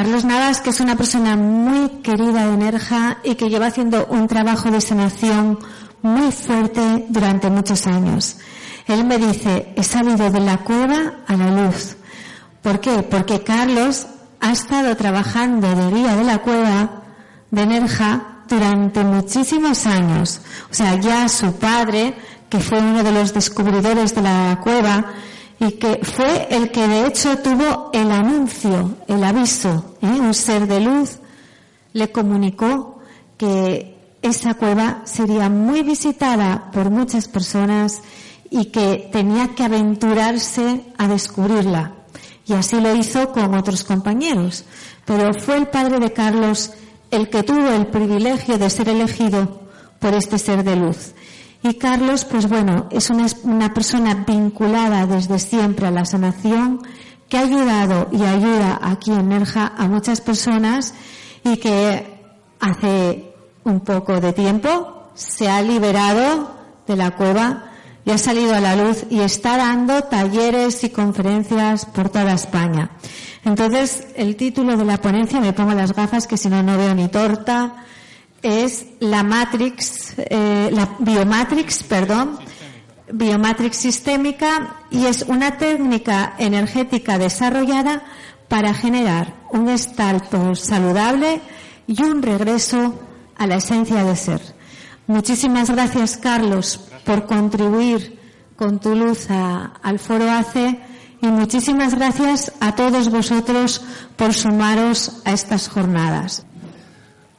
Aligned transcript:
Carlos 0.00 0.24
Navas, 0.24 0.62
que 0.62 0.70
es 0.70 0.80
una 0.80 0.96
persona 0.96 1.36
muy 1.36 2.00
querida 2.02 2.46
de 2.46 2.56
Nerja 2.56 3.18
y 3.22 3.34
que 3.34 3.50
lleva 3.50 3.66
haciendo 3.66 4.06
un 4.06 4.28
trabajo 4.28 4.70
de 4.70 4.80
sanación 4.80 5.58
muy 6.00 6.32
fuerte 6.32 7.04
durante 7.10 7.50
muchos 7.50 7.86
años. 7.86 8.38
Él 8.86 9.04
me 9.04 9.18
dice, 9.18 9.74
he 9.76 9.84
salido 9.84 10.30
de 10.30 10.40
la 10.40 10.56
cueva 10.56 11.16
a 11.26 11.36
la 11.36 11.50
luz. 11.50 11.96
¿Por 12.62 12.80
qué? 12.80 13.02
Porque 13.02 13.42
Carlos 13.42 14.06
ha 14.40 14.52
estado 14.52 14.96
trabajando 14.96 15.68
de 15.68 15.94
guía 15.94 16.16
de 16.16 16.24
la 16.24 16.38
cueva 16.38 17.02
de 17.50 17.66
Nerja 17.66 18.38
durante 18.48 19.04
muchísimos 19.04 19.84
años. 19.84 20.40
O 20.70 20.74
sea, 20.74 20.94
ya 20.94 21.28
su 21.28 21.52
padre, 21.56 22.14
que 22.48 22.58
fue 22.58 22.78
uno 22.78 23.02
de 23.02 23.12
los 23.12 23.34
descubridores 23.34 24.14
de 24.14 24.22
la 24.22 24.60
cueva, 24.64 25.12
y 25.60 25.72
que 25.72 26.00
fue 26.02 26.48
el 26.50 26.70
que 26.70 26.88
de 26.88 27.06
hecho 27.06 27.36
tuvo 27.38 27.90
el 27.92 28.10
anuncio, 28.10 28.96
el 29.06 29.22
aviso, 29.22 29.94
¿eh? 30.00 30.06
un 30.06 30.32
ser 30.32 30.66
de 30.66 30.80
luz 30.80 31.18
le 31.92 32.10
comunicó 32.10 32.98
que 33.36 34.16
esa 34.22 34.54
cueva 34.54 35.02
sería 35.04 35.48
muy 35.48 35.82
visitada 35.82 36.70
por 36.72 36.90
muchas 36.90 37.28
personas 37.28 38.00
y 38.50 38.66
que 38.66 39.08
tenía 39.12 39.54
que 39.54 39.64
aventurarse 39.64 40.84
a 40.98 41.08
descubrirla. 41.08 41.94
Y 42.46 42.54
así 42.54 42.80
lo 42.80 42.94
hizo 42.94 43.30
con 43.32 43.54
otros 43.54 43.84
compañeros. 43.84 44.64
Pero 45.04 45.32
fue 45.34 45.56
el 45.56 45.68
padre 45.68 46.00
de 46.00 46.12
Carlos 46.12 46.72
el 47.10 47.28
que 47.28 47.42
tuvo 47.42 47.68
el 47.68 47.86
privilegio 47.86 48.58
de 48.58 48.70
ser 48.70 48.88
elegido 48.88 49.60
por 49.98 50.14
este 50.14 50.38
ser 50.38 50.64
de 50.64 50.76
luz. 50.76 51.14
Y 51.62 51.74
Carlos, 51.74 52.24
pues 52.24 52.48
bueno, 52.48 52.88
es 52.90 53.10
una, 53.10 53.74
persona 53.74 54.24
vinculada 54.26 55.06
desde 55.06 55.38
siempre 55.38 55.86
a 55.86 55.90
la 55.90 56.06
sanación, 56.06 56.80
que 57.28 57.36
ha 57.36 57.42
ayudado 57.42 58.08
y 58.10 58.22
ayuda 58.22 58.80
aquí 58.82 59.12
en 59.12 59.28
Nerja 59.28 59.72
a 59.76 59.86
muchas 59.86 60.20
personas 60.20 60.94
y 61.44 61.58
que 61.58 62.18
hace 62.58 63.34
un 63.64 63.80
poco 63.80 64.20
de 64.20 64.32
tiempo 64.32 65.10
se 65.14 65.48
ha 65.48 65.62
liberado 65.62 66.56
de 66.86 66.96
la 66.96 67.12
cueva 67.12 67.70
y 68.04 68.10
ha 68.10 68.18
salido 68.18 68.54
a 68.54 68.60
la 68.60 68.74
luz 68.74 69.04
y 69.10 69.20
está 69.20 69.58
dando 69.58 70.02
talleres 70.04 70.82
y 70.82 70.90
conferencias 70.90 71.84
por 71.84 72.08
toda 72.08 72.32
España. 72.32 72.90
Entonces, 73.44 74.08
el 74.16 74.36
título 74.36 74.76
de 74.76 74.84
la 74.84 74.98
ponencia, 74.98 75.40
me 75.40 75.52
pongo 75.52 75.72
las 75.74 75.94
gafas 75.94 76.26
que 76.26 76.36
si 76.36 76.48
no, 76.48 76.62
no 76.62 76.76
veo 76.76 76.94
ni 76.94 77.08
torta, 77.08 77.84
es 78.42 78.86
la 79.00 79.22
matrix, 79.22 80.14
eh, 80.16 80.70
la 80.72 80.96
biomatrix, 80.98 81.82
perdón, 81.82 82.38
biomatrix 83.12 83.76
sistémica 83.76 84.76
y 84.90 85.06
es 85.06 85.22
una 85.22 85.58
técnica 85.58 86.34
energética 86.38 87.18
desarrollada 87.18 88.02
para 88.48 88.74
generar 88.74 89.34
un 89.50 89.68
estalto 89.68 90.54
saludable 90.54 91.40
y 91.86 92.02
un 92.02 92.22
regreso 92.22 92.98
a 93.36 93.46
la 93.46 93.56
esencia 93.56 94.04
de 94.04 94.16
ser. 94.16 94.40
Muchísimas 95.06 95.70
gracias, 95.70 96.16
Carlos, 96.16 96.88
por 97.04 97.26
contribuir 97.26 98.18
con 98.56 98.78
tu 98.78 98.94
luz 98.94 99.28
al 99.30 99.98
foro 99.98 100.30
ACE 100.30 100.78
y 101.22 101.26
muchísimas 101.26 101.94
gracias 101.94 102.52
a 102.60 102.74
todos 102.74 103.10
vosotros 103.10 103.82
por 104.16 104.34
sumaros 104.34 105.22
a 105.24 105.32
estas 105.32 105.68
jornadas. 105.68 106.46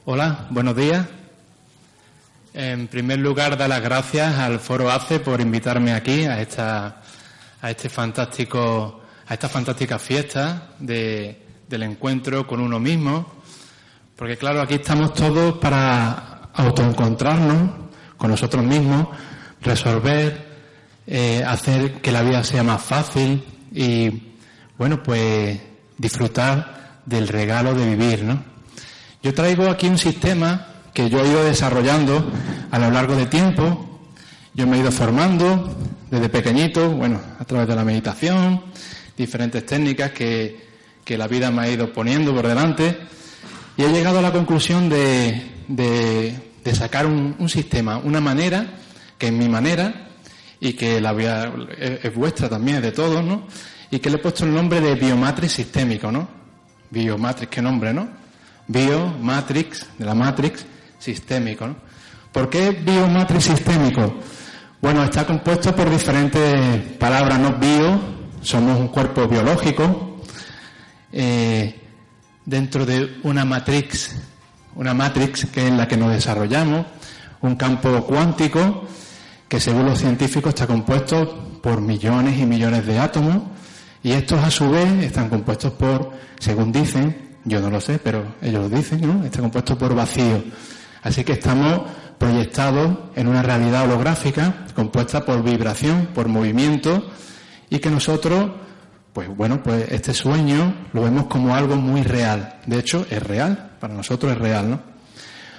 Hola, 0.04 0.48
buenos 0.50 0.76
días. 0.76 1.06
En 2.56 2.88
primer 2.88 3.20
lugar, 3.20 3.56
dar 3.56 3.70
las 3.70 3.84
gracias 3.84 4.36
al 4.40 4.60
Foro 4.60 4.90
ACE 4.90 5.20
por 5.20 5.40
invitarme 5.40 5.94
aquí 5.94 6.26
a 6.26 6.42
esta, 6.42 7.04
a 7.62 7.70
este 7.70 7.88
fantástico, 7.88 9.04
a 9.28 9.32
esta 9.36 9.48
fantástica 9.48 10.00
fiesta 10.00 10.70
de, 10.80 11.46
del 11.70 11.84
encuentro 11.84 12.48
con 12.48 12.62
uno 12.62 12.80
mismo. 12.80 13.44
Porque 14.16 14.38
claro, 14.38 14.62
aquí 14.62 14.74
estamos 14.74 15.14
todos 15.14 15.60
para 15.60 16.50
autoencontrarnos 16.56 17.92
con 18.18 18.32
nosotros 18.32 18.66
mismos, 18.66 19.08
resolver, 19.62 20.48
eh, 21.06 21.44
hacer 21.46 22.02
que 22.02 22.12
la 22.12 22.24
vida 22.24 22.44
sea 22.44 22.64
más 22.64 22.82
fácil 22.82 23.46
y, 23.72 24.34
bueno, 24.80 25.04
pues 25.04 25.62
disfrutar 25.96 27.02
del 27.06 27.28
regalo 27.28 27.76
de 27.76 27.96
vivir, 27.96 28.24
¿no? 28.24 28.51
Yo 29.24 29.36
traigo 29.36 29.70
aquí 29.70 29.86
un 29.88 30.00
sistema 30.00 30.68
que 30.96 31.08
yo 31.08 31.24
he 31.24 31.30
ido 31.30 31.44
desarrollando 31.44 32.32
a 32.72 32.80
lo 32.80 32.90
largo 32.90 33.16
de 33.16 33.28
tiempo. 33.28 34.00
Yo 34.56 34.66
me 34.66 34.78
he 34.78 34.80
ido 34.80 34.92
formando 34.92 35.78
desde 36.10 36.28
pequeñito, 36.28 36.90
bueno, 36.90 37.22
a 37.40 37.46
través 37.46 37.68
de 37.68 37.76
la 37.76 37.86
meditación, 37.86 38.64
diferentes 39.16 39.64
técnicas 39.64 40.12
que, 40.12 40.68
que 41.06 41.20
la 41.20 41.28
vida 41.28 41.52
me 41.52 41.62
ha 41.62 41.70
ido 41.70 41.94
poniendo 41.94 42.34
por 42.34 42.48
delante. 42.48 42.98
Y 43.78 43.84
he 43.84 43.90
llegado 43.90 44.18
a 44.18 44.22
la 44.24 44.32
conclusión 44.32 44.90
de, 44.90 45.40
de, 45.68 46.76
sacar 46.76 47.06
un, 47.06 47.36
un, 47.38 47.48
sistema, 47.48 47.98
una 47.98 48.22
manera, 48.22 48.74
que 49.20 49.28
es 49.28 49.34
mi 49.34 49.48
manera, 49.48 50.10
y 50.60 50.74
que 50.74 51.00
la 51.00 51.14
vida 51.14 51.54
es, 51.78 52.14
vuestra 52.16 52.50
también, 52.50 52.78
es 52.78 52.84
de 52.84 52.92
todos, 52.92 53.24
¿no? 53.24 53.48
Y 53.92 54.00
que 54.00 54.10
le 54.10 54.16
he 54.16 54.20
puesto 54.20 54.46
el 54.46 54.54
nombre 54.54 54.82
de 54.82 54.96
biomatrix 54.96 55.54
sistémico, 55.54 56.12
¿no? 56.12 56.28
Biomatrix, 56.90 57.52
qué 57.52 57.62
nombre, 57.62 57.94
¿no? 57.94 58.21
Biomatrix, 58.72 59.88
de 59.98 60.06
la 60.06 60.16
matrix, 60.16 60.66
sistémico. 60.98 61.68
¿no? 61.68 61.76
¿Por 62.32 62.50
qué 62.50 62.72
biomatrix 62.72 63.44
sistémico? 63.44 64.16
Bueno, 64.82 65.04
está 65.04 65.26
compuesto 65.26 65.76
por 65.76 65.90
diferentes 65.90 66.82
palabras, 66.98 67.38
¿no? 67.40 67.54
Bio, 67.54 68.00
somos 68.42 68.80
un 68.80 68.88
cuerpo 68.88 69.28
biológico, 69.28 70.22
eh, 71.12 71.80
dentro 72.46 72.86
de 72.86 73.20
una 73.24 73.46
matrix, 73.46 74.16
una 74.76 74.94
matrix 74.94 75.46
que 75.48 75.68
es 75.68 75.74
la 75.74 75.88
que 75.88 75.98
nos 75.98 76.12
desarrollamos, 76.12 76.86
un 77.42 77.56
campo 77.56 78.04
cuántico 78.06 78.86
que 79.48 79.60
según 79.60 79.86
los 79.86 80.00
científicos 80.00 80.54
está 80.54 80.66
compuesto 80.66 81.60
por 81.62 81.82
millones 81.82 82.40
y 82.40 82.46
millones 82.46 82.86
de 82.86 82.98
átomos 82.98 83.44
y 84.02 84.14
estos 84.14 84.40
a 84.44 84.50
su 84.50 84.72
vez 84.72 85.04
están 85.04 85.30
compuestos 85.30 85.74
por, 85.74 86.12
según 86.40 86.72
dicen, 86.72 87.31
yo 87.46 87.60
no 87.60 87.70
lo 87.70 87.82
sé, 87.82 88.00
pero 88.00 88.36
ellos 88.42 88.70
lo 88.70 88.76
dicen, 88.76 89.02
¿no? 89.02 89.26
Está 89.26 89.40
compuesto 89.40 89.78
por 89.78 89.96
vacío. 89.96 90.44
Así 91.04 91.24
que 91.24 91.34
estamos 91.34 91.82
proyectados 92.18 92.98
en 93.16 93.28
una 93.28 93.42
realidad 93.42 93.86
holográfica 93.86 94.68
compuesta 94.76 95.26
por 95.26 95.44
vibración, 95.44 96.10
por 96.14 96.28
movimiento, 96.28 97.10
y 97.70 97.80
que 97.80 97.90
nosotros, 97.90 98.52
pues 99.14 99.28
bueno, 99.36 99.62
pues 99.64 99.92
este 99.92 100.14
sueño 100.14 100.88
lo 100.94 101.04
vemos 101.04 101.26
como 101.26 101.56
algo 101.56 101.76
muy 101.76 102.04
real. 102.04 102.60
De 102.66 102.80
hecho, 102.80 103.06
es 103.10 103.22
real, 103.22 103.72
para 103.80 103.94
nosotros 103.94 104.32
es 104.32 104.38
real, 104.38 104.70
¿no? 104.70 104.82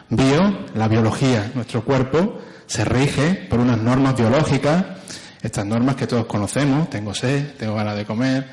Bio, 0.08 0.66
la 0.74 0.88
biología, 0.88 1.50
nuestro 1.54 1.82
cuerpo 1.84 2.38
se 2.66 2.84
rige 2.84 3.46
por 3.48 3.60
unas 3.60 3.78
normas 3.78 4.16
biológicas, 4.16 4.84
estas 5.42 5.66
normas 5.66 5.96
que 5.96 6.06
todos 6.06 6.26
conocemos, 6.26 6.88
tengo 6.90 7.14
sed, 7.14 7.54
tengo 7.58 7.74
ganas 7.74 7.96
de 7.96 8.04
comer, 8.04 8.48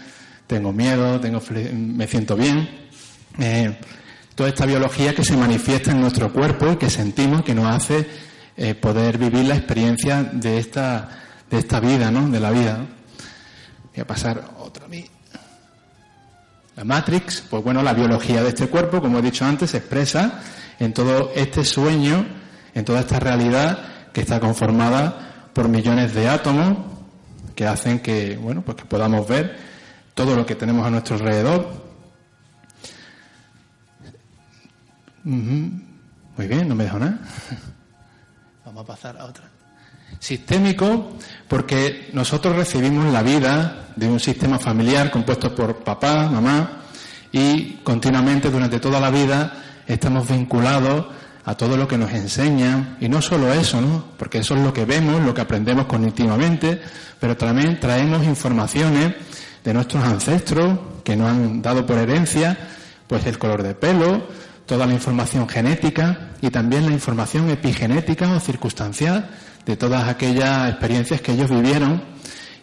tengo 0.48 0.74
miedo, 0.74 1.20
tengo, 1.20 1.42
me 1.74 2.08
siento 2.08 2.36
bien. 2.36 2.89
Eh, 3.40 3.78
toda 4.36 4.50
esta 4.50 4.66
biología 4.66 5.14
que 5.14 5.24
se 5.24 5.36
manifiesta 5.36 5.92
en 5.92 6.02
nuestro 6.02 6.32
cuerpo 6.32 6.72
y 6.72 6.76
que 6.78 6.90
sentimos 6.90 7.44
que 7.44 7.56
nos 7.56 7.66
hace 7.66 8.08
eh, 8.56 8.76
poder 8.76 9.18
vivir 9.18 9.46
la 9.46 9.56
experiencia 9.56 10.24
de 10.24 10.58
esta, 10.58 11.10
de 11.50 11.58
esta 11.58 11.80
vida, 11.80 12.12
¿no? 12.12 12.30
De 12.30 12.40
la 12.40 12.52
vida. 12.52 12.86
Voy 13.94 14.02
a 14.02 14.08
pasar 14.08 14.44
otra 14.60 14.86
a 14.86 14.88
mí. 14.90 15.06
La 16.76 16.84
Matrix, 16.84 17.42
pues 17.50 17.64
bueno, 17.64 17.84
la 17.84 17.94
biología 17.94 18.42
de 18.42 18.50
este 18.50 18.68
cuerpo, 18.68 19.02
como 19.02 19.20
he 19.20 19.22
dicho 19.22 19.46
antes, 19.46 19.72
se 19.72 19.78
expresa 19.78 20.42
en 20.80 20.94
todo 20.94 21.32
este 21.36 21.66
sueño, 21.66 22.26
en 22.74 22.86
toda 22.86 23.02
esta 23.02 23.20
realidad 23.20 24.12
que 24.14 24.22
está 24.22 24.40
conformada 24.40 25.50
por 25.54 25.68
millones 25.68 26.14
de 26.14 26.30
átomos 26.30 26.78
que 27.56 27.68
hacen 27.68 28.00
que, 28.00 28.38
bueno, 28.38 28.62
pues 28.62 28.78
que 28.78 28.86
podamos 28.86 29.28
ver 29.28 29.58
todo 30.14 30.36
lo 30.36 30.46
que 30.46 30.56
tenemos 30.56 30.86
a 30.86 30.90
nuestro 30.90 31.18
alrededor. 31.18 31.89
Muy 35.24 36.48
bien, 36.48 36.68
no 36.68 36.76
me 36.76 36.86
dejo 36.86 37.00
nada. 37.00 37.20
Vamos 38.66 38.84
a 38.84 38.88
pasar 38.88 39.18
a 39.18 39.26
otra. 39.26 39.46
Sistémico, 40.20 41.18
porque 41.48 42.10
nosotros 42.14 42.56
recibimos 42.56 43.12
la 43.12 43.24
vida 43.24 43.90
de 43.96 44.08
un 44.08 44.20
sistema 44.20 44.60
familiar 44.60 45.12
compuesto 45.12 45.54
por 45.54 45.84
papá, 45.84 46.30
mamá, 46.30 46.84
y 47.32 47.76
continuamente 47.84 48.50
durante 48.50 48.80
toda 48.80 49.00
la 49.00 49.10
vida 49.10 49.54
estamos 49.86 50.28
vinculados 50.28 51.08
a 51.46 51.56
todo 51.56 51.78
lo 51.78 51.88
que 51.88 51.98
nos 51.98 52.12
enseñan, 52.12 52.98
y 53.00 53.10
no 53.10 53.22
solo 53.22 53.52
eso, 53.54 53.82
¿no? 53.82 54.06
Porque 54.18 54.40
eso 54.40 54.56
es 54.56 54.62
lo 54.62 54.74
que 54.74 54.86
vemos, 54.86 55.24
lo 55.24 55.34
que 55.34 55.42
aprendemos 55.42 55.86
cognitivamente, 55.86 56.82
pero 57.20 57.36
también 57.36 57.80
traemos 57.80 58.24
informaciones 58.26 59.16
de 59.64 59.74
nuestros 59.74 60.04
ancestros 60.04 60.80
que 61.04 61.16
nos 61.16 61.30
han 61.30 61.62
dado 61.62 61.86
por 61.86 61.98
herencia, 61.98 62.58
pues 63.08 63.26
el 63.26 63.40
color 63.40 63.64
de 63.64 63.74
pelo, 63.74 64.28
toda 64.70 64.86
la 64.86 64.94
información 64.94 65.50
genética 65.50 66.30
y 66.44 66.52
también 66.52 66.86
la 66.86 66.92
información 66.92 67.50
epigenética 67.50 68.32
o 68.32 68.40
circunstancial 68.40 69.28
de 69.66 69.76
todas 69.76 70.08
aquellas 70.08 70.70
experiencias 70.70 71.22
que 71.22 71.32
ellos 71.32 71.50
vivieron 71.50 72.04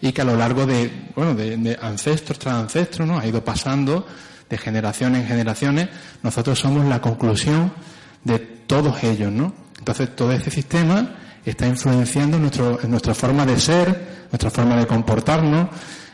y 0.01 0.13
que 0.13 0.23
a 0.23 0.25
lo 0.25 0.37
largo 0.37 0.67
de, 0.67 1.11
bueno, 1.17 1.35
de, 1.35 1.77
ancestros 1.83 2.39
tras 2.39 2.55
ancestros, 2.55 3.09
¿no? 3.09 3.19
Ha 3.19 3.27
ido 3.27 3.45
pasando 3.45 4.07
de 4.49 4.57
generaciones 4.57 5.23
en 5.23 5.27
generaciones. 5.27 5.89
Nosotros 6.23 6.61
somos 6.61 6.87
la 6.87 7.01
conclusión 7.01 7.73
de 8.23 8.39
todos 8.39 9.03
ellos, 9.03 9.33
¿no? 9.33 9.53
Entonces 9.77 10.15
todo 10.15 10.31
ese 10.31 10.53
sistema 10.53 11.17
está 11.45 11.67
influenciando 11.67 12.39
nuestro, 12.39 12.81
en 12.85 12.89
nuestra 12.89 13.15
forma 13.15 13.45
de 13.45 13.59
ser, 13.59 14.27
nuestra 14.31 14.51
forma 14.51 14.77
de 14.77 14.87
comportarnos, 14.87 15.71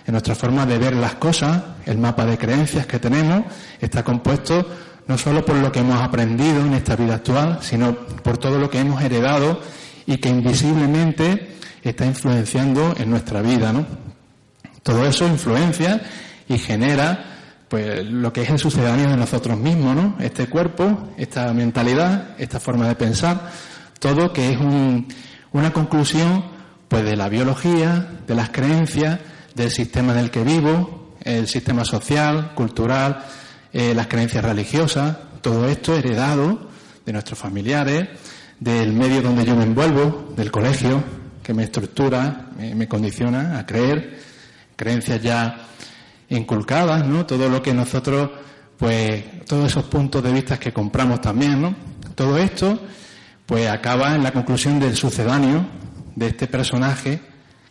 en 0.06 0.12
nuestra 0.12 0.34
forma 0.34 0.64
de 0.64 0.78
ver 0.78 0.96
las 0.96 1.16
cosas, 1.16 1.62
el 1.84 1.98
mapa 1.98 2.24
de 2.24 2.38
creencias 2.38 2.86
que 2.86 2.98
tenemos 2.98 3.44
está 3.78 4.02
compuesto 4.02 4.66
no 5.06 5.18
solo 5.18 5.44
por 5.44 5.56
lo 5.56 5.72
que 5.72 5.80
hemos 5.80 6.00
aprendido 6.00 6.64
en 6.64 6.74
esta 6.74 6.96
vida 6.96 7.16
actual, 7.16 7.58
sino 7.60 7.94
por 7.94 8.38
todo 8.38 8.58
lo 8.58 8.70
que 8.70 8.80
hemos 8.80 9.02
heredado 9.02 9.60
y 10.06 10.18
que 10.18 10.28
invisiblemente 10.28 11.56
está 11.82 12.06
influenciando 12.06 12.94
en 12.96 13.10
nuestra 13.10 13.42
vida, 13.42 13.72
¿no? 13.72 13.86
Todo 14.82 15.06
eso 15.06 15.26
influencia 15.26 16.02
y 16.48 16.58
genera 16.58 17.28
pues 17.68 18.04
lo 18.04 18.32
que 18.32 18.42
es 18.42 18.50
el 18.50 18.58
sucedáneo 18.58 19.08
de 19.08 19.16
nosotros 19.16 19.56
mismos, 19.58 19.96
¿no? 19.96 20.16
Este 20.20 20.46
cuerpo, 20.46 21.08
esta 21.16 21.52
mentalidad, 21.54 22.34
esta 22.38 22.60
forma 22.60 22.86
de 22.86 22.96
pensar, 22.96 23.50
todo 23.98 24.32
que 24.32 24.52
es 24.52 24.58
una 25.52 25.72
conclusión 25.72 26.44
pues 26.88 27.04
de 27.04 27.16
la 27.16 27.28
biología, 27.30 28.06
de 28.26 28.34
las 28.34 28.50
creencias, 28.50 29.20
del 29.54 29.70
sistema 29.70 30.12
en 30.12 30.18
el 30.18 30.30
que 30.30 30.44
vivo, 30.44 31.14
el 31.24 31.48
sistema 31.48 31.84
social, 31.84 32.52
cultural, 32.54 33.24
eh, 33.72 33.94
las 33.94 34.06
creencias 34.06 34.44
religiosas, 34.44 35.16
todo 35.40 35.68
esto 35.68 35.96
heredado 35.96 36.68
de 37.04 37.12
nuestros 37.12 37.38
familiares, 37.38 38.08
del 38.60 38.92
medio 38.92 39.22
donde 39.22 39.44
yo 39.44 39.56
me 39.56 39.64
envuelvo, 39.64 40.32
del 40.36 40.50
colegio, 40.50 41.02
que 41.42 41.52
me 41.52 41.64
estructura, 41.64 42.50
me, 42.56 42.86
condiciona 42.86 43.58
a 43.58 43.66
creer, 43.66 44.20
creencias 44.76 45.20
ya 45.20 45.66
inculcadas, 46.28 47.04
¿no? 47.06 47.26
Todo 47.26 47.48
lo 47.48 47.60
que 47.60 47.74
nosotros, 47.74 48.30
pues, 48.78 49.44
todos 49.46 49.66
esos 49.66 49.84
puntos 49.84 50.22
de 50.22 50.32
vista 50.32 50.60
que 50.60 50.72
compramos 50.72 51.20
también, 51.20 51.60
¿no? 51.60 51.74
Todo 52.14 52.38
esto, 52.38 52.78
pues, 53.46 53.68
acaba 53.68 54.14
en 54.14 54.22
la 54.22 54.32
conclusión 54.32 54.78
del 54.78 54.96
sucedáneo 54.96 55.66
de 56.14 56.28
este 56.28 56.46
personaje 56.46 57.20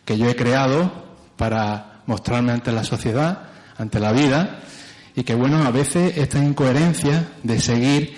que 0.04 0.18
yo 0.18 0.28
he 0.28 0.36
creado 0.36 0.92
para 1.36 2.02
mostrarme 2.06 2.52
ante 2.52 2.72
la 2.72 2.84
sociedad, 2.84 3.44
ante 3.78 3.98
la 3.98 4.12
vida, 4.12 4.60
y 5.14 5.22
que 5.24 5.34
bueno, 5.34 5.62
a 5.62 5.70
veces 5.70 6.16
esta 6.16 6.42
incoherencia 6.42 7.28
de 7.42 7.60
seguir 7.60 8.14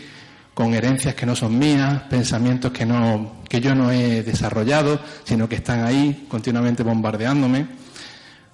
con 0.54 0.72
herencias 0.72 1.14
que 1.14 1.26
no 1.26 1.34
son 1.34 1.58
mías, 1.58 2.02
pensamientos 2.08 2.70
que 2.70 2.86
no, 2.86 3.42
que 3.48 3.60
yo 3.60 3.74
no 3.74 3.90
he 3.90 4.22
desarrollado, 4.22 5.00
sino 5.24 5.48
que 5.48 5.56
están 5.56 5.84
ahí 5.84 6.26
continuamente 6.28 6.84
bombardeándome, 6.84 7.66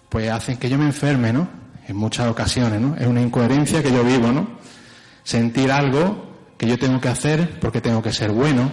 pues 0.08 0.30
hacen 0.30 0.56
que 0.56 0.70
yo 0.70 0.78
me 0.78 0.86
enferme, 0.86 1.32
¿no? 1.32 1.48
En 1.86 1.96
muchas 1.96 2.28
ocasiones, 2.28 2.80
¿no? 2.80 2.96
Es 2.96 3.06
una 3.06 3.20
incoherencia 3.20 3.82
que 3.82 3.92
yo 3.92 4.02
vivo, 4.02 4.32
¿no? 4.32 4.48
Sentir 5.22 5.70
algo 5.70 6.30
que 6.56 6.66
yo 6.66 6.78
tengo 6.78 7.00
que 7.00 7.08
hacer 7.08 7.60
porque 7.60 7.80
tengo 7.80 8.02
que 8.02 8.12
ser 8.12 8.32
bueno. 8.32 8.70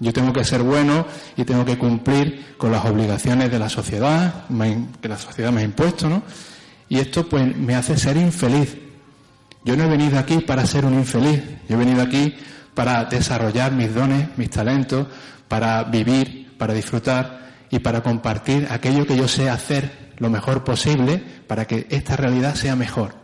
Yo 0.00 0.12
tengo 0.12 0.32
que 0.32 0.44
ser 0.44 0.62
bueno 0.62 1.06
y 1.36 1.44
tengo 1.44 1.64
que 1.64 1.78
cumplir 1.78 2.56
con 2.58 2.72
las 2.72 2.84
obligaciones 2.84 3.50
de 3.50 3.58
la 3.58 3.68
sociedad, 3.68 4.44
que 5.00 5.08
la 5.08 5.18
sociedad 5.18 5.52
me 5.52 5.60
ha 5.60 5.64
impuesto, 5.64 6.08
¿no? 6.08 6.22
Y 6.88 6.98
esto 6.98 7.28
pues 7.28 7.56
me 7.56 7.74
hace 7.74 7.96
ser 7.96 8.16
infeliz. 8.16 8.76
Yo 9.64 9.76
no 9.76 9.84
he 9.84 9.88
venido 9.88 10.18
aquí 10.18 10.38
para 10.38 10.66
ser 10.66 10.84
un 10.84 10.94
infeliz, 10.94 11.42
yo 11.68 11.76
he 11.76 11.78
venido 11.78 12.02
aquí 12.02 12.34
para 12.74 13.04
desarrollar 13.04 13.72
mis 13.72 13.94
dones, 13.94 14.28
mis 14.36 14.50
talentos, 14.50 15.06
para 15.48 15.84
vivir, 15.84 16.54
para 16.58 16.74
disfrutar 16.74 17.48
y 17.70 17.78
para 17.78 18.02
compartir 18.02 18.68
aquello 18.70 19.06
que 19.06 19.16
yo 19.16 19.26
sé 19.26 19.48
hacer 19.48 20.12
lo 20.18 20.30
mejor 20.30 20.64
posible 20.64 21.22
para 21.46 21.66
que 21.66 21.86
esta 21.90 22.16
realidad 22.16 22.54
sea 22.54 22.76
mejor. 22.76 23.14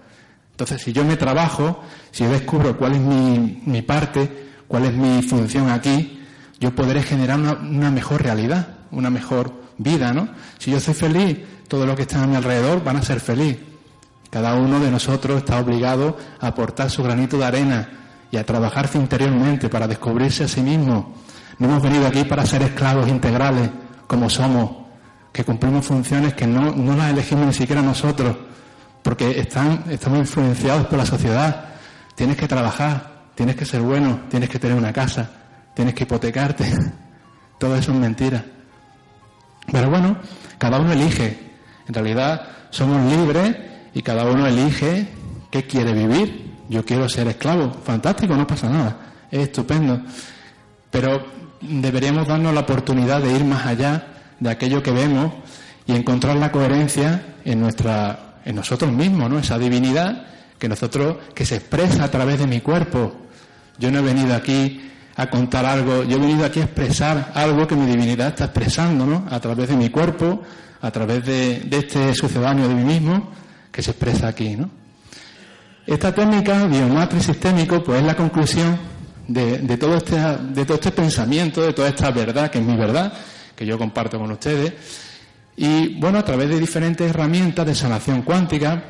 Entonces, 0.52 0.82
si 0.82 0.92
yo 0.92 1.04
me 1.04 1.16
trabajo, 1.16 1.82
si 2.10 2.24
yo 2.24 2.30
descubro 2.30 2.76
cuál 2.76 2.92
es 2.92 3.00
mi, 3.00 3.62
mi 3.64 3.82
parte, 3.82 4.48
cuál 4.66 4.84
es 4.84 4.94
mi 4.94 5.22
función 5.22 5.70
aquí, 5.70 6.20
yo 6.58 6.74
podré 6.74 7.02
generar 7.02 7.38
una, 7.38 7.52
una, 7.52 7.90
mejor 7.90 8.22
realidad, 8.22 8.68
una 8.90 9.08
mejor 9.08 9.52
vida, 9.78 10.12
¿no? 10.12 10.28
Si 10.58 10.70
yo 10.70 10.78
soy 10.78 10.94
feliz, 10.94 11.38
todo 11.68 11.86
lo 11.86 11.96
que 11.96 12.02
está 12.02 12.22
a 12.22 12.26
mi 12.26 12.36
alrededor 12.36 12.84
van 12.84 12.96
a 12.96 13.02
ser 13.02 13.20
feliz. 13.20 13.56
Cada 14.30 14.54
uno 14.54 14.78
de 14.78 14.90
nosotros 14.90 15.38
está 15.38 15.58
obligado 15.58 16.16
a 16.40 16.46
aportar 16.48 16.88
su 16.88 17.02
granito 17.02 17.36
de 17.36 17.44
arena 17.44 17.88
y 18.30 18.36
a 18.36 18.46
trabajarse 18.46 18.96
interiormente 18.96 19.68
para 19.68 19.88
descubrirse 19.88 20.44
a 20.44 20.48
sí 20.48 20.60
mismo. 20.60 21.14
No 21.58 21.66
hemos 21.66 21.82
venido 21.82 22.06
aquí 22.06 22.24
para 22.24 22.46
ser 22.46 22.62
esclavos 22.62 23.08
integrales 23.08 23.68
como 24.06 24.30
somos, 24.30 24.70
que 25.32 25.44
cumplimos 25.44 25.84
funciones 25.84 26.34
que 26.34 26.46
no, 26.46 26.72
no 26.74 26.96
las 26.96 27.10
elegimos 27.10 27.46
ni 27.46 27.52
siquiera 27.52 27.82
nosotros, 27.82 28.36
porque 29.02 29.38
están, 29.38 29.84
estamos 29.90 30.20
influenciados 30.20 30.86
por 30.86 30.98
la 30.98 31.06
sociedad. 31.06 31.64
Tienes 32.14 32.36
que 32.36 32.46
trabajar, 32.46 33.24
tienes 33.34 33.56
que 33.56 33.64
ser 33.64 33.80
bueno, 33.80 34.20
tienes 34.30 34.48
que 34.48 34.58
tener 34.60 34.76
una 34.76 34.92
casa, 34.92 35.28
tienes 35.74 35.94
que 35.94 36.04
hipotecarte. 36.04 36.72
Todo 37.58 37.76
eso 37.76 37.92
es 37.92 37.98
mentira. 37.98 38.44
Pero 39.70 39.90
bueno, 39.90 40.16
cada 40.56 40.78
uno 40.78 40.92
elige. 40.92 41.50
En 41.86 41.94
realidad 41.94 42.42
somos 42.70 43.02
libres 43.10 43.69
y 43.94 44.02
cada 44.02 44.24
uno 44.24 44.46
elige 44.46 45.08
qué 45.50 45.66
quiere 45.66 45.92
vivir. 45.92 46.50
Yo 46.68 46.84
quiero 46.84 47.08
ser 47.08 47.26
esclavo, 47.26 47.72
fantástico, 47.84 48.36
no 48.36 48.46
pasa 48.46 48.68
nada, 48.68 48.96
es 49.30 49.40
estupendo. 49.40 50.00
Pero 50.90 51.26
deberíamos 51.60 52.28
darnos 52.28 52.54
la 52.54 52.60
oportunidad 52.60 53.20
de 53.20 53.32
ir 53.32 53.44
más 53.44 53.66
allá 53.66 54.06
de 54.38 54.50
aquello 54.50 54.82
que 54.82 54.92
vemos 54.92 55.32
y 55.86 55.92
encontrar 55.92 56.36
la 56.36 56.52
coherencia 56.52 57.34
en 57.44 57.60
nuestra 57.60 58.26
en 58.44 58.56
nosotros 58.56 58.90
mismos, 58.92 59.28
¿no? 59.28 59.38
Esa 59.38 59.58
divinidad 59.58 60.26
que 60.58 60.68
nosotros 60.68 61.16
que 61.34 61.44
se 61.44 61.56
expresa 61.56 62.04
a 62.04 62.10
través 62.10 62.38
de 62.38 62.46
mi 62.46 62.60
cuerpo. 62.60 63.16
Yo 63.78 63.90
no 63.90 63.98
he 63.98 64.02
venido 64.02 64.34
aquí 64.34 64.90
a 65.16 65.28
contar 65.28 65.66
algo, 65.66 66.04
yo 66.04 66.16
he 66.16 66.20
venido 66.20 66.44
aquí 66.44 66.60
a 66.60 66.64
expresar 66.64 67.32
algo 67.34 67.66
que 67.66 67.76
mi 67.76 67.86
divinidad 67.86 68.28
está 68.28 68.44
expresando, 68.44 69.04
¿no? 69.04 69.26
A 69.30 69.40
través 69.40 69.68
de 69.68 69.76
mi 69.76 69.90
cuerpo, 69.90 70.42
a 70.80 70.90
través 70.90 71.24
de, 71.26 71.60
de 71.60 71.78
este 71.78 72.14
sucedáneo 72.14 72.68
de 72.68 72.74
mí 72.74 72.84
mismo 72.84 73.39
que 73.70 73.82
se 73.82 73.92
expresa 73.92 74.28
aquí, 74.28 74.56
¿no? 74.56 74.70
Esta 75.86 76.14
técnica, 76.14 76.66
biomatriz 76.66 77.24
sistémico, 77.24 77.82
pues 77.82 78.00
es 78.00 78.06
la 78.06 78.14
conclusión 78.14 78.78
de, 79.26 79.58
de, 79.58 79.76
todo 79.76 79.96
este, 79.96 80.16
de 80.16 80.64
todo 80.64 80.74
este 80.74 80.92
pensamiento, 80.92 81.62
de 81.62 81.72
toda 81.72 81.88
esta 81.88 82.10
verdad, 82.10 82.50
que 82.50 82.58
es 82.58 82.64
mi 82.64 82.76
verdad, 82.76 83.12
que 83.56 83.66
yo 83.66 83.78
comparto 83.78 84.18
con 84.18 84.30
ustedes. 84.30 84.72
Y 85.56 85.98
bueno, 85.98 86.18
a 86.18 86.24
través 86.24 86.48
de 86.48 86.58
diferentes 86.58 87.08
herramientas 87.08 87.66
de 87.66 87.74
sanación 87.74 88.22
cuántica, 88.22 88.82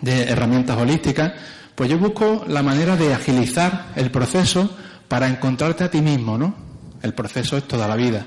de 0.00 0.24
herramientas 0.24 0.76
holísticas, 0.76 1.32
pues 1.74 1.90
yo 1.90 1.98
busco 1.98 2.44
la 2.48 2.62
manera 2.62 2.96
de 2.96 3.14
agilizar 3.14 3.86
el 3.96 4.10
proceso 4.10 4.76
para 5.08 5.28
encontrarte 5.28 5.84
a 5.84 5.90
ti 5.90 6.00
mismo, 6.00 6.38
¿no? 6.38 6.54
El 7.02 7.14
proceso 7.14 7.56
es 7.56 7.64
toda 7.64 7.88
la 7.88 7.96
vida. 7.96 8.26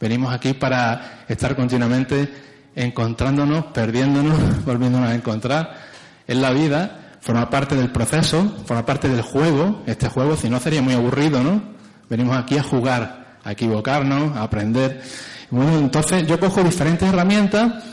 Venimos 0.00 0.32
aquí 0.32 0.52
para 0.52 1.24
estar 1.28 1.54
continuamente 1.54 2.28
encontrándonos, 2.74 3.66
perdiéndonos, 3.66 4.64
volviéndonos 4.64 5.08
a 5.08 5.14
encontrar. 5.14 5.92
en 6.26 6.40
la 6.40 6.52
vida, 6.52 7.16
forma 7.20 7.50
parte 7.50 7.74
del 7.74 7.90
proceso, 7.90 8.56
forma 8.66 8.86
parte 8.86 9.08
del 9.08 9.22
juego. 9.22 9.82
Este 9.86 10.08
juego, 10.08 10.36
si 10.36 10.48
no, 10.48 10.60
sería 10.60 10.82
muy 10.82 10.94
aburrido, 10.94 11.42
¿no? 11.42 11.62
Venimos 12.08 12.36
aquí 12.36 12.58
a 12.58 12.62
jugar, 12.62 13.38
a 13.44 13.52
equivocarnos, 13.52 14.36
a 14.36 14.42
aprender. 14.42 15.02
Bueno, 15.50 15.78
entonces 15.78 16.26
yo 16.26 16.38
cojo 16.40 16.62
diferentes 16.62 17.08
herramientas 17.08 17.84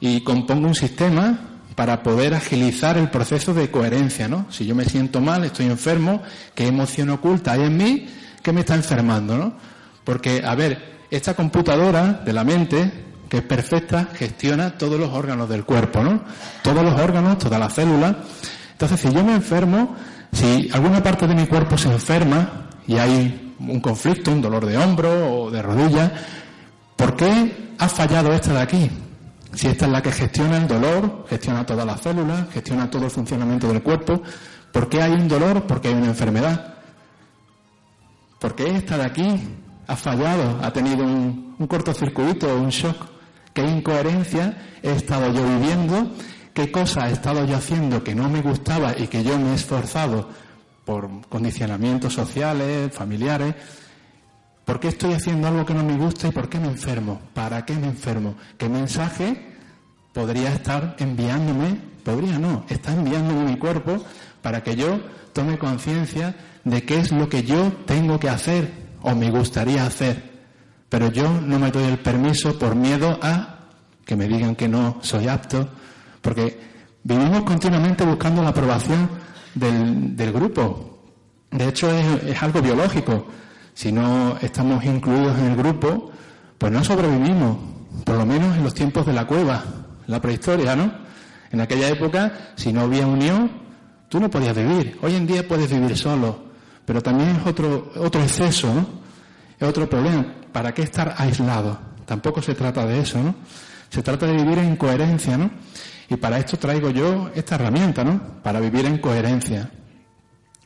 y 0.00 0.22
compongo 0.22 0.68
un 0.68 0.74
sistema 0.74 1.38
para 1.74 2.02
poder 2.02 2.34
agilizar 2.34 2.98
el 2.98 3.08
proceso 3.08 3.54
de 3.54 3.70
coherencia, 3.70 4.26
¿no? 4.26 4.46
Si 4.50 4.66
yo 4.66 4.74
me 4.74 4.84
siento 4.84 5.20
mal, 5.20 5.44
estoy 5.44 5.66
enfermo, 5.66 6.22
¿qué 6.54 6.66
emoción 6.66 7.10
oculta 7.10 7.52
hay 7.52 7.62
en 7.62 7.76
mí 7.76 8.06
que 8.42 8.52
me 8.52 8.60
está 8.60 8.74
enfermando, 8.74 9.36
¿no? 9.36 9.54
Porque, 10.02 10.42
a 10.44 10.54
ver, 10.54 10.98
esta 11.10 11.34
computadora 11.34 12.14
de 12.24 12.32
la 12.32 12.42
mente, 12.42 13.07
que 13.28 13.38
es 13.38 13.42
perfecta, 13.42 14.08
gestiona 14.14 14.76
todos 14.78 14.98
los 14.98 15.10
órganos 15.12 15.48
del 15.48 15.64
cuerpo, 15.64 16.02
¿no? 16.02 16.22
Todos 16.62 16.82
los 16.82 16.98
órganos, 16.98 17.38
todas 17.38 17.60
las 17.60 17.74
células. 17.74 18.16
Entonces, 18.72 19.00
si 19.00 19.12
yo 19.12 19.22
me 19.22 19.34
enfermo, 19.34 19.94
si 20.32 20.70
alguna 20.72 21.02
parte 21.02 21.26
de 21.26 21.34
mi 21.34 21.46
cuerpo 21.46 21.76
se 21.76 21.90
enferma 21.92 22.68
y 22.86 22.96
hay 22.96 23.54
un 23.58 23.80
conflicto, 23.80 24.30
un 24.30 24.40
dolor 24.40 24.64
de 24.64 24.78
hombro 24.78 25.42
o 25.42 25.50
de 25.50 25.60
rodilla, 25.60 26.12
¿por 26.96 27.16
qué 27.16 27.74
ha 27.78 27.88
fallado 27.88 28.32
esta 28.32 28.54
de 28.54 28.60
aquí? 28.60 28.90
Si 29.52 29.66
esta 29.66 29.86
es 29.86 29.92
la 29.92 30.02
que 30.02 30.12
gestiona 30.12 30.58
el 30.58 30.68
dolor, 30.68 31.26
gestiona 31.28 31.66
todas 31.66 31.84
las 31.84 32.00
células, 32.00 32.48
gestiona 32.50 32.90
todo 32.90 33.04
el 33.04 33.10
funcionamiento 33.10 33.68
del 33.68 33.82
cuerpo, 33.82 34.22
¿por 34.72 34.88
qué 34.88 35.02
hay 35.02 35.12
un 35.12 35.28
dolor? 35.28 35.66
Porque 35.66 35.88
hay 35.88 35.94
una 35.94 36.06
enfermedad. 36.06 36.74
¿Por 38.38 38.54
qué 38.54 38.76
esta 38.76 38.96
de 38.96 39.04
aquí 39.04 39.40
ha 39.86 39.96
fallado, 39.96 40.60
ha 40.62 40.72
tenido 40.72 41.04
un, 41.04 41.56
un 41.58 41.66
cortocircuito, 41.66 42.54
un 42.56 42.68
shock? 42.68 43.17
¿Qué 43.58 43.66
incoherencia 43.66 44.56
he 44.84 44.92
estado 44.92 45.32
yo 45.32 45.42
viviendo? 45.44 46.12
¿Qué 46.54 46.70
cosa 46.70 47.10
he 47.10 47.12
estado 47.12 47.44
yo 47.44 47.56
haciendo 47.56 48.04
que 48.04 48.14
no 48.14 48.28
me 48.28 48.40
gustaba 48.40 48.94
y 48.96 49.08
que 49.08 49.24
yo 49.24 49.36
me 49.36 49.50
he 49.50 49.54
esforzado 49.56 50.28
por 50.84 51.26
condicionamientos 51.28 52.14
sociales, 52.14 52.94
familiares? 52.94 53.56
¿Por 54.64 54.78
qué 54.78 54.86
estoy 54.86 55.14
haciendo 55.14 55.48
algo 55.48 55.66
que 55.66 55.74
no 55.74 55.82
me 55.82 55.96
gusta 55.96 56.28
y 56.28 56.30
por 56.30 56.48
qué 56.48 56.60
me 56.60 56.68
enfermo? 56.68 57.20
¿Para 57.34 57.64
qué 57.64 57.74
me 57.74 57.88
enfermo? 57.88 58.36
¿Qué 58.56 58.68
mensaje 58.68 59.56
podría 60.12 60.52
estar 60.52 60.94
enviándome? 61.00 61.80
Podría 62.04 62.38
no, 62.38 62.64
está 62.68 62.92
enviándome 62.92 63.42
mi 63.42 63.58
cuerpo 63.58 64.04
para 64.40 64.62
que 64.62 64.76
yo 64.76 65.00
tome 65.32 65.58
conciencia 65.58 66.36
de 66.62 66.84
qué 66.84 67.00
es 67.00 67.10
lo 67.10 67.28
que 67.28 67.42
yo 67.42 67.72
tengo 67.86 68.20
que 68.20 68.28
hacer 68.28 68.70
o 69.02 69.16
me 69.16 69.32
gustaría 69.32 69.84
hacer. 69.84 70.37
Pero 70.88 71.10
yo 71.10 71.28
no 71.40 71.58
me 71.58 71.70
doy 71.70 71.84
el 71.84 71.98
permiso 71.98 72.58
por 72.58 72.74
miedo 72.74 73.18
a 73.22 73.58
que 74.04 74.16
me 74.16 74.26
digan 74.26 74.56
que 74.56 74.68
no 74.68 74.98
soy 75.02 75.28
apto, 75.28 75.68
porque 76.22 76.58
vivimos 77.04 77.42
continuamente 77.42 78.04
buscando 78.04 78.42
la 78.42 78.50
aprobación 78.50 79.08
del, 79.54 80.16
del 80.16 80.32
grupo. 80.32 80.88
De 81.50 81.68
hecho, 81.68 81.90
es, 81.90 82.42
algo 82.42 82.60
biológico 82.60 83.26
si 83.74 83.92
no 83.92 84.36
estamos 84.40 84.84
incluidos 84.84 85.38
en 85.38 85.46
el 85.46 85.56
grupo, 85.56 86.10
pues 86.58 86.72
no 86.72 86.82
sobrevivimos, 86.82 87.58
por 88.04 88.16
lo 88.16 88.26
menos 88.26 88.56
en 88.56 88.64
los 88.64 88.74
tiempos 88.74 89.06
de 89.06 89.12
la 89.12 89.26
cueva, 89.26 89.62
la 90.06 90.20
prehistoria, 90.20 90.74
¿no? 90.74 90.90
En 91.50 91.60
aquella 91.60 91.88
época, 91.88 92.52
si 92.56 92.72
no 92.72 92.82
había 92.82 93.06
unión, 93.06 93.50
tú 94.08 94.20
no 94.20 94.28
podías 94.28 94.56
vivir. 94.56 94.98
Hoy 95.00 95.14
en 95.14 95.26
día 95.26 95.46
puedes 95.46 95.70
vivir 95.70 95.96
solo, 95.96 96.38
pero 96.84 97.00
también 97.02 97.36
es 97.36 97.46
otro, 97.46 97.92
otro 97.96 98.22
exceso, 98.22 98.72
¿no? 98.74 98.97
Es 99.58 99.68
otro 99.68 99.88
problema. 99.88 100.26
¿Para 100.52 100.72
qué 100.72 100.82
estar 100.82 101.14
aislado? 101.18 101.78
Tampoco 102.06 102.40
se 102.40 102.54
trata 102.54 102.86
de 102.86 103.00
eso, 103.00 103.22
¿no? 103.22 103.34
Se 103.90 104.02
trata 104.02 104.26
de 104.26 104.32
vivir 104.32 104.58
en 104.58 104.76
coherencia, 104.76 105.36
¿no? 105.36 105.50
Y 106.08 106.16
para 106.16 106.38
esto 106.38 106.56
traigo 106.56 106.90
yo 106.90 107.30
esta 107.34 107.56
herramienta, 107.56 108.04
¿no? 108.04 108.40
Para 108.42 108.60
vivir 108.60 108.86
en 108.86 108.98
coherencia, 108.98 109.70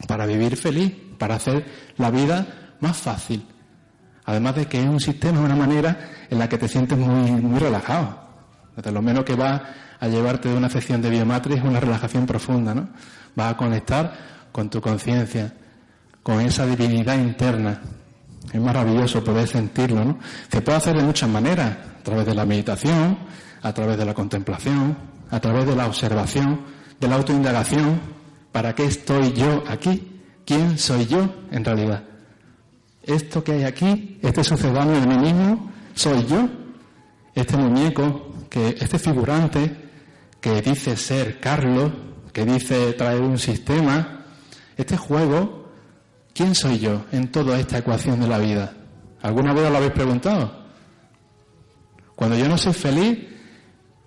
para 0.06 0.26
vivir 0.26 0.56
feliz, 0.56 0.92
para 1.18 1.36
hacer 1.36 1.64
la 1.96 2.10
vida 2.10 2.74
más 2.80 2.96
fácil. 2.96 3.46
Además 4.24 4.54
de 4.54 4.66
que 4.66 4.80
es 4.80 4.88
un 4.88 5.00
sistema, 5.00 5.40
una 5.40 5.56
manera 5.56 6.26
en 6.30 6.38
la 6.38 6.48
que 6.48 6.58
te 6.58 6.68
sientes 6.68 6.96
muy, 6.96 7.30
muy 7.32 7.58
relajado. 7.58 8.20
De 8.76 8.92
lo 8.92 9.02
menos 9.02 9.24
que 9.24 9.34
va 9.34 9.62
a 9.98 10.08
llevarte 10.08 10.48
de 10.48 10.56
una 10.56 10.70
sesión 10.70 11.02
de 11.02 11.10
biomatrix 11.10 11.58
es 11.58 11.64
una 11.64 11.80
relajación 11.80 12.26
profunda, 12.26 12.74
¿no? 12.74 12.88
Vas 13.34 13.52
a 13.52 13.56
conectar 13.56 14.12
con 14.52 14.70
tu 14.70 14.80
conciencia, 14.80 15.52
con 16.22 16.40
esa 16.40 16.66
divinidad 16.66 17.18
interna. 17.18 17.80
Es 18.50 18.60
maravilloso 18.60 19.22
poder 19.22 19.46
sentirlo, 19.46 20.04
¿no? 20.04 20.18
Se 20.50 20.62
puede 20.62 20.78
hacer 20.78 20.96
de 20.96 21.02
muchas 21.02 21.28
maneras, 21.28 21.76
a 22.00 22.02
través 22.02 22.26
de 22.26 22.34
la 22.34 22.46
meditación, 22.46 23.18
a 23.60 23.72
través 23.72 23.98
de 23.98 24.04
la 24.04 24.14
contemplación, 24.14 24.96
a 25.30 25.40
través 25.40 25.66
de 25.66 25.76
la 25.76 25.86
observación, 25.86 26.60
de 26.98 27.08
la 27.08 27.16
autoindagación. 27.16 28.00
¿Para 28.50 28.74
qué 28.74 28.84
estoy 28.84 29.32
yo 29.32 29.62
aquí? 29.68 30.20
¿Quién 30.44 30.78
soy 30.78 31.06
yo 31.06 31.28
en 31.50 31.64
realidad? 31.64 32.02
esto 33.02 33.42
que 33.42 33.52
hay 33.52 33.64
aquí, 33.64 34.18
este 34.22 34.44
sucedáneo 34.44 35.00
de 35.00 35.06
mí 35.06 35.18
mismo, 35.18 35.70
soy 35.94 36.24
yo. 36.26 36.48
Este 37.34 37.56
muñeco, 37.56 38.30
que, 38.50 38.76
este 38.78 38.98
figurante 38.98 39.74
que 40.40 40.60
dice 40.60 40.96
ser 40.96 41.40
Carlos, 41.40 41.92
que 42.32 42.44
dice 42.44 42.92
traer 42.92 43.22
un 43.22 43.38
sistema, 43.38 44.26
este 44.76 44.96
juego, 44.96 45.61
¿quién 46.34 46.54
soy 46.54 46.78
yo 46.78 47.04
en 47.12 47.30
toda 47.30 47.58
esta 47.58 47.78
ecuación 47.78 48.20
de 48.20 48.28
la 48.28 48.38
vida? 48.38 48.72
¿Alguna 49.22 49.52
vez 49.52 49.70
lo 49.70 49.76
habéis 49.76 49.92
preguntado? 49.92 50.62
Cuando 52.14 52.36
yo 52.36 52.48
no 52.48 52.58
soy 52.58 52.72
feliz, 52.72 53.18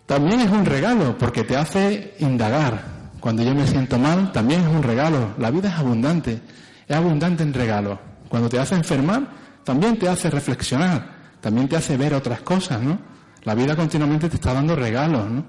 también 0.05 0.41
es 0.41 0.51
un 0.51 0.65
regalo, 0.65 1.17
porque 1.17 1.43
te 1.43 1.57
hace 1.57 2.15
indagar. 2.19 2.95
Cuando 3.19 3.41
yo 3.43 3.55
me 3.55 3.65
siento 3.65 3.97
mal, 3.97 4.31
también 4.31 4.61
es 4.61 4.67
un 4.67 4.83
regalo. 4.83 5.33
La 5.39 5.49
vida 5.49 5.69
es 5.69 5.75
abundante, 5.75 6.41
es 6.87 6.95
abundante 6.95 7.43
en 7.43 7.53
regalos. 7.53 7.97
Cuando 8.29 8.49
te 8.49 8.59
hace 8.59 8.75
enfermar, 8.75 9.27
también 9.63 9.97
te 9.97 10.07
hace 10.07 10.29
reflexionar, 10.29 11.07
también 11.41 11.67
te 11.67 11.75
hace 11.75 11.97
ver 11.97 12.13
otras 12.13 12.41
cosas, 12.41 12.81
¿no? 12.81 12.99
La 13.43 13.55
vida 13.55 13.75
continuamente 13.75 14.29
te 14.29 14.35
está 14.35 14.53
dando 14.53 14.75
regalos, 14.75 15.29
¿no? 15.29 15.45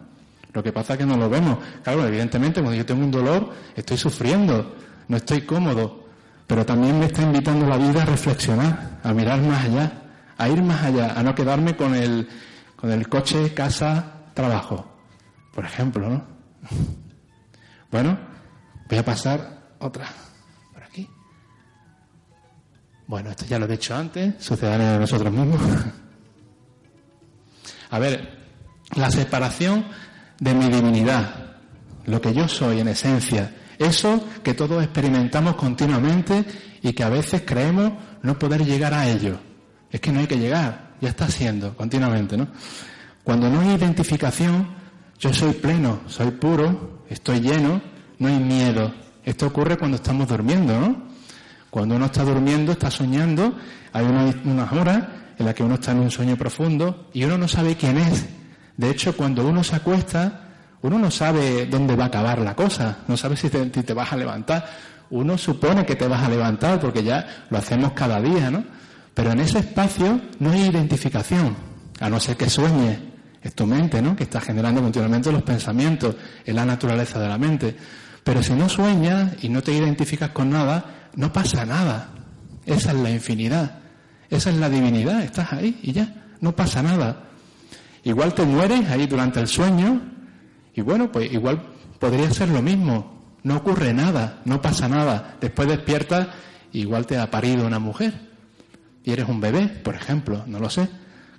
Lo 0.52 0.62
que 0.62 0.72
pasa 0.72 0.94
es 0.94 1.00
que 1.00 1.06
no 1.06 1.18
lo 1.18 1.28
vemos. 1.28 1.58
Claro, 1.82 2.06
evidentemente, 2.06 2.62
cuando 2.62 2.78
yo 2.78 2.86
tengo 2.86 3.04
un 3.04 3.10
dolor, 3.10 3.52
estoy 3.74 3.98
sufriendo, 3.98 4.74
no 5.08 5.16
estoy 5.18 5.42
cómodo, 5.42 6.05
pero 6.46 6.64
también 6.64 6.98
me 6.98 7.06
está 7.06 7.22
invitando 7.22 7.66
la 7.66 7.76
vida 7.76 8.02
a 8.02 8.06
reflexionar, 8.06 9.00
a 9.02 9.12
mirar 9.12 9.40
más 9.40 9.64
allá, 9.64 9.92
a 10.38 10.48
ir 10.48 10.62
más 10.62 10.82
allá, 10.82 11.12
a 11.16 11.22
no 11.22 11.34
quedarme 11.34 11.76
con 11.76 11.94
el, 11.94 12.28
con 12.76 12.90
el 12.90 13.08
coche, 13.08 13.52
casa, 13.54 14.30
trabajo, 14.34 14.86
por 15.52 15.64
ejemplo, 15.64 16.08
¿no? 16.08 16.24
Bueno, 17.88 18.18
voy 18.88 18.98
a 18.98 19.04
pasar 19.04 19.68
otra. 19.78 20.08
Bueno, 23.06 23.30
esto 23.30 23.46
ya 23.46 23.58
lo 23.58 23.66
he 23.66 23.68
dicho 23.68 23.94
antes, 23.94 24.34
sucederá 24.40 24.96
a 24.96 24.98
nosotros 24.98 25.32
mismos. 25.32 25.60
A 27.90 28.00
ver, 28.00 28.28
la 28.96 29.12
separación 29.12 29.86
de 30.40 30.54
mi 30.54 30.68
divinidad, 30.68 31.58
lo 32.06 32.20
que 32.20 32.34
yo 32.34 32.48
soy 32.48 32.80
en 32.80 32.88
esencia, 32.88 33.54
eso 33.78 34.24
que 34.42 34.54
todos 34.54 34.82
experimentamos 34.82 35.56
continuamente 35.56 36.44
y 36.82 36.92
que 36.92 37.02
a 37.04 37.08
veces 37.08 37.42
creemos 37.44 37.92
no 38.22 38.38
poder 38.38 38.64
llegar 38.64 38.94
a 38.94 39.08
ello. 39.08 39.38
Es 39.90 40.00
que 40.00 40.12
no 40.12 40.20
hay 40.20 40.26
que 40.26 40.38
llegar, 40.38 40.94
ya 41.00 41.08
está 41.08 41.28
siendo 41.28 41.76
continuamente, 41.76 42.36
¿no? 42.36 42.48
Cuando 43.22 43.50
no 43.50 43.60
hay 43.60 43.74
identificación, 43.74 44.68
yo 45.18 45.32
soy 45.32 45.52
pleno, 45.52 46.00
soy 46.06 46.30
puro, 46.32 47.04
estoy 47.08 47.40
lleno, 47.40 47.80
no 48.18 48.28
hay 48.28 48.38
miedo. 48.38 48.94
Esto 49.24 49.46
ocurre 49.46 49.76
cuando 49.76 49.96
estamos 49.96 50.28
durmiendo, 50.28 50.78
¿no? 50.78 51.02
Cuando 51.70 51.96
uno 51.96 52.06
está 52.06 52.24
durmiendo, 52.24 52.72
está 52.72 52.90
soñando, 52.90 53.56
hay 53.92 54.04
unas 54.44 54.72
horas 54.72 55.04
en 55.38 55.44
las 55.44 55.54
que 55.54 55.62
uno 55.62 55.74
está 55.74 55.92
en 55.92 55.98
un 55.98 56.10
sueño 56.10 56.36
profundo 56.36 57.08
y 57.12 57.24
uno 57.24 57.36
no 57.36 57.48
sabe 57.48 57.76
quién 57.76 57.98
es. 57.98 58.26
De 58.76 58.90
hecho, 58.90 59.16
cuando 59.16 59.46
uno 59.46 59.64
se 59.64 59.76
acuesta, 59.76 60.45
uno 60.82 60.98
no 60.98 61.10
sabe 61.10 61.66
dónde 61.66 61.96
va 61.96 62.04
a 62.04 62.06
acabar 62.08 62.38
la 62.40 62.54
cosa, 62.54 62.98
no 63.08 63.16
sabe 63.16 63.36
si 63.36 63.48
te, 63.48 63.94
vas 63.94 64.12
a 64.12 64.16
levantar. 64.16 64.66
Uno 65.10 65.38
supone 65.38 65.86
que 65.86 65.96
te 65.96 66.06
vas 66.06 66.22
a 66.22 66.28
levantar 66.28 66.80
porque 66.80 67.02
ya 67.02 67.46
lo 67.50 67.58
hacemos 67.58 67.92
cada 67.92 68.20
día, 68.20 68.50
¿no? 68.50 68.64
Pero 69.14 69.32
en 69.32 69.40
ese 69.40 69.60
espacio 69.60 70.20
no 70.40 70.50
hay 70.50 70.62
identificación, 70.62 71.56
a 72.00 72.10
no 72.10 72.20
ser 72.20 72.36
que 72.36 72.50
sueñes. 72.50 72.98
Es 73.42 73.54
tu 73.54 73.66
mente, 73.66 74.02
¿no? 74.02 74.16
Que 74.16 74.24
está 74.24 74.40
generando 74.40 74.82
continuamente 74.82 75.30
los 75.30 75.42
pensamientos, 75.42 76.16
es 76.44 76.54
la 76.54 76.64
naturaleza 76.64 77.20
de 77.20 77.28
la 77.28 77.38
mente. 77.38 77.76
Pero 78.24 78.42
si 78.42 78.54
no 78.54 78.68
sueñas 78.68 79.34
y 79.42 79.48
no 79.48 79.62
te 79.62 79.72
identificas 79.72 80.30
con 80.30 80.50
nada, 80.50 80.84
no 81.14 81.32
pasa 81.32 81.64
nada. 81.64 82.08
Esa 82.66 82.90
es 82.90 82.98
la 82.98 83.10
infinidad. 83.10 83.78
Esa 84.28 84.50
es 84.50 84.56
la 84.56 84.68
divinidad. 84.68 85.22
Estás 85.22 85.52
ahí 85.52 85.78
y 85.82 85.92
ya. 85.92 86.12
No 86.40 86.54
pasa 86.54 86.82
nada. 86.82 87.22
Igual 88.02 88.34
te 88.34 88.44
mueres 88.44 88.90
ahí 88.90 89.06
durante 89.06 89.38
el 89.38 89.46
sueño 89.46 90.15
y 90.76 90.82
bueno, 90.82 91.10
pues 91.10 91.32
igual 91.32 91.62
podría 91.98 92.30
ser 92.30 92.50
lo 92.50 92.60
mismo. 92.60 93.16
No 93.42 93.56
ocurre 93.56 93.94
nada, 93.94 94.42
no 94.44 94.60
pasa 94.60 94.88
nada. 94.88 95.36
Después 95.40 95.68
despiertas, 95.68 96.28
igual 96.72 97.06
te 97.06 97.18
ha 97.18 97.30
parido 97.30 97.66
una 97.66 97.78
mujer 97.78 98.12
y 99.02 99.10
eres 99.10 99.26
un 99.26 99.40
bebé, 99.40 99.68
por 99.68 99.94
ejemplo, 99.94 100.44
no 100.46 100.58
lo 100.58 100.68
sé, 100.68 100.88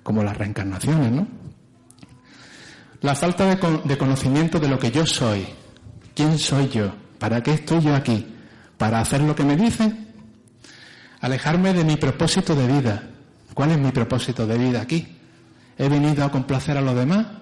como 0.02 0.24
las 0.24 0.36
reencarnaciones, 0.36 1.12
¿no? 1.12 1.28
La 3.00 3.14
falta 3.14 3.46
de, 3.46 3.80
de 3.84 3.96
conocimiento 3.96 4.58
de 4.58 4.68
lo 4.68 4.78
que 4.78 4.90
yo 4.90 5.06
soy. 5.06 5.46
¿Quién 6.16 6.36
soy 6.36 6.68
yo? 6.68 6.92
¿Para 7.20 7.40
qué 7.40 7.52
estoy 7.52 7.80
yo 7.80 7.94
aquí? 7.94 8.26
¿Para 8.76 8.98
hacer 9.00 9.20
lo 9.20 9.36
que 9.36 9.44
me 9.44 9.56
dicen? 9.56 10.08
Alejarme 11.20 11.74
de 11.74 11.84
mi 11.84 11.96
propósito 11.96 12.56
de 12.56 12.66
vida. 12.66 13.02
¿Cuál 13.54 13.70
es 13.70 13.78
mi 13.78 13.92
propósito 13.92 14.48
de 14.48 14.58
vida 14.58 14.80
aquí? 14.80 15.16
¿He 15.76 15.88
venido 15.88 16.24
a 16.24 16.32
complacer 16.32 16.76
a 16.76 16.80
los 16.80 16.96
demás 16.96 17.37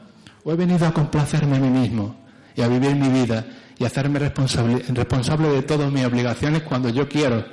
o 0.47 0.53
he 0.53 0.57
venido 0.57 0.87
a 0.87 0.95
complacerme 0.95 1.57
a 1.57 1.61
mí 1.61 1.69
mismo 1.69 2.15
y 2.55 2.63
a 2.63 2.69
vivir 2.69 2.95
mi 2.95 3.09
vida 3.09 3.45
y 3.77 3.83
a 3.83 3.89
hacerme 3.89 4.21
responsable, 4.21 4.85
responsable 4.91 5.49
de 5.49 5.63
todas 5.63 5.91
mis 5.91 6.05
obligaciones 6.05 6.63
cuando 6.63 6.89
yo 6.89 7.09
quiero? 7.09 7.45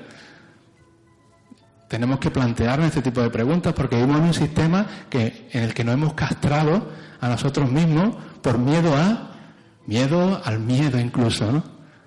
Tenemos 1.87 2.19
que 2.19 2.29
plantearnos 2.29 2.89
este 2.89 3.01
tipo 3.01 3.21
de 3.21 3.31
preguntas 3.31 3.73
porque 3.73 3.95
vivimos 3.95 4.19
en 4.19 4.23
un 4.25 4.33
sistema 4.35 4.85
que, 5.09 5.49
en 5.51 5.63
el 5.63 5.73
que 5.73 5.83
nos 5.83 5.95
hemos 5.95 6.13
castrado 6.13 6.91
a 7.19 7.27
nosotros 7.29 7.71
mismos 7.71 8.15
por 8.43 8.59
miedo 8.59 8.95
a, 8.95 9.31
miedo 9.87 10.39
al 10.45 10.59
miedo 10.59 10.99
incluso, 10.99 11.51
¿no? 11.51 11.63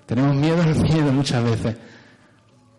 Tenemos 0.06 0.36
miedo 0.36 0.62
al 0.62 0.76
miedo 0.76 1.12
muchas 1.12 1.42
veces. 1.42 1.76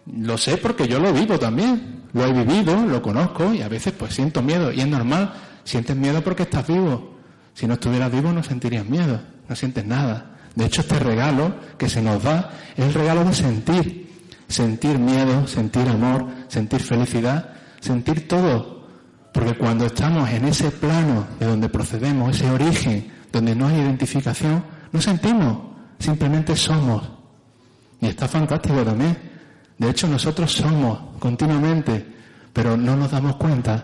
Lo 0.05 0.37
sé 0.37 0.55
porque 0.55 0.87
yo 0.87 0.97
lo 0.97 1.11
vivo 1.11 1.37
también. 1.37 2.03
Lo 2.13 2.23
he 2.23 2.31
vivido, 2.31 2.85
lo 2.85 3.01
conozco 3.01 3.53
y 3.53 3.61
a 3.61 3.67
veces 3.67 3.91
pues 3.91 4.13
siento 4.13 4.41
miedo. 4.41 4.71
Y 4.71 4.79
es 4.79 4.87
normal, 4.87 5.33
sientes 5.65 5.97
miedo 5.97 6.21
porque 6.21 6.43
estás 6.43 6.65
vivo. 6.65 7.16
Si 7.57 7.65
no 7.65 7.73
estuvieras 7.73 8.11
vivo 8.11 8.31
no 8.31 8.43
sentirías 8.43 8.85
miedo, 8.85 9.19
no 9.49 9.55
sientes 9.55 9.83
nada. 9.83 10.37
De 10.53 10.65
hecho, 10.65 10.81
este 10.81 10.99
regalo 10.99 11.55
que 11.79 11.89
se 11.89 12.03
nos 12.03 12.21
da 12.21 12.51
es 12.75 12.85
el 12.85 12.93
regalo 12.93 13.23
de 13.23 13.33
sentir. 13.33 14.13
Sentir 14.47 14.99
miedo, 14.99 15.47
sentir 15.47 15.89
amor, 15.89 16.27
sentir 16.49 16.83
felicidad, 16.83 17.53
sentir 17.79 18.27
todo. 18.27 18.85
Porque 19.33 19.55
cuando 19.55 19.87
estamos 19.87 20.29
en 20.29 20.45
ese 20.45 20.69
plano 20.69 21.25
de 21.39 21.47
donde 21.47 21.67
procedemos, 21.67 22.35
ese 22.35 22.47
origen, 22.47 23.11
donde 23.31 23.55
no 23.55 23.65
hay 23.65 23.77
identificación, 23.77 24.63
no 24.91 25.01
sentimos, 25.01 25.57
simplemente 25.97 26.55
somos. 26.55 27.09
Y 27.99 28.05
está 28.05 28.27
fantástico 28.27 28.83
también. 28.83 29.17
De 29.79 29.89
hecho, 29.89 30.07
nosotros 30.07 30.51
somos 30.51 31.17
continuamente, 31.17 32.05
pero 32.53 32.77
no 32.77 32.95
nos 32.95 33.09
damos 33.09 33.35
cuenta. 33.37 33.83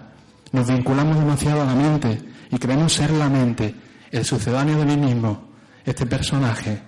Nos 0.51 0.68
vinculamos 0.68 1.18
demasiado 1.18 1.63
a 1.63 1.65
la 1.65 1.74
mente 1.74 2.33
y 2.53 2.57
creemos 2.60 2.93
ser 2.93 3.10
la 3.10 3.29
mente, 3.29 3.74
el 4.12 4.24
sucedáneo 4.24 4.77
de 4.77 4.86
mí 4.86 4.95
mismo, 4.95 5.50
este 5.83 6.05
personaje. 6.05 6.83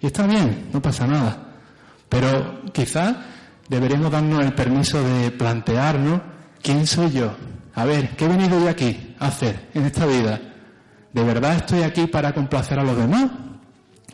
Y 0.00 0.06
está 0.06 0.26
bien, 0.26 0.70
no 0.72 0.82
pasa 0.82 1.06
nada. 1.06 1.54
Pero 2.08 2.64
quizás 2.72 3.16
deberíamos 3.68 4.10
darnos 4.10 4.44
el 4.44 4.52
permiso 4.54 5.00
de 5.00 5.30
plantearnos 5.30 6.20
quién 6.60 6.84
soy 6.84 7.12
yo. 7.12 7.32
A 7.76 7.84
ver, 7.84 8.16
¿qué 8.16 8.24
he 8.24 8.28
venido 8.28 8.58
yo 8.58 8.68
aquí 8.68 9.14
a 9.20 9.28
hacer 9.28 9.68
en 9.72 9.84
esta 9.84 10.04
vida? 10.04 10.40
¿De 11.12 11.22
verdad 11.22 11.54
estoy 11.54 11.82
aquí 11.82 12.08
para 12.08 12.32
complacer 12.32 12.80
a 12.80 12.82
los 12.82 12.96
demás? 12.96 13.30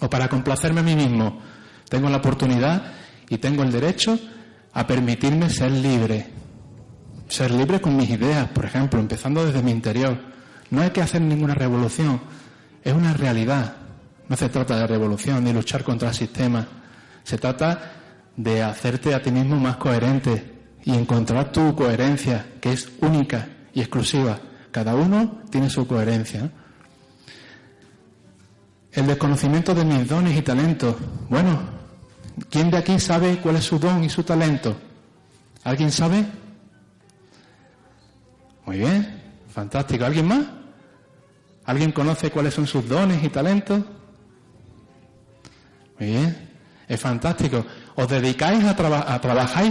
¿O 0.01 0.11
para 0.11 0.29
complacerme 0.29 0.81
a 0.81 0.85
mí 0.85 0.95
mismo? 0.95 1.41
Tengo 1.89 2.11
la 2.11 2.19
oportunidad 2.19 2.93
y 3.31 3.39
tengo 3.39 3.63
el 3.63 3.73
derecho 3.73 4.19
a 4.75 4.87
permitirme 4.87 5.49
ser 5.49 5.71
libre. 5.71 6.27
Ser 7.29 7.53
libre 7.53 7.81
con 7.81 7.97
mis 7.97 8.11
ideas, 8.11 8.49
por 8.49 8.67
ejemplo, 8.67 9.01
empezando 9.01 9.47
desde 9.47 9.63
mi 9.63 9.71
interior. 9.71 10.34
No 10.75 10.83
hay 10.83 10.91
que 10.91 11.03
hacer 11.03 11.21
ninguna 11.21 11.55
revolución, 11.55 12.21
es 12.83 12.93
una 12.93 13.15
realidad. 13.15 13.77
No 14.29 14.37
se 14.37 14.49
trata 14.49 14.77
de 14.77 14.87
revolución 14.87 15.45
ni 15.45 15.53
luchar 15.53 15.85
contra 15.85 16.09
el 16.09 16.15
sistema. 16.15 16.67
Se 17.23 17.39
trata 17.39 17.93
de 18.37 18.63
hacerte 18.63 19.15
a 19.15 19.23
ti 19.23 19.31
mismo 19.31 19.57
más 19.57 19.77
coherente 19.77 20.53
y 20.85 20.95
encontrar 20.95 21.53
tu 21.53 21.75
coherencia, 21.75 22.47
que 22.61 22.73
es 22.73 22.91
única 23.01 23.49
y 23.73 23.81
exclusiva. 23.81 24.39
Cada 24.71 24.95
uno 24.95 25.43
tiene 25.51 25.71
su 25.71 25.87
coherencia. 25.87 26.51
El 28.93 29.07
desconocimiento 29.07 29.75
de 29.75 29.85
mis 29.85 30.09
dones 30.09 30.37
y 30.37 30.43
talentos. 30.43 30.97
Bueno, 31.29 31.75
¿Quién 32.51 32.71
de 32.71 32.79
aquí 32.79 32.99
sabe 32.99 33.39
cuál 33.39 33.57
es 33.57 33.65
su 33.65 33.79
don 33.79 34.03
y 34.03 34.09
su 34.09 34.25
talento? 34.25 34.77
¿Alguien 35.63 35.91
sabe? 35.91 36.27
Muy 38.67 38.79
bien, 38.79 39.23
fantástico. 39.49 40.05
¿Alguien 40.05 40.27
más? 40.27 40.45
¿Alguien 41.67 41.93
conoce 41.93 42.31
cuáles 42.31 42.55
son 42.55 42.67
sus 42.67 42.89
dones 42.89 43.23
y 43.23 43.29
talentos? 43.29 43.83
Muy 45.99 46.11
bien, 46.11 46.51
es 46.89 47.01
fantástico. 47.01 47.65
¿Os 47.95 48.09
dedicáis 48.09 48.65
a, 48.65 48.71
a 48.71 49.21
trabajar 49.21 49.65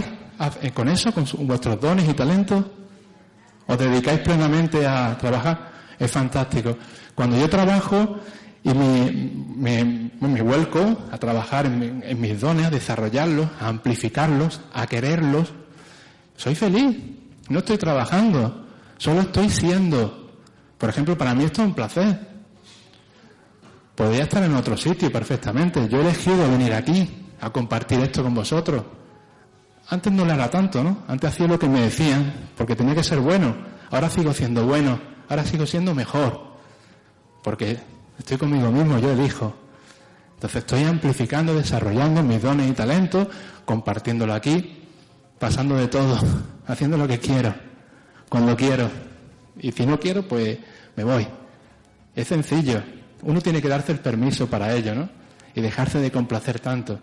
eh, 0.62 0.70
con 0.72 0.88
eso, 0.88 1.12
con 1.12 1.24
vuestros 1.46 1.80
dones 1.80 2.08
y 2.08 2.14
talentos? 2.14 2.64
¿Os 3.66 3.78
dedicáis 3.78 4.20
plenamente 4.20 4.86
a 4.86 5.16
trabajar? 5.18 5.72
Es 5.98 6.10
fantástico. 6.10 6.76
Cuando 7.14 7.38
yo 7.38 7.48
trabajo, 7.48 8.18
y 8.64 8.72
me, 8.72 10.10
me, 10.20 10.42
vuelco 10.42 10.96
a 11.12 11.18
trabajar 11.18 11.66
en, 11.66 12.20
mis 12.20 12.40
dones, 12.40 12.66
a 12.66 12.70
desarrollarlos, 12.70 13.48
a 13.60 13.68
amplificarlos, 13.68 14.62
a 14.72 14.86
quererlos. 14.86 15.52
Soy 16.36 16.54
feliz, 16.54 16.96
no 17.50 17.58
estoy 17.58 17.76
trabajando, 17.76 18.66
solo 18.96 19.20
estoy 19.20 19.50
siendo. 19.50 20.23
Por 20.78 20.88
ejemplo, 20.88 21.16
para 21.16 21.34
mí 21.34 21.44
esto 21.44 21.62
es 21.62 21.68
un 21.68 21.74
placer. 21.74 22.18
Podría 23.94 24.24
estar 24.24 24.42
en 24.42 24.54
otro 24.54 24.76
sitio 24.76 25.10
perfectamente. 25.12 25.88
Yo 25.88 25.98
he 25.98 26.00
elegido 26.02 26.50
venir 26.50 26.72
aquí 26.74 27.08
a 27.40 27.50
compartir 27.50 28.00
esto 28.00 28.22
con 28.22 28.34
vosotros. 28.34 28.82
Antes 29.88 30.12
no 30.12 30.24
le 30.24 30.34
era 30.34 30.50
tanto, 30.50 30.82
¿no? 30.82 31.04
Antes 31.06 31.30
hacía 31.30 31.46
lo 31.46 31.58
que 31.58 31.68
me 31.68 31.82
decían, 31.82 32.50
porque 32.56 32.74
tenía 32.74 32.94
que 32.94 33.04
ser 33.04 33.20
bueno. 33.20 33.54
Ahora 33.90 34.10
sigo 34.10 34.32
siendo 34.32 34.66
bueno, 34.66 34.98
ahora 35.28 35.44
sigo 35.44 35.66
siendo 35.66 35.94
mejor. 35.94 36.54
Porque 37.42 37.78
Estoy 38.18 38.36
conmigo 38.36 38.70
mismo, 38.70 38.98
yo 38.98 39.12
elijo. 39.12 39.54
Entonces 40.34 40.60
estoy 40.60 40.84
amplificando, 40.84 41.54
desarrollando 41.54 42.22
mis 42.22 42.40
dones 42.40 42.70
y 42.70 42.72
talentos, 42.72 43.28
compartiéndolo 43.64 44.34
aquí, 44.34 44.82
pasando 45.38 45.76
de 45.76 45.88
todo, 45.88 46.18
haciendo 46.66 46.96
lo 46.96 47.08
que 47.08 47.18
quiero, 47.18 47.54
cuando 48.28 48.56
quiero. 48.56 48.90
Y 49.58 49.72
si 49.72 49.86
no 49.86 49.98
quiero, 49.98 50.22
pues 50.22 50.58
me 50.96 51.04
voy. 51.04 51.26
Es 52.14 52.28
sencillo. 52.28 52.82
Uno 53.22 53.40
tiene 53.40 53.62
que 53.62 53.68
darse 53.68 53.92
el 53.92 54.00
permiso 54.00 54.46
para 54.48 54.74
ello, 54.74 54.94
¿no? 54.94 55.08
Y 55.54 55.60
dejarse 55.60 56.00
de 56.00 56.10
complacer 56.10 56.60
tanto. 56.60 56.98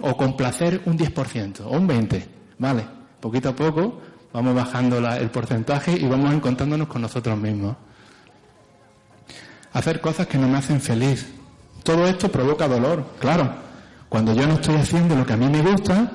O 0.00 0.16
complacer 0.16 0.82
un 0.86 0.98
10% 0.98 1.60
o 1.60 1.70
un 1.70 1.88
20%. 1.88 2.26
Vale, 2.58 2.86
poquito 3.20 3.50
a 3.50 3.56
poco 3.56 4.00
vamos 4.32 4.54
bajando 4.54 4.98
el 4.98 5.30
porcentaje 5.30 5.92
y 5.92 6.06
vamos 6.06 6.32
encontrándonos 6.32 6.88
con 6.88 7.02
nosotros 7.02 7.38
mismos 7.38 7.76
hacer 9.74 10.00
cosas 10.00 10.26
que 10.26 10.38
no 10.38 10.48
me 10.48 10.56
hacen 10.56 10.80
feliz. 10.80 11.26
Todo 11.82 12.06
esto 12.06 12.30
provoca 12.30 12.66
dolor, 12.66 13.04
claro. 13.18 13.52
Cuando 14.08 14.32
yo 14.32 14.46
no 14.46 14.54
estoy 14.54 14.76
haciendo 14.76 15.14
lo 15.14 15.26
que 15.26 15.34
a 15.34 15.36
mí 15.36 15.48
me 15.48 15.60
gusta, 15.60 16.10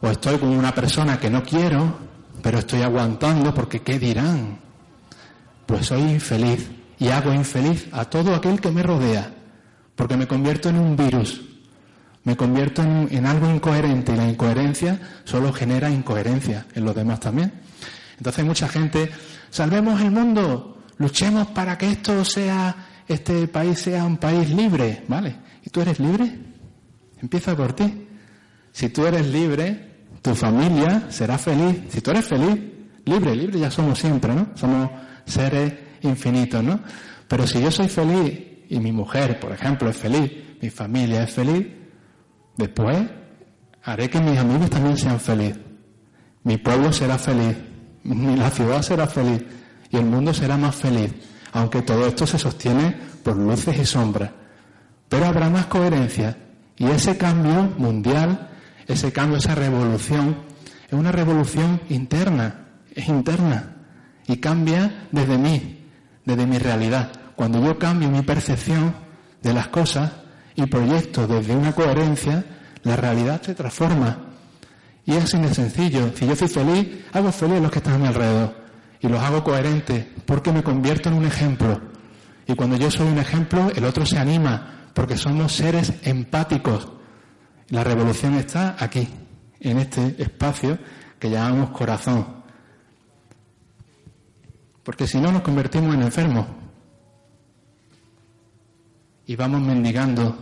o 0.00 0.08
estoy 0.08 0.38
con 0.38 0.50
una 0.50 0.72
persona 0.72 1.18
que 1.18 1.30
no 1.30 1.42
quiero, 1.42 1.98
pero 2.42 2.58
estoy 2.58 2.82
aguantando 2.82 3.52
porque 3.52 3.80
¿qué 3.80 3.98
dirán? 3.98 4.58
Pues 5.66 5.86
soy 5.86 6.02
infeliz 6.02 6.70
y 6.98 7.08
hago 7.08 7.32
infeliz 7.32 7.88
a 7.92 8.04
todo 8.04 8.34
aquel 8.34 8.60
que 8.60 8.70
me 8.70 8.82
rodea, 8.82 9.32
porque 9.94 10.16
me 10.16 10.26
convierto 10.26 10.68
en 10.68 10.78
un 10.78 10.96
virus, 10.96 11.42
me 12.24 12.36
convierto 12.36 12.82
en, 12.82 13.08
en 13.10 13.26
algo 13.26 13.50
incoherente 13.50 14.12
y 14.12 14.16
la 14.16 14.28
incoherencia 14.28 15.00
solo 15.24 15.52
genera 15.52 15.90
incoherencia 15.90 16.66
en 16.74 16.84
los 16.84 16.94
demás 16.94 17.20
también. 17.20 17.52
Entonces 18.16 18.44
mucha 18.44 18.68
gente, 18.68 19.10
salvemos 19.50 20.00
el 20.00 20.10
mundo, 20.10 20.74
Luchemos 20.98 21.48
para 21.48 21.76
que 21.76 21.90
esto 21.90 22.24
sea, 22.24 22.74
este 23.08 23.48
país 23.48 23.78
sea 23.78 24.04
un 24.04 24.16
país 24.16 24.50
libre, 24.50 25.04
¿vale? 25.08 25.36
¿Y 25.64 25.70
tú 25.70 25.80
eres 25.80 25.98
libre? 25.98 26.38
Empieza 27.20 27.56
por 27.56 27.72
ti. 27.72 28.06
Si 28.72 28.88
tú 28.90 29.06
eres 29.06 29.26
libre, 29.26 30.06
tu 30.22 30.34
familia 30.34 31.06
será 31.10 31.38
feliz. 31.38 31.82
Si 31.88 32.00
tú 32.00 32.10
eres 32.10 32.26
feliz, 32.26 32.60
libre, 33.04 33.34
libre 33.34 33.58
ya 33.58 33.70
somos 33.70 33.98
siempre, 33.98 34.34
¿no? 34.34 34.48
Somos 34.54 34.90
seres 35.26 35.72
infinitos, 36.02 36.62
¿no? 36.62 36.80
Pero 37.28 37.46
si 37.46 37.60
yo 37.60 37.70
soy 37.70 37.88
feliz 37.88 38.40
y 38.68 38.78
mi 38.78 38.92
mujer, 38.92 39.40
por 39.40 39.52
ejemplo, 39.52 39.88
es 39.88 39.96
feliz, 39.96 40.30
mi 40.60 40.70
familia 40.70 41.24
es 41.24 41.32
feliz, 41.32 41.66
después 42.56 42.98
haré 43.82 44.08
que 44.08 44.20
mis 44.20 44.38
amigos 44.38 44.70
también 44.70 44.96
sean 44.96 45.20
felices. 45.20 45.62
Mi 46.42 46.58
pueblo 46.58 46.92
será 46.92 47.18
feliz, 47.18 47.56
la 48.04 48.50
ciudad 48.50 48.82
será 48.82 49.06
feliz, 49.06 49.42
y 49.90 49.96
el 49.96 50.04
mundo 50.04 50.34
será 50.34 50.56
más 50.56 50.74
feliz, 50.74 51.12
aunque 51.52 51.82
todo 51.82 52.06
esto 52.06 52.26
se 52.26 52.38
sostiene 52.38 52.94
por 53.22 53.36
luces 53.36 53.78
y 53.78 53.84
sombras. 53.84 54.30
Pero 55.08 55.26
habrá 55.26 55.48
más 55.48 55.66
coherencia 55.66 56.36
y 56.76 56.86
ese 56.86 57.16
cambio 57.16 57.72
mundial, 57.78 58.50
ese 58.86 59.12
cambio, 59.12 59.38
esa 59.38 59.54
revolución, 59.54 60.36
es 60.86 60.92
una 60.92 61.12
revolución 61.12 61.80
interna, 61.88 62.66
es 62.94 63.08
interna 63.08 63.73
y 64.26 64.36
cambia 64.36 65.08
desde 65.12 65.38
mí, 65.38 65.86
desde 66.24 66.46
mi 66.46 66.58
realidad. 66.58 67.12
Cuando 67.36 67.62
yo 67.62 67.78
cambio 67.78 68.10
mi 68.10 68.22
percepción 68.22 68.94
de 69.42 69.52
las 69.52 69.68
cosas 69.68 70.12
y 70.54 70.66
proyecto 70.66 71.26
desde 71.26 71.56
una 71.56 71.72
coherencia, 71.72 72.44
la 72.82 72.96
realidad 72.96 73.42
se 73.42 73.54
transforma. 73.54 74.18
Y 75.06 75.12
es 75.12 75.24
así 75.24 75.38
de 75.38 75.52
sencillo. 75.52 76.12
Si 76.14 76.26
yo 76.26 76.34
soy 76.36 76.48
feliz, 76.48 77.04
hago 77.12 77.30
feliz 77.32 77.58
a 77.58 77.60
los 77.60 77.70
que 77.70 77.78
están 77.78 77.94
a 77.94 77.98
mi 77.98 78.06
alrededor 78.06 78.64
y 79.00 79.08
los 79.08 79.20
hago 79.20 79.44
coherentes 79.44 80.06
porque 80.24 80.50
me 80.50 80.62
convierto 80.62 81.10
en 81.10 81.16
un 81.16 81.26
ejemplo. 81.26 81.78
Y 82.46 82.54
cuando 82.54 82.76
yo 82.76 82.90
soy 82.90 83.08
un 83.08 83.18
ejemplo, 83.18 83.70
el 83.74 83.84
otro 83.84 84.06
se 84.06 84.18
anima 84.18 84.88
porque 84.94 85.18
somos 85.18 85.52
seres 85.52 85.92
empáticos. 86.04 86.88
La 87.68 87.84
revolución 87.84 88.34
está 88.34 88.76
aquí, 88.78 89.08
en 89.60 89.78
este 89.78 90.22
espacio 90.22 90.78
que 91.18 91.30
llamamos 91.30 91.70
corazón. 91.70 92.43
Porque 94.84 95.06
si 95.06 95.18
no 95.18 95.32
nos 95.32 95.42
convertimos 95.42 95.94
en 95.94 96.02
enfermos 96.02 96.46
y 99.26 99.34
vamos 99.34 99.62
mendigando 99.62 100.36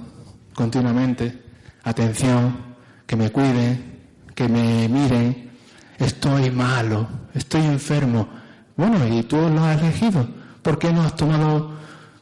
continuamente 0.52 1.42
atención, 1.84 2.72
que 3.06 3.16
me 3.16 3.30
cuiden, 3.30 4.00
que 4.34 4.48
me 4.48 4.88
miren, 4.88 5.50
estoy 5.98 6.50
malo, 6.50 7.08
estoy 7.34 7.62
enfermo. 7.62 8.28
Bueno, 8.76 9.06
y 9.06 9.22
tú 9.22 9.36
lo 9.36 9.64
has 9.64 9.80
elegido. 9.80 10.26
¿Por 10.62 10.78
qué 10.78 10.92
no 10.92 11.02
has 11.02 11.14
tomado, 11.14 11.72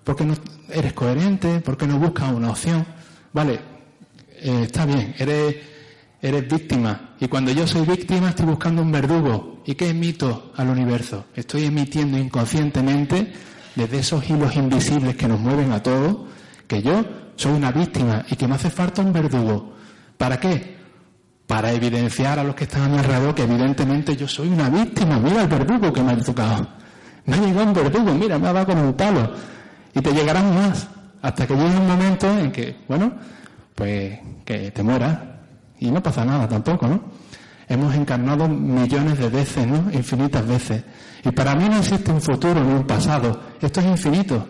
por 0.04 0.16
qué 0.16 0.24
no 0.24 0.34
eres 0.68 0.92
coherente? 0.92 1.60
¿Por 1.60 1.76
qué 1.76 1.86
no 1.86 1.98
buscas 1.98 2.32
una 2.32 2.50
opción? 2.50 2.84
Vale, 3.32 3.60
eh, 4.42 4.62
está 4.64 4.84
bien, 4.84 5.14
eres, 5.18 5.56
eres 6.22 6.48
víctima. 6.48 7.14
Y 7.18 7.28
cuando 7.28 7.50
yo 7.50 7.66
soy 7.66 7.86
víctima 7.86 8.30
estoy 8.30 8.46
buscando 8.46 8.82
un 8.82 8.92
verdugo. 8.92 9.62
¿Y 9.64 9.74
qué 9.74 9.90
emito 9.90 10.52
al 10.56 10.68
universo? 10.68 11.26
Estoy 11.34 11.64
emitiendo 11.64 12.18
inconscientemente 12.18 13.32
desde 13.74 13.98
esos 13.98 14.28
hilos 14.28 14.56
invisibles 14.56 15.16
que 15.16 15.28
nos 15.28 15.38
mueven 15.38 15.72
a 15.72 15.82
todos, 15.82 16.16
que 16.66 16.82
yo 16.82 17.04
soy 17.36 17.52
una 17.52 17.70
víctima 17.70 18.24
y 18.28 18.36
que 18.36 18.46
me 18.48 18.54
hace 18.54 18.70
falta 18.70 19.02
un 19.02 19.12
verdugo. 19.12 19.74
¿Para 20.16 20.38
qué? 20.38 20.76
Para 21.46 21.72
evidenciar 21.72 22.38
a 22.38 22.44
los 22.44 22.54
que 22.54 22.64
están 22.64 22.94
a 22.94 23.00
alrededor 23.00 23.34
que 23.34 23.42
evidentemente 23.42 24.16
yo 24.16 24.28
soy 24.28 24.48
una 24.48 24.68
víctima. 24.68 25.18
Mira 25.18 25.42
el 25.42 25.48
verdugo 25.48 25.92
que 25.92 26.02
me 26.02 26.12
ha 26.12 26.18
tocado. 26.18 26.68
Me 27.26 27.36
ha 27.36 27.40
llegado 27.40 27.66
un 27.66 27.74
verdugo, 27.74 28.14
mira, 28.14 28.38
me 28.38 28.48
ha 28.48 28.52
dado 28.52 28.66
con 28.66 28.78
un 28.78 28.94
palo. 28.94 29.32
Y 29.94 30.00
te 30.00 30.12
llegarán 30.12 30.54
más. 30.54 30.88
Hasta 31.22 31.46
que 31.46 31.54
llegue 31.54 31.76
un 31.76 31.86
momento 31.86 32.38
en 32.38 32.50
que, 32.50 32.76
bueno, 32.88 33.12
pues 33.74 34.18
que 34.44 34.70
te 34.70 34.82
mueras 34.82 35.18
y 35.80 35.90
no 35.90 36.02
pasa 36.02 36.24
nada 36.24 36.46
tampoco, 36.46 36.86
¿no? 36.86 37.02
Hemos 37.68 37.94
encarnado 37.94 38.48
millones 38.48 39.18
de 39.18 39.28
veces, 39.28 39.66
¿no? 39.66 39.90
Infinitas 39.92 40.46
veces. 40.46 40.84
Y 41.24 41.30
para 41.30 41.54
mí 41.54 41.68
no 41.68 41.78
existe 41.78 42.10
un 42.10 42.20
futuro 42.20 42.62
ni 42.62 42.72
un 42.72 42.86
pasado. 42.86 43.40
Esto 43.60 43.80
es 43.80 43.86
infinito. 43.86 44.46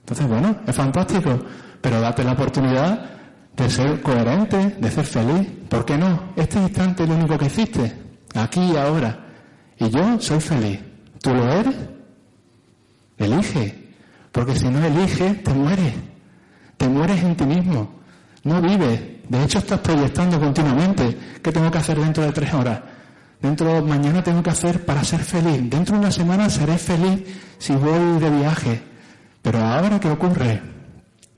Entonces, 0.00 0.26
bueno, 0.26 0.56
es 0.66 0.74
fantástico, 0.74 1.38
pero 1.80 2.00
date 2.00 2.24
la 2.24 2.32
oportunidad 2.32 3.10
de 3.56 3.70
ser 3.70 4.00
coherente, 4.02 4.76
de 4.78 4.90
ser 4.90 5.04
feliz. 5.04 5.48
¿Por 5.68 5.84
qué 5.84 5.96
no? 5.96 6.32
Este 6.36 6.58
instante 6.58 7.02
es 7.04 7.08
lo 7.08 7.16
único 7.16 7.38
que 7.38 7.46
existe, 7.46 7.92
aquí 8.34 8.60
y 8.60 8.76
ahora. 8.76 9.26
Y 9.78 9.90
yo 9.90 10.20
soy 10.20 10.40
feliz. 10.40 10.80
¿Tú 11.20 11.34
lo 11.34 11.50
eres? 11.52 11.74
Elige. 13.18 13.92
Porque 14.32 14.54
si 14.54 14.68
no 14.68 14.84
eliges, 14.84 15.42
te 15.42 15.52
mueres. 15.52 15.94
Te 16.76 16.88
mueres 16.88 17.22
en 17.22 17.36
ti 17.36 17.44
mismo. 17.44 18.00
No 18.44 18.60
vives. 18.60 19.15
De 19.28 19.42
hecho, 19.42 19.58
estás 19.58 19.80
proyectando 19.80 20.38
continuamente. 20.38 21.16
¿Qué 21.42 21.52
tengo 21.52 21.70
que 21.70 21.78
hacer 21.78 21.98
dentro 21.98 22.22
de 22.22 22.32
tres 22.32 22.52
horas? 22.54 22.80
Dentro 23.40 23.74
de 23.74 23.82
mañana 23.82 24.22
tengo 24.22 24.42
que 24.42 24.50
hacer 24.50 24.84
para 24.84 25.04
ser 25.04 25.20
feliz. 25.20 25.68
Dentro 25.68 25.94
de 25.94 26.00
una 26.00 26.10
semana 26.10 26.48
seré 26.48 26.78
feliz 26.78 27.22
si 27.58 27.74
voy 27.74 28.18
de 28.18 28.30
viaje. 28.30 28.82
Pero 29.42 29.58
ahora, 29.58 30.00
¿qué 30.00 30.10
ocurre? 30.10 30.62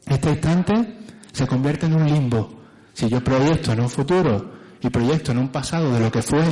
Este 0.06 0.30
instante 0.30 0.98
se 1.32 1.46
convierte 1.46 1.86
en 1.86 1.94
un 1.94 2.06
limbo. 2.06 2.62
Si 2.92 3.08
yo 3.08 3.22
proyecto 3.22 3.72
en 3.72 3.80
un 3.80 3.90
futuro 3.90 4.52
y 4.80 4.88
proyecto 4.90 5.32
en 5.32 5.38
un 5.38 5.48
pasado 5.48 5.92
de 5.92 6.00
lo 6.00 6.10
que 6.10 6.22
fue, 6.22 6.44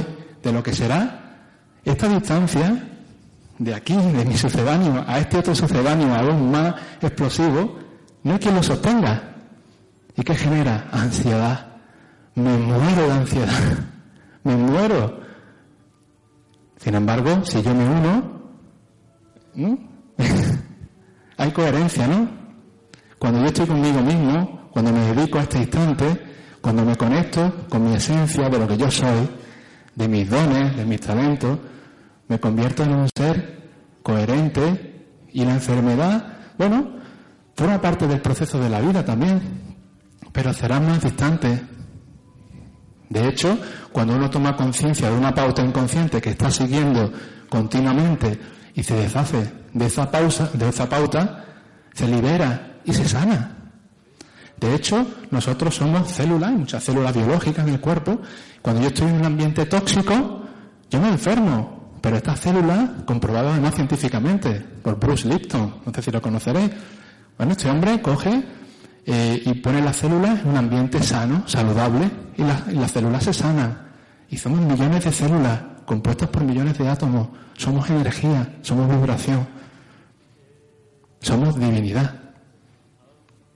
de 0.42 0.52
lo 0.52 0.62
que 0.62 0.72
será, 0.72 1.38
esta 1.84 2.08
distancia 2.08 2.88
de 3.58 3.74
aquí, 3.74 3.94
de 3.94 4.24
mi 4.24 4.36
sucedáneo, 4.36 5.04
a 5.06 5.18
este 5.18 5.38
otro 5.38 5.54
sucedáneo 5.54 6.14
aún 6.14 6.50
más 6.50 6.74
explosivo, 7.00 7.78
no 8.22 8.32
hay 8.32 8.38
quien 8.38 8.54
lo 8.54 8.62
sostenga. 8.62 9.35
¿Y 10.16 10.22
qué 10.22 10.34
genera? 10.34 10.88
Ansiedad. 10.92 11.66
Me 12.34 12.56
muero 12.56 13.06
de 13.06 13.12
ansiedad. 13.12 13.78
Me 14.44 14.56
muero. 14.56 15.20
Sin 16.78 16.94
embargo, 16.94 17.44
si 17.44 17.62
yo 17.62 17.74
me 17.74 17.88
uno, 17.88 18.42
hay 21.36 21.50
coherencia, 21.50 22.06
¿no? 22.06 22.28
Cuando 23.18 23.40
yo 23.40 23.46
estoy 23.46 23.66
conmigo 23.66 24.00
mismo, 24.02 24.68
cuando 24.70 24.92
me 24.92 25.00
dedico 25.12 25.38
a 25.38 25.42
este 25.42 25.58
instante, 25.58 26.22
cuando 26.60 26.84
me 26.84 26.94
conecto 26.94 27.66
con 27.68 27.84
mi 27.84 27.96
esencia 27.96 28.48
de 28.48 28.58
lo 28.58 28.68
que 28.68 28.76
yo 28.76 28.90
soy, 28.90 29.28
de 29.94 30.06
mis 30.06 30.28
dones, 30.28 30.76
de 30.76 30.84
mis 30.84 31.00
talentos, 31.00 31.58
me 32.28 32.38
convierto 32.38 32.84
en 32.84 32.94
un 32.94 33.08
ser 33.16 33.70
coherente 34.02 35.06
y 35.32 35.44
la 35.44 35.54
enfermedad, 35.54 36.36
bueno, 36.56 36.92
forma 37.56 37.80
parte 37.80 38.06
del 38.06 38.20
proceso 38.20 38.60
de 38.60 38.70
la 38.70 38.80
vida 38.80 39.04
también 39.04 39.75
pero 40.36 40.52
será 40.52 40.78
más 40.78 41.00
distante. 41.00 41.62
De 43.08 43.26
hecho, 43.26 43.58
cuando 43.90 44.14
uno 44.14 44.28
toma 44.28 44.54
conciencia 44.54 45.08
de 45.08 45.16
una 45.16 45.34
pauta 45.34 45.62
inconsciente 45.64 46.20
que 46.20 46.28
está 46.28 46.50
siguiendo 46.50 47.10
continuamente 47.48 48.38
y 48.74 48.82
se 48.82 48.96
deshace 48.96 49.50
de 49.72 49.86
esa 49.86 50.10
pausa, 50.10 50.50
de 50.52 50.68
esa 50.68 50.86
pauta, 50.90 51.42
se 51.94 52.06
libera 52.06 52.80
y 52.84 52.92
se 52.92 53.08
sana. 53.08 53.70
De 54.60 54.74
hecho, 54.74 55.06
nosotros 55.30 55.74
somos 55.74 56.10
células, 56.10 56.52
muchas 56.52 56.84
células 56.84 57.14
biológicas 57.14 57.66
en 57.66 57.72
el 57.72 57.80
cuerpo. 57.80 58.20
Cuando 58.60 58.82
yo 58.82 58.88
estoy 58.88 59.08
en 59.08 59.14
un 59.14 59.24
ambiente 59.24 59.64
tóxico, 59.64 60.42
yo 60.90 61.00
me 61.00 61.08
enfermo. 61.08 61.94
Pero 62.02 62.18
estas 62.18 62.40
células, 62.40 62.90
comprobadas 63.06 63.52
además 63.52 63.74
científicamente 63.74 64.60
por 64.82 64.98
Bruce 64.98 65.26
Lipton, 65.26 65.76
no 65.86 65.94
sé 65.94 66.02
si 66.02 66.10
lo 66.10 66.20
conoceréis. 66.20 66.72
Bueno, 67.38 67.52
este 67.52 67.70
hombre 67.70 68.02
coge 68.02 68.44
eh, 69.08 69.40
y 69.44 69.54
pone 69.54 69.80
las 69.80 69.96
células 69.96 70.40
en 70.40 70.48
un 70.48 70.56
ambiente 70.56 71.00
sano, 71.00 71.44
saludable, 71.46 72.10
y, 72.36 72.42
las 72.42 72.90
células 72.90 73.22
se 73.22 73.32
sanan. 73.32 73.86
Y 74.28 74.36
somos 74.36 74.60
millones 74.60 75.04
de 75.04 75.12
células 75.12 75.60
compuestas 75.84 76.28
por 76.28 76.42
millones 76.42 76.76
de 76.76 76.88
átomos. 76.88 77.28
Somos 77.56 77.88
energía, 77.88 78.56
somos 78.62 78.90
vibración. 78.90 79.46
Somos 81.20 81.58
divinidad. 81.58 82.14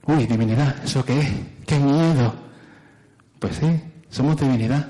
Uy, 0.07 0.25
divinidad, 0.25 0.75
¿eso 0.83 1.03
qué 1.03 1.19
es? 1.19 1.27
¡Qué 1.67 1.77
miedo! 1.77 2.33
Pues 3.39 3.57
sí, 3.57 3.81
somos 4.09 4.37
divinidad. 4.37 4.87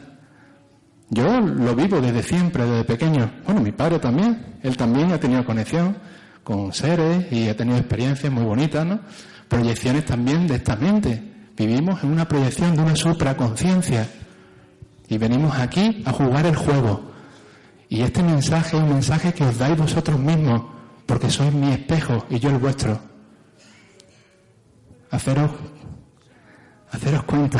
Yo 1.09 1.41
lo 1.41 1.75
vivo 1.75 1.99
desde 1.99 2.21
siempre, 2.21 2.65
desde 2.65 2.83
pequeño. 2.85 3.31
Bueno, 3.45 3.61
mi 3.61 3.71
padre 3.71 3.97
también. 3.97 4.57
Él 4.61 4.77
también 4.77 5.11
ha 5.11 5.19
tenido 5.19 5.43
conexión 5.43 5.97
con 6.43 6.71
seres 6.71 7.31
y 7.31 7.49
ha 7.49 7.57
tenido 7.57 7.77
experiencias 7.77 8.31
muy 8.31 8.43
bonitas, 8.43 8.85
¿no? 8.85 8.99
Proyecciones 9.51 10.05
también 10.05 10.47
de 10.47 10.55
esta 10.55 10.77
mente. 10.77 11.21
Vivimos 11.57 12.01
en 12.03 12.11
una 12.13 12.25
proyección 12.25 12.73
de 12.73 12.83
una 12.83 12.95
supraconciencia. 12.95 14.09
Y 15.09 15.17
venimos 15.17 15.59
aquí 15.59 16.01
a 16.05 16.13
jugar 16.13 16.45
el 16.45 16.55
juego. 16.55 17.11
Y 17.89 18.01
este 18.01 18.23
mensaje 18.23 18.77
es 18.77 18.81
un 18.81 18.93
mensaje 18.93 19.33
que 19.33 19.43
os 19.43 19.57
dais 19.57 19.77
vosotros 19.77 20.17
mismos, 20.17 20.63
porque 21.05 21.29
sois 21.29 21.51
mi 21.51 21.69
espejo 21.73 22.25
y 22.29 22.39
yo 22.39 22.49
el 22.49 22.59
vuestro. 22.59 22.97
Haceros, 25.09 25.51
haceros 26.89 27.23
cuenta 27.23 27.59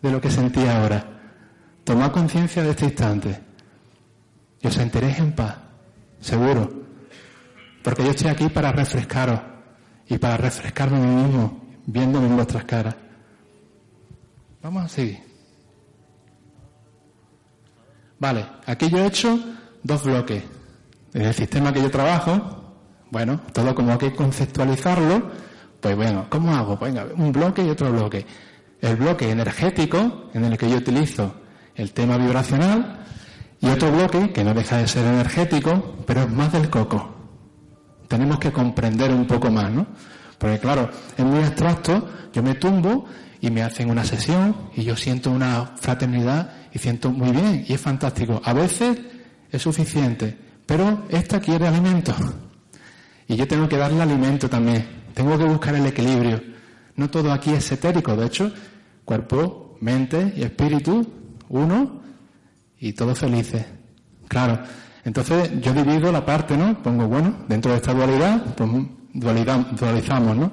de 0.00 0.10
lo 0.12 0.20
que 0.20 0.30
sentí 0.30 0.64
ahora. 0.64 1.04
Tomad 1.82 2.12
conciencia 2.12 2.62
de 2.62 2.70
este 2.70 2.84
instante. 2.84 3.40
Y 4.62 4.68
os 4.68 4.74
sentiréis 4.74 5.18
en 5.18 5.32
paz, 5.32 5.56
seguro. 6.20 6.70
Porque 7.82 8.04
yo 8.04 8.10
estoy 8.10 8.30
aquí 8.30 8.48
para 8.48 8.70
refrescaros 8.70 9.49
y 10.10 10.18
para 10.18 10.36
refrescarme 10.36 10.98
a 10.98 11.00
mí 11.00 11.22
mismo 11.22 11.60
viéndome 11.86 12.26
en 12.26 12.36
vuestras 12.36 12.64
caras. 12.64 12.96
Vamos 14.60 14.84
a 14.84 14.88
seguir. 14.88 15.20
Vale, 18.18 18.44
aquí 18.66 18.90
yo 18.90 18.98
he 18.98 19.06
hecho 19.06 19.38
dos 19.82 20.04
bloques. 20.04 20.42
En 21.14 21.22
el 21.22 21.32
sistema 21.32 21.72
que 21.72 21.80
yo 21.80 21.90
trabajo, 21.90 22.74
bueno, 23.10 23.40
todo 23.52 23.74
como 23.74 23.92
hay 23.92 23.98
que 23.98 24.14
conceptualizarlo, 24.14 25.30
pues 25.80 25.96
bueno, 25.96 26.26
¿cómo 26.28 26.54
hago? 26.54 26.78
Pues 26.78 26.92
venga, 26.92 27.08
un 27.16 27.32
bloque 27.32 27.64
y 27.64 27.70
otro 27.70 27.90
bloque. 27.90 28.26
El 28.80 28.96
bloque 28.96 29.30
energético, 29.30 30.30
en 30.34 30.44
el 30.44 30.58
que 30.58 30.68
yo 30.68 30.76
utilizo 30.76 31.34
el 31.74 31.92
tema 31.92 32.18
vibracional, 32.18 33.06
y 33.60 33.68
otro 33.68 33.92
bloque 33.92 34.32
que 34.32 34.42
no 34.42 34.54
deja 34.54 34.78
de 34.78 34.88
ser 34.88 35.06
energético, 35.06 35.96
pero 36.06 36.22
es 36.22 36.30
más 36.30 36.52
del 36.52 36.68
coco 36.68 37.19
tenemos 38.10 38.40
que 38.40 38.50
comprender 38.50 39.12
un 39.12 39.24
poco 39.24 39.52
más, 39.52 39.70
¿no? 39.70 39.86
Porque 40.36 40.58
claro, 40.58 40.90
es 41.16 41.24
muy 41.24 41.44
abstracto, 41.44 42.08
yo 42.32 42.42
me 42.42 42.56
tumbo 42.56 43.06
y 43.40 43.50
me 43.50 43.62
hacen 43.62 43.88
una 43.88 44.02
sesión 44.02 44.56
y 44.74 44.82
yo 44.82 44.96
siento 44.96 45.30
una 45.30 45.76
fraternidad 45.76 46.52
y 46.72 46.80
siento 46.80 47.10
muy 47.10 47.30
bien 47.30 47.64
y 47.68 47.72
es 47.72 47.80
fantástico. 47.80 48.42
A 48.44 48.52
veces 48.52 48.98
es 49.52 49.62
suficiente, 49.62 50.36
pero 50.66 51.04
esta 51.08 51.38
quiere 51.38 51.68
alimento 51.68 52.12
y 53.28 53.36
yo 53.36 53.46
tengo 53.46 53.68
que 53.68 53.76
darle 53.76 54.02
alimento 54.02 54.50
también. 54.50 54.84
Tengo 55.14 55.38
que 55.38 55.44
buscar 55.44 55.76
el 55.76 55.86
equilibrio. 55.86 56.42
No 56.96 57.10
todo 57.10 57.32
aquí 57.32 57.50
es 57.52 57.70
etérico, 57.70 58.16
de 58.16 58.26
hecho, 58.26 58.52
cuerpo, 59.04 59.78
mente 59.80 60.34
y 60.36 60.42
espíritu, 60.42 61.06
uno 61.48 62.02
y 62.76 62.92
todos 62.92 63.20
felices. 63.20 63.66
Claro, 64.26 64.58
entonces 65.04 65.50
yo 65.60 65.72
divido 65.72 66.12
la 66.12 66.24
parte, 66.24 66.56
¿no? 66.56 66.82
Pongo, 66.82 67.06
bueno, 67.06 67.34
dentro 67.48 67.70
de 67.72 67.78
esta 67.78 67.94
dualidad, 67.94 68.54
pues 68.54 68.70
dualizamos, 69.12 70.36
¿no? 70.36 70.52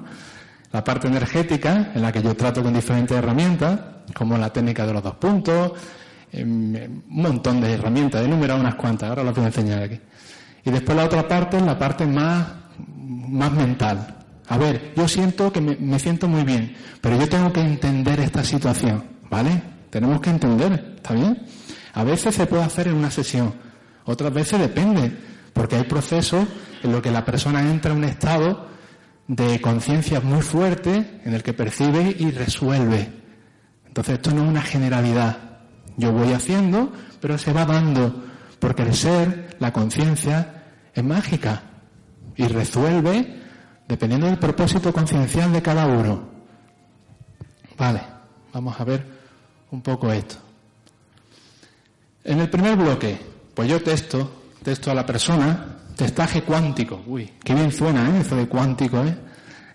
La 0.72 0.84
parte 0.84 1.08
energética, 1.08 1.92
en 1.94 2.02
la 2.02 2.12
que 2.12 2.22
yo 2.22 2.34
trato 2.34 2.62
con 2.62 2.74
diferentes 2.74 3.16
herramientas, 3.16 3.80
como 4.14 4.36
la 4.36 4.52
técnica 4.52 4.86
de 4.86 4.92
los 4.92 5.02
dos 5.02 5.14
puntos, 5.14 5.72
em, 6.32 6.74
un 6.74 7.02
montón 7.08 7.60
de 7.60 7.72
herramientas, 7.72 8.22
he 8.22 8.24
enumerado 8.26 8.60
unas 8.60 8.74
cuantas, 8.74 9.08
ahora 9.08 9.24
las 9.24 9.34
voy 9.34 9.44
a 9.44 9.48
enseñar 9.48 9.82
aquí. 9.82 10.00
Y 10.64 10.70
después 10.70 10.96
la 10.96 11.04
otra 11.04 11.26
parte 11.26 11.60
la 11.60 11.78
parte 11.78 12.06
más, 12.06 12.46
más 12.86 13.52
mental. 13.52 14.16
A 14.48 14.58
ver, 14.58 14.92
yo 14.96 15.08
siento 15.08 15.52
que 15.52 15.60
me, 15.60 15.76
me 15.76 15.98
siento 15.98 16.28
muy 16.28 16.44
bien, 16.44 16.74
pero 17.00 17.18
yo 17.18 17.28
tengo 17.28 17.52
que 17.52 17.60
entender 17.60 18.20
esta 18.20 18.42
situación, 18.42 19.04
¿vale? 19.30 19.62
Tenemos 19.90 20.20
que 20.20 20.30
entender, 20.30 20.94
¿está 20.96 21.14
bien? 21.14 21.38
A 21.94 22.04
veces 22.04 22.34
se 22.34 22.46
puede 22.46 22.62
hacer 22.62 22.88
en 22.88 22.94
una 22.94 23.10
sesión, 23.10 23.52
otras 24.08 24.32
veces 24.32 24.58
depende, 24.58 25.12
porque 25.52 25.76
hay 25.76 25.84
procesos 25.84 26.46
en 26.82 26.92
los 26.92 27.02
que 27.02 27.10
la 27.10 27.26
persona 27.26 27.60
entra 27.60 27.92
en 27.92 27.98
un 27.98 28.04
estado 28.04 28.66
de 29.26 29.60
conciencia 29.60 30.20
muy 30.20 30.40
fuerte 30.40 31.20
en 31.24 31.34
el 31.34 31.42
que 31.42 31.52
percibe 31.52 32.16
y 32.18 32.30
resuelve. 32.30 33.12
Entonces 33.86 34.14
esto 34.14 34.30
no 34.30 34.44
es 34.44 34.48
una 34.48 34.62
generalidad. 34.62 35.58
Yo 35.98 36.10
voy 36.12 36.32
haciendo, 36.32 36.90
pero 37.20 37.36
se 37.36 37.52
va 37.52 37.66
dando, 37.66 38.24
porque 38.58 38.80
el 38.80 38.94
ser, 38.94 39.56
la 39.58 39.74
conciencia, 39.74 40.64
es 40.94 41.04
mágica 41.04 41.62
y 42.34 42.44
resuelve 42.46 43.42
dependiendo 43.86 44.26
del 44.26 44.38
propósito 44.38 44.90
conciencial 44.90 45.52
de 45.52 45.60
cada 45.60 45.86
uno. 45.86 46.30
Vale, 47.76 48.00
vamos 48.54 48.80
a 48.80 48.84
ver 48.84 49.04
un 49.70 49.82
poco 49.82 50.10
esto. 50.10 50.36
En 52.24 52.40
el 52.40 52.48
primer 52.48 52.74
bloque, 52.74 53.37
pues 53.58 53.68
yo 53.68 53.82
texto, 53.82 54.44
texto 54.62 54.92
a 54.92 54.94
la 54.94 55.04
persona, 55.04 55.78
testaje 55.96 56.42
cuántico. 56.42 57.02
Uy, 57.08 57.28
qué 57.42 57.54
bien 57.54 57.72
suena, 57.72 58.08
¿eh? 58.08 58.20
Eso 58.20 58.36
de 58.36 58.46
cuántico, 58.46 59.04
¿eh? 59.04 59.18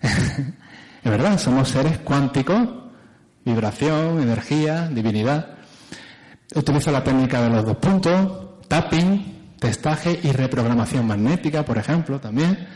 es 0.00 1.10
verdad, 1.10 1.38
somos 1.38 1.68
seres 1.68 1.98
cuánticos, 1.98 2.66
vibración, 3.44 4.22
energía, 4.22 4.88
divinidad. 4.88 5.58
Utilizo 6.54 6.90
la 6.92 7.04
técnica 7.04 7.42
de 7.42 7.50
los 7.50 7.66
dos 7.66 7.76
puntos, 7.76 8.62
tapping, 8.68 9.56
testaje 9.60 10.18
y 10.22 10.32
reprogramación 10.32 11.06
magnética, 11.06 11.62
por 11.62 11.76
ejemplo, 11.76 12.18
también, 12.18 12.66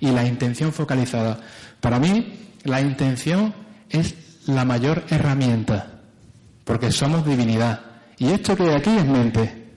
y 0.00 0.10
la 0.10 0.26
intención 0.26 0.70
focalizada. 0.70 1.40
Para 1.80 1.98
mí, 1.98 2.50
la 2.64 2.82
intención 2.82 3.54
es 3.88 4.14
la 4.46 4.66
mayor 4.66 5.04
herramienta, 5.08 6.02
porque 6.64 6.92
somos 6.92 7.24
divinidad. 7.24 7.80
Y 8.18 8.32
esto 8.32 8.54
que 8.54 8.64
hay 8.64 8.74
aquí 8.74 8.94
es 8.94 9.06
mente. 9.06 9.67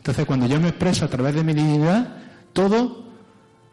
Entonces, 0.00 0.24
cuando 0.24 0.46
yo 0.46 0.58
me 0.58 0.68
expreso 0.68 1.04
a 1.04 1.08
través 1.08 1.34
de 1.34 1.44
mi 1.44 1.52
divinidad, 1.52 2.16
todo, 2.54 3.04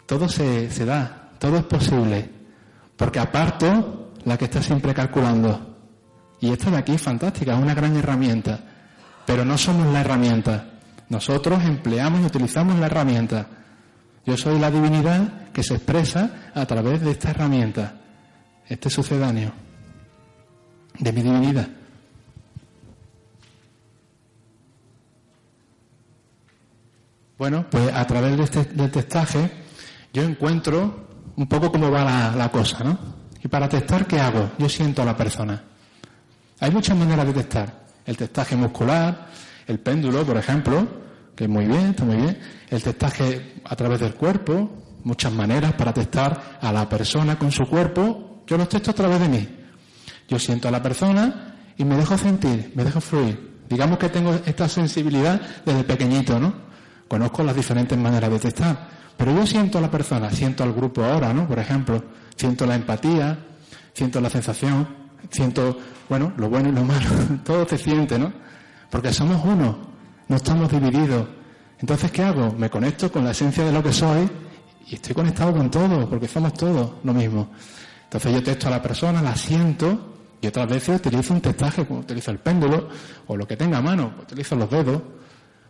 todo 0.05 0.27
se, 0.27 0.69
se 0.69 0.83
da, 0.83 1.29
todo 1.39 1.55
es 1.55 1.63
posible. 1.63 2.29
Porque 2.97 3.17
aparto 3.17 4.11
la 4.25 4.37
que 4.37 4.43
está 4.43 4.61
siempre 4.61 4.93
calculando. 4.93 5.77
Y 6.41 6.51
esta 6.51 6.69
de 6.69 6.79
aquí 6.79 6.91
es 6.91 7.01
fantástica, 7.01 7.53
es 7.53 7.63
una 7.63 7.73
gran 7.73 7.95
herramienta. 7.95 8.59
Pero 9.25 9.45
no 9.45 9.57
somos 9.57 9.87
la 9.93 10.01
herramienta. 10.01 10.71
Nosotros 11.07 11.63
empleamos 11.63 12.19
y 12.19 12.25
utilizamos 12.25 12.77
la 12.77 12.87
herramienta. 12.87 13.47
Yo 14.25 14.35
soy 14.35 14.59
la 14.59 14.69
divinidad 14.69 15.49
que 15.53 15.63
se 15.63 15.75
expresa 15.75 16.51
a 16.53 16.65
través 16.65 16.99
de 16.99 17.11
esta 17.11 17.29
herramienta, 17.29 17.93
este 18.67 18.89
sucedáneo 18.89 19.53
de 20.99 21.13
mi 21.13 21.21
divinidad. 21.21 21.69
Bueno, 27.37 27.65
pues 27.69 27.93
a 27.93 28.05
través 28.07 28.39
este, 28.39 28.65
del 28.65 28.89
testaje 28.89 29.51
yo 30.11 30.23
encuentro 30.23 31.07
un 31.35 31.47
poco 31.47 31.71
cómo 31.71 31.91
va 31.91 32.31
la, 32.35 32.49
cosa, 32.49 32.83
¿no? 32.83 32.97
Y 33.43 33.47
para 33.47 33.69
testar, 33.69 34.07
¿qué 34.07 34.19
hago? 34.19 34.51
Yo 34.57 34.67
siento 34.67 35.03
a 35.03 35.05
la 35.05 35.15
persona. 35.15 35.61
Hay 36.59 36.71
muchas 36.71 36.97
maneras 36.97 37.27
de 37.27 37.33
testar. 37.33 37.85
El 38.05 38.17
testaje 38.17 38.55
muscular, 38.55 39.27
el 39.67 39.79
péndulo, 39.79 40.25
por 40.25 40.37
ejemplo, 40.37 40.87
que 41.35 41.47
muy 41.47 41.65
bien, 41.65 41.91
está 41.91 42.03
muy 42.03 42.15
bien. 42.15 42.39
El 42.69 42.81
testaje 42.81 43.53
a 43.63 43.75
través 43.75 43.99
del 43.99 44.15
cuerpo, 44.15 44.71
muchas 45.03 45.31
maneras 45.31 45.73
para 45.73 45.93
testar 45.93 46.57
a 46.59 46.71
la 46.71 46.89
persona 46.89 47.37
con 47.37 47.51
su 47.51 47.67
cuerpo. 47.67 48.43
Yo 48.47 48.57
los 48.57 48.67
testo 48.67 48.89
a 48.89 48.95
través 48.95 49.19
de 49.19 49.29
mí. 49.29 49.47
Yo 50.27 50.39
siento 50.39 50.69
a 50.69 50.71
la 50.71 50.81
persona 50.81 51.55
y 51.77 51.85
me 51.85 51.95
dejo 51.95 52.17
sentir, 52.17 52.71
me 52.73 52.83
dejo 52.83 52.99
fluir. 52.99 53.61
Digamos 53.69 53.99
que 53.99 54.09
tengo 54.09 54.33
esta 54.45 54.67
sensibilidad 54.67 55.39
desde 55.63 55.83
pequeñito, 55.83 56.39
¿no? 56.39 56.66
Conozco 57.07 57.43
las 57.43 57.55
diferentes 57.55 57.97
maneras 57.97 58.29
de 58.29 58.39
testar, 58.39 58.89
pero 59.15 59.33
yo 59.33 59.47
siento 59.47 59.77
a 59.77 59.81
la 59.81 59.89
persona, 59.89 60.29
siento 60.29 60.63
al 60.63 60.73
grupo 60.73 61.03
ahora, 61.03 61.33
¿no? 61.33 61.47
Por 61.47 61.59
ejemplo, 61.59 62.03
siento 62.35 62.65
la 62.65 62.75
empatía, 62.75 63.37
siento 63.93 64.21
la 64.21 64.29
sensación, 64.29 64.87
siento, 65.31 65.77
bueno, 66.09 66.33
lo 66.37 66.49
bueno 66.49 66.69
y 66.69 66.71
lo 66.71 66.83
malo, 66.83 67.09
todo 67.43 67.67
se 67.67 67.77
siente, 67.77 68.19
¿no? 68.19 68.31
Porque 68.89 69.11
somos 69.13 69.43
uno, 69.43 69.77
no 70.27 70.35
estamos 70.35 70.69
divididos. 70.69 71.27
Entonces, 71.79 72.11
¿qué 72.11 72.23
hago? 72.23 72.53
Me 72.57 72.69
conecto 72.69 73.11
con 73.11 73.23
la 73.23 73.31
esencia 73.31 73.63
de 73.63 73.71
lo 73.71 73.83
que 73.83 73.93
soy 73.93 74.29
y 74.87 74.95
estoy 74.95 75.13
conectado 75.13 75.53
con 75.53 75.69
todo, 75.69 76.09
porque 76.09 76.27
somos 76.27 76.53
todos 76.53 76.93
lo 77.03 77.13
mismo. 77.13 77.49
Entonces 78.03 78.33
yo 78.33 78.41
testo 78.41 78.67
a 78.67 78.71
la 78.71 78.81
persona, 78.81 79.21
la 79.21 79.35
siento 79.35 80.15
y 80.41 80.47
otras 80.47 80.67
veces 80.69 80.99
utilizo 80.99 81.33
un 81.33 81.41
testaje, 81.41 81.85
como 81.85 81.99
utilizo 81.99 82.31
el 82.31 82.39
péndulo 82.39 82.89
o 83.27 83.35
lo 83.35 83.47
que 83.47 83.57
tenga 83.57 83.79
a 83.79 83.81
mano, 83.81 84.13
utilizo 84.21 84.55
los 84.55 84.69
dedos, 84.69 85.01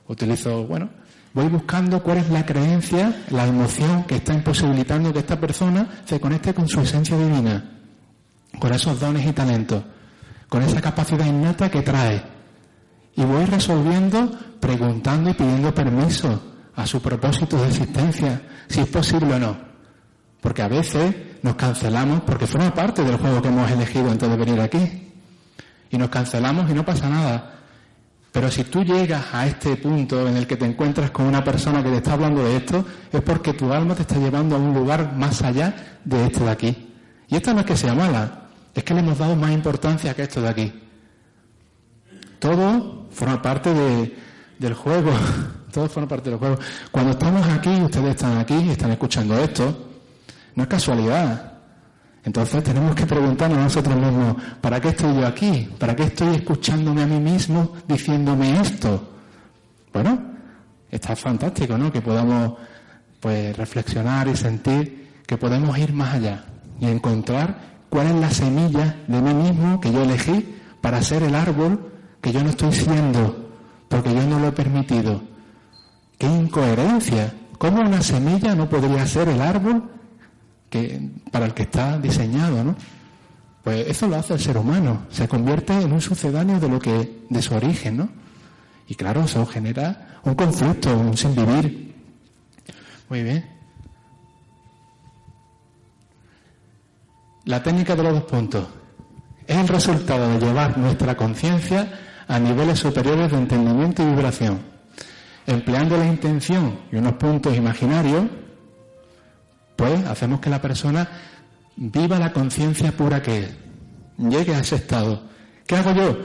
utilizo, 0.07 0.65
bueno, 0.65 0.89
voy 1.33 1.47
buscando 1.47 2.01
cuál 2.01 2.17
es 2.17 2.29
la 2.29 2.45
creencia, 2.45 3.23
la 3.29 3.45
emoción 3.45 4.03
que 4.05 4.15
está 4.15 4.33
imposibilitando 4.33 5.13
que 5.13 5.19
esta 5.19 5.39
persona 5.39 6.01
se 6.05 6.19
conecte 6.19 6.53
con 6.53 6.67
su 6.67 6.81
esencia 6.81 7.17
divina, 7.17 7.63
con 8.59 8.73
esos 8.73 8.99
dones 8.99 9.25
y 9.25 9.33
talentos, 9.33 9.83
con 10.49 10.63
esa 10.63 10.81
capacidad 10.81 11.25
innata 11.25 11.69
que 11.69 11.81
trae. 11.81 12.23
Y 13.15 13.23
voy 13.23 13.45
resolviendo, 13.45 14.31
preguntando 14.59 15.29
y 15.29 15.33
pidiendo 15.33 15.73
permiso 15.73 16.41
a 16.75 16.85
su 16.85 17.01
propósito 17.01 17.61
de 17.61 17.67
existencia, 17.67 18.41
si 18.67 18.81
es 18.81 18.87
posible 18.87 19.33
o 19.33 19.39
no. 19.39 19.57
Porque 20.41 20.61
a 20.61 20.67
veces 20.67 21.15
nos 21.41 21.55
cancelamos 21.55 22.21
porque 22.21 22.47
forma 22.47 22.73
parte 22.73 23.03
del 23.03 23.17
juego 23.17 23.41
que 23.41 23.47
hemos 23.47 23.69
elegido 23.71 24.11
antes 24.11 24.29
de 24.29 24.37
venir 24.37 24.59
aquí. 24.61 25.13
Y 25.89 25.97
nos 25.97 26.09
cancelamos 26.09 26.69
y 26.69 26.73
no 26.73 26.85
pasa 26.85 27.09
nada. 27.09 27.56
Pero 28.37 28.51
si 28.51 28.65
tú 28.65 28.83
llegas 28.83 29.33
a 29.33 29.47
este 29.47 29.75
punto 29.77 30.27
en 30.27 30.37
el 30.37 30.45
que 30.45 30.57
te 30.57 30.65
encuentras 30.65 31.09
con 31.09 31.25
una 31.25 31.43
persona 31.43 31.81
que 31.81 31.89
te 31.89 31.97
está 31.97 32.13
hablando 32.13 32.43
de 32.43 32.57
esto, 32.57 32.85
es 33.11 33.19
porque 33.23 33.53
tu 33.53 33.73
alma 33.73 33.95
te 33.95 34.03
está 34.03 34.17
llevando 34.17 34.55
a 34.55 34.59
un 34.59 34.75
lugar 34.75 35.15
más 35.17 35.41
allá 35.41 35.99
de 36.05 36.27
este 36.27 36.43
de 36.43 36.49
aquí. 36.51 36.93
Y 37.27 37.35
esta 37.35 37.51
no 37.55 37.61
es 37.61 37.65
que 37.65 37.75
sea 37.75 37.95
mala, 37.95 38.49
es 38.75 38.83
que 38.83 38.93
le 38.93 38.99
hemos 38.99 39.17
dado 39.17 39.35
más 39.35 39.49
importancia 39.49 40.13
que 40.13 40.21
esto 40.21 40.39
de 40.39 40.49
aquí. 40.49 40.71
Todo 42.37 43.07
forma 43.09 43.41
parte 43.41 43.73
de, 43.73 44.15
del 44.59 44.75
juego, 44.75 45.09
todo 45.73 45.89
forma 45.89 46.07
parte 46.07 46.29
del 46.29 46.37
juego. 46.37 46.59
Cuando 46.91 47.13
estamos 47.13 47.43
aquí, 47.47 47.71
ustedes 47.81 48.11
están 48.11 48.37
aquí, 48.37 48.69
están 48.69 48.91
escuchando 48.91 49.35
esto, 49.39 49.89
no 50.53 50.61
es 50.61 50.69
casualidad. 50.69 51.46
Entonces 52.27 52.61
tenemos 52.61 52.93
que 52.93 53.05
preguntarnos 53.05 53.57
a 53.57 53.63
nosotros 53.63 53.95
mismos, 53.95 54.35
¿para 54.59 54.81
qué 54.81 54.89
estoy 54.89 55.15
yo 55.15 55.25
aquí? 55.25 55.69
¿Para 55.79 55.95
qué 55.95 56.03
estoy 56.03 56.35
escuchándome 56.35 57.03
a 57.03 57.07
mí 57.07 57.21
mismo 57.21 57.71
diciéndome 57.87 58.59
esto? 58.59 59.13
Bueno, 59.93 60.19
está 60.91 61.15
fantástico, 61.15 61.77
¿no? 61.77 61.89
Que 61.89 62.01
podamos 62.01 62.55
pues 63.21 63.55
reflexionar 63.55 64.27
y 64.27 64.35
sentir 64.35 65.21
que 65.25 65.37
podemos 65.37 65.77
ir 65.77 65.93
más 65.93 66.15
allá 66.15 66.43
y 66.81 66.87
encontrar 66.87 67.85
cuál 67.87 68.07
es 68.07 68.15
la 68.15 68.29
semilla 68.29 68.97
de 69.07 69.21
mí 69.21 69.33
mismo 69.33 69.79
que 69.79 69.93
yo 69.93 70.03
elegí 70.03 70.53
para 70.81 71.01
ser 71.01 71.23
el 71.23 71.33
árbol 71.33 71.93
que 72.19 72.33
yo 72.33 72.43
no 72.43 72.49
estoy 72.49 72.73
siendo, 72.73 73.51
porque 73.87 74.13
yo 74.13 74.23
no 74.23 74.37
lo 74.37 74.49
he 74.49 74.51
permitido. 74.51 75.21
¡Qué 76.17 76.27
incoherencia! 76.27 77.33
¿Cómo 77.57 77.79
una 77.79 78.01
semilla 78.01 78.53
no 78.53 78.67
podría 78.67 79.07
ser 79.07 79.29
el 79.29 79.39
árbol 79.39 79.91
que, 80.69 81.09
para 81.31 81.45
el 81.45 81.53
que 81.53 81.63
está 81.63 81.97
diseñado, 81.97 82.63
¿no? 82.63 82.75
Pues 83.63 83.87
eso 83.87 84.07
lo 84.07 84.15
hace 84.15 84.33
el 84.33 84.39
ser 84.39 84.57
humano, 84.57 85.07
se 85.09 85.27
convierte 85.27 85.73
en 85.73 85.91
un 85.91 86.01
sucedáneo 86.01 86.59
de 86.59 86.69
lo 86.69 86.79
que, 86.79 87.23
de 87.29 87.41
su 87.41 87.53
origen, 87.53 87.97
¿no? 87.97 88.09
Y 88.87 88.95
claro, 88.95 89.25
eso 89.25 89.45
genera 89.45 90.19
un 90.23 90.35
conflicto, 90.35 90.97
un 90.97 91.17
sin 91.17 91.35
vivir. 91.35 91.93
Muy 93.09 93.23
bien. 93.23 93.45
La 97.45 97.61
técnica 97.63 97.95
de 97.95 98.03
los 98.03 98.13
dos 98.13 98.23
puntos 98.23 98.67
es 99.45 99.57
el 99.57 99.67
resultado 99.67 100.29
de 100.29 100.45
llevar 100.45 100.77
nuestra 100.77 101.15
conciencia 101.15 101.91
a 102.27 102.39
niveles 102.39 102.79
superiores 102.79 103.31
de 103.31 103.37
entendimiento 103.37 104.03
y 104.03 104.05
vibración, 104.07 104.59
empleando 105.45 105.97
la 105.97 106.05
intención 106.05 106.79
y 106.91 106.97
unos 106.97 107.13
puntos 107.13 107.55
imaginarios 107.55 108.23
pues 109.77 110.05
hacemos 110.05 110.41
que 110.41 110.49
la 110.49 110.61
persona 110.61 111.07
viva 111.77 112.19
la 112.19 112.33
conciencia 112.33 112.91
pura 112.91 113.21
que 113.21 113.37
es, 113.39 113.49
llegue 114.17 114.53
a 114.53 114.59
ese 114.59 114.75
estado. 114.75 115.21
¿Qué 115.65 115.75
hago 115.77 115.93
yo? 115.93 116.17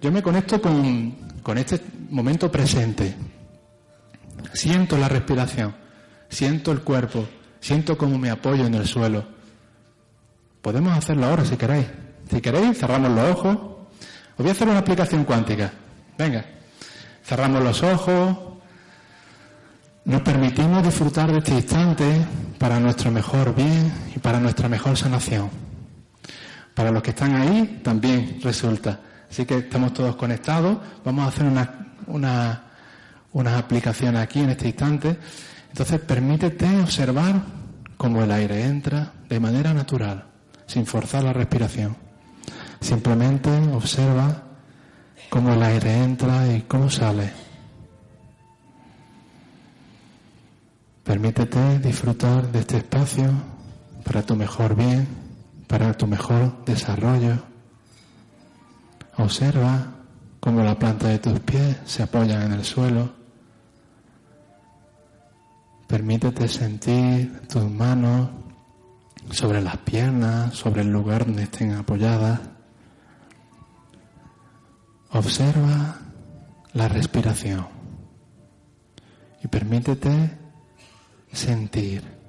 Yo 0.00 0.10
me 0.10 0.22
conecto 0.22 0.62
con, 0.62 1.10
con 1.42 1.58
este 1.58 1.80
momento 2.08 2.50
presente. 2.50 3.14
Siento 4.54 4.96
la 4.96 5.08
respiración, 5.08 5.74
siento 6.28 6.72
el 6.72 6.80
cuerpo, 6.80 7.26
siento 7.60 7.98
cómo 7.98 8.16
me 8.16 8.30
apoyo 8.30 8.64
en 8.64 8.74
el 8.74 8.86
suelo. 8.86 9.24
Podemos 10.62 10.96
hacerlo 10.96 11.26
ahora 11.26 11.44
si 11.44 11.56
queréis. 11.56 11.86
Si 12.30 12.40
queréis, 12.40 12.78
cerramos 12.78 13.10
los 13.10 13.30
ojos. 13.30 13.56
Os 13.56 14.36
voy 14.38 14.48
a 14.48 14.52
hacer 14.52 14.68
una 14.68 14.78
aplicación 14.78 15.24
cuántica. 15.24 15.72
Venga, 16.16 16.44
cerramos 17.24 17.62
los 17.62 17.82
ojos. 17.82 18.49
Nos 20.04 20.22
permitimos 20.22 20.82
disfrutar 20.82 21.30
de 21.30 21.38
este 21.38 21.52
instante 21.52 22.26
para 22.58 22.80
nuestro 22.80 23.10
mejor 23.10 23.54
bien 23.54 23.92
y 24.14 24.18
para 24.18 24.40
nuestra 24.40 24.68
mejor 24.68 24.96
sanación. 24.96 25.50
Para 26.74 26.90
los 26.90 27.02
que 27.02 27.10
están 27.10 27.34
ahí 27.34 27.80
también 27.84 28.40
resulta. 28.42 29.00
Así 29.30 29.44
que 29.44 29.58
estamos 29.58 29.92
todos 29.92 30.16
conectados. 30.16 30.78
Vamos 31.04 31.26
a 31.26 31.28
hacer 31.28 31.44
una, 31.46 31.94
una, 32.06 32.62
unas 33.32 33.58
aplicaciones 33.58 34.22
aquí 34.22 34.40
en 34.40 34.50
este 34.50 34.68
instante. 34.68 35.18
Entonces 35.68 36.00
permítete 36.00 36.66
observar 36.80 37.42
cómo 37.96 38.24
el 38.24 38.30
aire 38.32 38.64
entra 38.64 39.12
de 39.28 39.38
manera 39.38 39.74
natural, 39.74 40.24
sin 40.66 40.86
forzar 40.86 41.24
la 41.24 41.34
respiración. 41.34 41.94
Simplemente 42.80 43.50
observa 43.72 44.42
cómo 45.28 45.52
el 45.52 45.62
aire 45.62 46.02
entra 46.02 46.48
y 46.48 46.62
cómo 46.62 46.88
sale. 46.88 47.49
Permítete 51.04 51.78
disfrutar 51.78 52.52
de 52.52 52.60
este 52.60 52.76
espacio 52.76 53.30
para 54.04 54.22
tu 54.22 54.36
mejor 54.36 54.74
bien, 54.74 55.08
para 55.66 55.92
tu 55.94 56.06
mejor 56.06 56.64
desarrollo. 56.64 57.36
Observa 59.16 59.86
cómo 60.40 60.62
la 60.62 60.78
planta 60.78 61.08
de 61.08 61.18
tus 61.18 61.40
pies 61.40 61.76
se 61.84 62.02
apoya 62.02 62.44
en 62.44 62.52
el 62.52 62.64
suelo. 62.64 63.12
Permítete 65.86 66.48
sentir 66.48 67.40
tus 67.48 67.68
manos 67.70 68.28
sobre 69.30 69.60
las 69.60 69.78
piernas, 69.78 70.54
sobre 70.54 70.82
el 70.82 70.92
lugar 70.92 71.26
donde 71.26 71.44
estén 71.44 71.72
apoyadas. 71.72 72.40
Observa 75.12 75.98
la 76.72 76.88
respiración 76.88 77.66
y 79.42 79.48
permítete 79.48 80.39
sentir. 81.32 82.20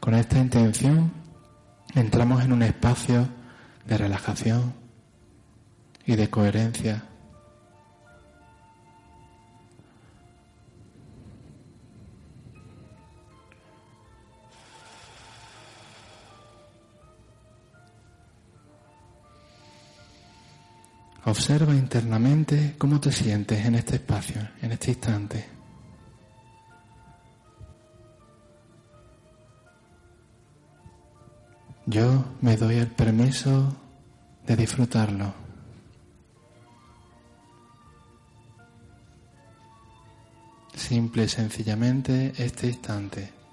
Con 0.00 0.14
esta 0.14 0.38
intención 0.38 1.10
entramos 1.94 2.44
en 2.44 2.52
un 2.52 2.62
espacio 2.62 3.26
de 3.86 3.96
relajación 3.96 4.74
y 6.04 6.16
de 6.16 6.28
coherencia. 6.28 7.13
Observa 21.26 21.74
internamente 21.74 22.74
cómo 22.76 23.00
te 23.00 23.10
sientes 23.10 23.64
en 23.64 23.76
este 23.76 23.96
espacio, 23.96 24.46
en 24.60 24.72
este 24.72 24.90
instante. 24.90 25.46
Yo 31.86 32.24
me 32.40 32.56
doy 32.56 32.76
el 32.76 32.88
permiso 32.88 33.76
de 34.46 34.56
disfrutarlo. 34.56 35.44
simple 40.84 41.24
y 41.24 41.28
sencillamente 41.28 42.32
este 42.36 42.66
instante. 42.66 43.43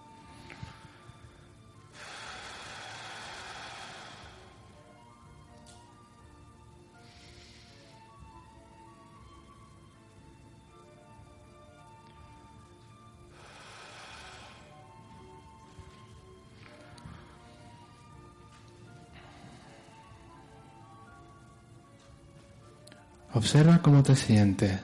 Observa 23.51 23.81
cómo 23.81 24.01
te 24.01 24.15
sientes, 24.15 24.79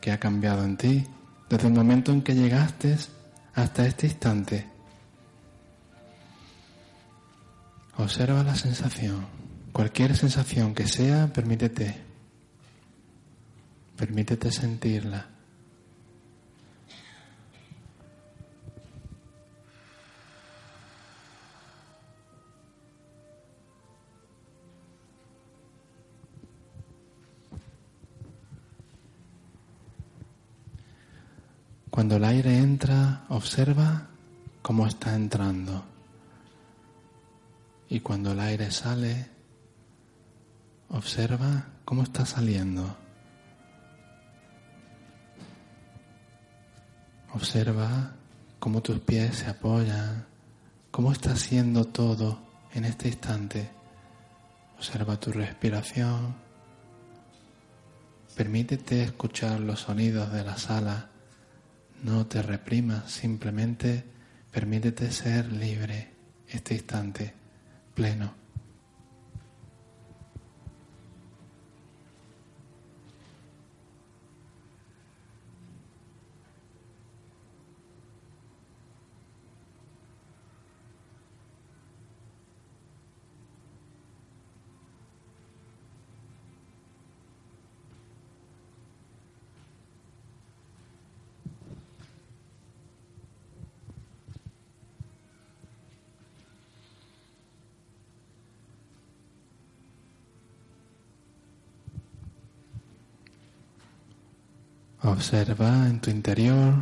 qué 0.00 0.12
ha 0.12 0.18
cambiado 0.18 0.64
en 0.64 0.78
ti 0.78 1.06
desde 1.50 1.68
el 1.68 1.74
momento 1.74 2.10
en 2.10 2.22
que 2.22 2.34
llegaste 2.34 2.96
hasta 3.52 3.84
este 3.84 4.06
instante. 4.06 4.66
Observa 7.98 8.42
la 8.44 8.54
sensación, 8.54 9.26
cualquier 9.74 10.16
sensación 10.16 10.74
que 10.74 10.88
sea, 10.88 11.30
permítete, 11.34 11.94
permítete 13.94 14.50
sentirla. 14.50 15.31
Cuando 32.12 32.26
el 32.26 32.34
aire 32.34 32.58
entra, 32.58 33.24
observa 33.30 34.08
cómo 34.60 34.86
está 34.86 35.14
entrando. 35.14 35.82
Y 37.88 38.00
cuando 38.00 38.32
el 38.32 38.40
aire 38.40 38.70
sale, 38.70 39.30
observa 40.90 41.68
cómo 41.86 42.02
está 42.02 42.26
saliendo. 42.26 42.98
Observa 47.32 48.12
cómo 48.58 48.82
tus 48.82 49.00
pies 49.00 49.36
se 49.36 49.46
apoyan, 49.46 50.26
cómo 50.90 51.12
está 51.12 51.34
siendo 51.34 51.86
todo 51.86 52.42
en 52.74 52.84
este 52.84 53.08
instante. 53.08 53.70
Observa 54.76 55.18
tu 55.18 55.32
respiración. 55.32 56.34
Permítete 58.36 59.02
escuchar 59.02 59.60
los 59.60 59.80
sonidos 59.80 60.30
de 60.30 60.44
la 60.44 60.58
sala 60.58 61.08
no 62.02 62.26
te 62.26 62.42
reprimas, 62.42 63.10
simplemente 63.10 64.04
permítete 64.50 65.10
ser 65.10 65.52
libre 65.52 66.10
este 66.48 66.74
instante 66.74 67.32
pleno. 67.94 68.41
Observa 105.22 105.86
en 105.86 106.00
tu 106.00 106.10
interior 106.10 106.74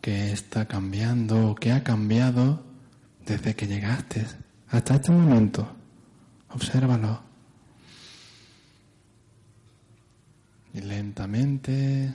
qué 0.00 0.32
está 0.32 0.66
cambiando 0.66 1.50
o 1.50 1.54
qué 1.54 1.70
ha 1.70 1.84
cambiado 1.84 2.60
desde 3.24 3.54
que 3.54 3.68
llegaste 3.68 4.26
hasta 4.68 4.96
este 4.96 5.12
momento. 5.12 5.64
Obsérvalo. 6.48 7.22
Y 10.72 10.80
lentamente 10.80 12.12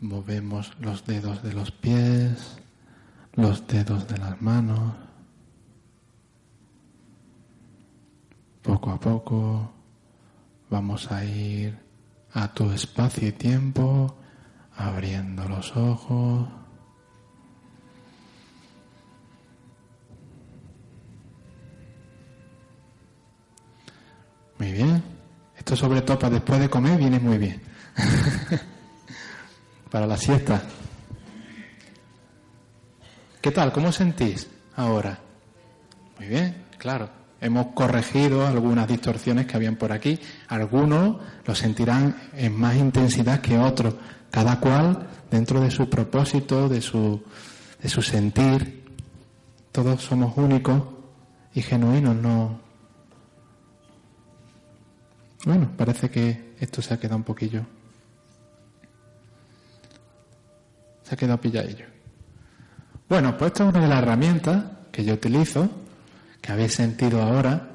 movemos 0.00 0.72
los 0.80 1.06
dedos 1.06 1.44
de 1.44 1.52
los 1.52 1.70
pies, 1.70 2.56
los 3.34 3.68
dedos 3.68 4.08
de 4.08 4.18
las 4.18 4.42
manos. 4.42 4.96
Poco 8.62 8.90
a 8.90 8.98
poco 8.98 9.72
vamos 10.68 11.12
a 11.12 11.24
ir 11.24 11.78
a 12.32 12.52
tu 12.52 12.68
espacio 12.72 13.28
y 13.28 13.32
tiempo 13.32 14.16
abriendo 14.76 15.48
los 15.48 15.76
ojos. 15.76 16.48
Muy 24.58 24.72
bien. 24.72 25.02
Esto 25.56 25.76
sobre 25.76 26.02
todo 26.02 26.18
para 26.18 26.34
después 26.34 26.60
de 26.60 26.68
comer 26.68 26.98
viene 26.98 27.18
muy 27.18 27.38
bien. 27.38 27.60
para 29.90 30.06
la 30.06 30.16
siesta. 30.16 30.62
¿Qué 33.40 33.50
tal? 33.50 33.72
¿Cómo 33.72 33.92
sentís 33.92 34.48
ahora? 34.76 35.18
Muy 36.18 36.28
bien, 36.28 36.64
claro. 36.78 37.10
Hemos 37.40 37.68
corregido 37.74 38.46
algunas 38.46 38.88
distorsiones 38.88 39.46
que 39.46 39.56
habían 39.56 39.76
por 39.76 39.92
aquí. 39.92 40.18
Algunos 40.48 41.18
lo 41.44 41.54
sentirán 41.54 42.30
en 42.34 42.58
más 42.58 42.74
intensidad 42.74 43.40
que 43.40 43.58
otros. 43.58 43.94
Cada 44.34 44.58
cual 44.58 45.06
dentro 45.30 45.60
de 45.60 45.70
su 45.70 45.88
propósito, 45.88 46.68
de 46.68 46.82
su, 46.82 47.22
de 47.80 47.88
su 47.88 48.02
sentir. 48.02 48.82
Todos 49.70 50.02
somos 50.02 50.36
únicos 50.36 50.82
y 51.54 51.62
genuinos, 51.62 52.16
no. 52.16 52.58
Bueno, 55.44 55.70
parece 55.76 56.10
que 56.10 56.56
esto 56.58 56.82
se 56.82 56.94
ha 56.94 56.98
quedado 56.98 57.18
un 57.18 57.22
poquillo. 57.22 57.64
Se 61.04 61.14
ha 61.14 61.16
quedado 61.16 61.40
pilladillo. 61.40 61.86
Bueno, 63.08 63.38
pues 63.38 63.52
esta 63.52 63.62
es 63.62 63.70
una 63.70 63.82
de 63.82 63.88
las 63.88 64.02
herramientas 64.02 64.64
que 64.90 65.04
yo 65.04 65.14
utilizo, 65.14 65.70
que 66.40 66.50
habéis 66.50 66.74
sentido 66.74 67.22
ahora. 67.22 67.70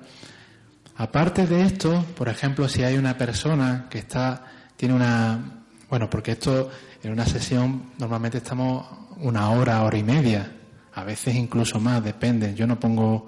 Aparte 0.97 1.47
de 1.47 1.61
esto, 1.61 2.03
por 2.17 2.27
ejemplo, 2.27 2.67
si 2.67 2.83
hay 2.83 2.97
una 2.97 3.17
persona 3.17 3.87
que 3.89 3.99
está, 3.99 4.43
tiene 4.75 4.95
una, 4.95 5.58
bueno, 5.89 6.09
porque 6.09 6.33
esto 6.33 6.69
en 7.03 7.11
una 7.11 7.25
sesión 7.25 7.91
normalmente 7.97 8.37
estamos 8.37 8.85
una 9.17 9.49
hora, 9.51 9.83
hora 9.83 9.97
y 9.97 10.03
media, 10.03 10.51
a 10.93 11.03
veces 11.03 11.35
incluso 11.35 11.79
más, 11.79 12.03
depende. 12.03 12.53
Yo 12.53 12.67
no 12.67 12.79
pongo 12.79 13.27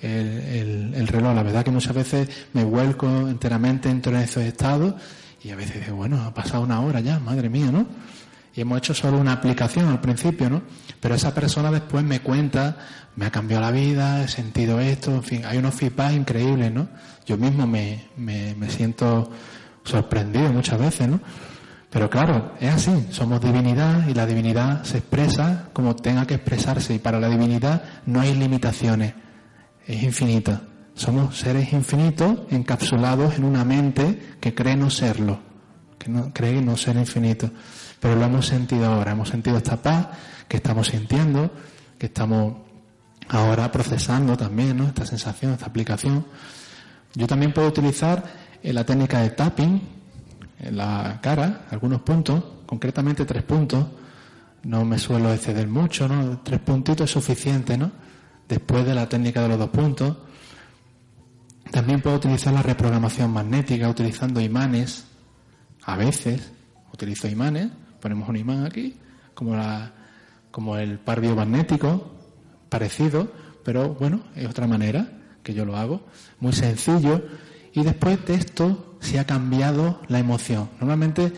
el, 0.00 0.92
el, 0.94 1.06
reloj, 1.06 1.34
la 1.34 1.42
verdad 1.42 1.64
que 1.64 1.70
muchas 1.70 1.94
veces 1.94 2.28
me 2.52 2.64
vuelco 2.64 3.06
enteramente, 3.28 3.88
entro 3.88 4.14
en 4.14 4.22
esos 4.22 4.42
estados 4.42 4.94
y 5.42 5.50
a 5.50 5.56
veces 5.56 5.84
digo, 5.84 5.96
bueno, 5.96 6.22
ha 6.22 6.34
pasado 6.34 6.62
una 6.62 6.80
hora 6.80 7.00
ya, 7.00 7.18
madre 7.18 7.48
mía, 7.48 7.70
¿no? 7.70 7.86
y 8.54 8.60
hemos 8.60 8.78
hecho 8.78 8.94
solo 8.94 9.18
una 9.18 9.32
aplicación 9.32 9.88
al 9.88 10.00
principio, 10.00 10.50
¿no? 10.50 10.62
Pero 11.00 11.14
esa 11.14 11.32
persona 11.32 11.70
después 11.70 12.04
me 12.04 12.20
cuenta, 12.20 12.76
me 13.16 13.26
ha 13.26 13.30
cambiado 13.30 13.62
la 13.62 13.70
vida, 13.70 14.24
he 14.24 14.28
sentido 14.28 14.80
esto, 14.80 15.14
en 15.14 15.22
fin, 15.22 15.44
hay 15.44 15.58
unos 15.58 15.74
feedback 15.74 16.12
increíbles, 16.12 16.72
¿no? 16.72 16.88
Yo 17.26 17.36
mismo 17.36 17.66
me, 17.66 18.06
me, 18.16 18.54
me 18.56 18.68
siento 18.68 19.30
sorprendido 19.84 20.52
muchas 20.52 20.78
veces, 20.78 21.08
¿no? 21.08 21.20
Pero 21.90 22.08
claro, 22.08 22.54
es 22.60 22.72
así, 22.72 23.08
somos 23.10 23.40
divinidad 23.40 24.06
y 24.06 24.14
la 24.14 24.26
divinidad 24.26 24.84
se 24.84 24.98
expresa 24.98 25.68
como 25.72 25.96
tenga 25.96 26.26
que 26.26 26.34
expresarse 26.34 26.94
y 26.94 26.98
para 27.00 27.18
la 27.18 27.28
divinidad 27.28 27.82
no 28.06 28.20
hay 28.20 28.34
limitaciones, 28.34 29.14
es 29.86 30.02
infinita. 30.02 30.62
Somos 30.94 31.36
seres 31.36 31.72
infinitos 31.72 32.40
encapsulados 32.50 33.36
en 33.36 33.44
una 33.44 33.64
mente 33.64 34.36
que 34.40 34.54
cree 34.54 34.76
no 34.76 34.90
serlo, 34.90 35.40
que 35.98 36.10
cree 36.32 36.62
no 36.62 36.76
ser 36.76 36.96
infinito 36.96 37.50
pero 38.00 38.16
lo 38.16 38.24
hemos 38.24 38.46
sentido 38.46 38.86
ahora, 38.86 39.12
hemos 39.12 39.28
sentido 39.28 39.58
esta 39.58 39.76
paz 39.76 40.08
que 40.48 40.56
estamos 40.56 40.88
sintiendo, 40.88 41.50
que 41.98 42.06
estamos 42.06 42.56
ahora 43.28 43.70
procesando 43.70 44.36
también, 44.36 44.78
¿no? 44.78 44.86
Esta 44.86 45.04
sensación, 45.04 45.52
esta 45.52 45.66
aplicación. 45.66 46.26
Yo 47.14 47.26
también 47.26 47.52
puedo 47.52 47.68
utilizar 47.68 48.24
eh, 48.62 48.72
la 48.72 48.84
técnica 48.84 49.20
de 49.20 49.30
tapping 49.30 49.99
en 50.60 50.76
la 50.76 51.18
cara, 51.22 51.66
algunos 51.70 52.02
puntos, 52.02 52.42
concretamente 52.66 53.24
tres 53.24 53.42
puntos. 53.42 53.86
No 54.62 54.84
me 54.84 54.98
suelo 54.98 55.32
exceder 55.32 55.68
mucho, 55.68 56.06
¿no? 56.06 56.40
Tres 56.44 56.60
puntitos 56.60 57.04
es 57.04 57.10
suficiente, 57.10 57.78
¿no? 57.78 57.90
Después 58.48 58.84
de 58.84 58.94
la 58.94 59.08
técnica 59.08 59.42
de 59.42 59.48
los 59.48 59.58
dos 59.58 59.70
puntos. 59.70 60.16
También 61.70 62.00
puedo 62.00 62.16
utilizar 62.16 62.52
la 62.52 62.62
reprogramación 62.62 63.32
magnética 63.32 63.88
utilizando 63.88 64.40
imanes. 64.40 65.04
A 65.84 65.96
veces 65.96 66.52
utilizo 66.92 67.26
imanes 67.28 67.70
ponemos 68.00 68.28
un 68.28 68.36
imán 68.36 68.64
aquí, 68.64 68.96
como, 69.34 69.54
la, 69.54 69.92
como 70.50 70.76
el 70.76 70.98
par 70.98 71.20
biomagnético, 71.20 72.10
parecido, 72.68 73.30
pero 73.64 73.94
bueno, 73.94 74.22
es 74.34 74.48
otra 74.48 74.66
manera 74.66 75.06
que 75.42 75.54
yo 75.54 75.64
lo 75.64 75.76
hago, 75.76 76.02
muy 76.40 76.52
sencillo, 76.52 77.22
y 77.72 77.82
después 77.82 78.24
de 78.26 78.34
esto 78.34 78.89
se 79.00 79.18
ha 79.18 79.24
cambiado 79.24 80.00
la 80.08 80.18
emoción. 80.18 80.70
Normalmente 80.78 81.32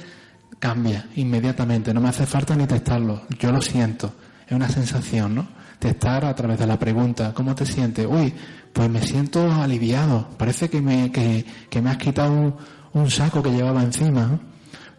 cambia 0.58 1.06
inmediatamente, 1.16 1.92
no 1.92 2.00
me 2.00 2.08
hace 2.08 2.26
falta 2.26 2.54
ni 2.54 2.66
testarlo, 2.66 3.22
yo 3.38 3.50
lo 3.50 3.60
siento, 3.60 4.14
es 4.46 4.52
una 4.52 4.68
sensación, 4.68 5.34
¿no? 5.34 5.48
Testar 5.78 6.24
a 6.24 6.34
través 6.36 6.58
de 6.58 6.66
la 6.68 6.78
pregunta, 6.78 7.32
¿cómo 7.34 7.54
te 7.54 7.66
sientes? 7.66 8.06
Uy, 8.08 8.32
pues 8.72 8.88
me 8.88 9.02
siento 9.02 9.52
aliviado, 9.52 10.28
parece 10.36 10.70
que 10.70 10.80
me, 10.80 11.10
que, 11.10 11.82
me 11.82 11.90
has 11.90 11.96
quitado 11.96 12.32
un, 12.32 12.54
un, 12.92 13.10
saco 13.10 13.42
que 13.42 13.50
llevaba 13.50 13.82
encima. 13.82 14.38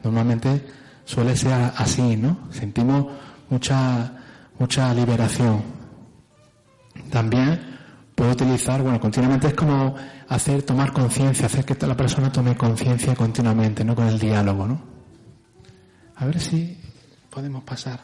Normalmente 0.03 0.65
suele 1.05 1.37
ser 1.37 1.71
así, 1.77 2.17
¿no? 2.17 2.37
Sentimos 2.51 3.05
mucha, 3.49 4.11
mucha 4.59 4.93
liberación. 4.93 5.63
También 7.09 7.72
puedo 8.15 8.31
utilizar, 8.31 8.81
bueno, 8.81 8.99
continuamente 8.99 9.47
es 9.47 9.53
como 9.53 9.95
hacer, 10.27 10.63
tomar 10.63 10.93
conciencia, 10.93 11.47
hacer 11.47 11.65
que 11.65 11.85
la 11.85 11.97
persona 11.97 12.31
tome 12.31 12.55
conciencia 12.55 13.15
continuamente, 13.15 13.83
¿no? 13.83 13.95
Con 13.95 14.07
el 14.07 14.19
diálogo, 14.19 14.67
¿no? 14.67 14.81
A 16.15 16.25
ver 16.25 16.39
si 16.39 16.79
podemos 17.29 17.63
pasar. 17.63 17.99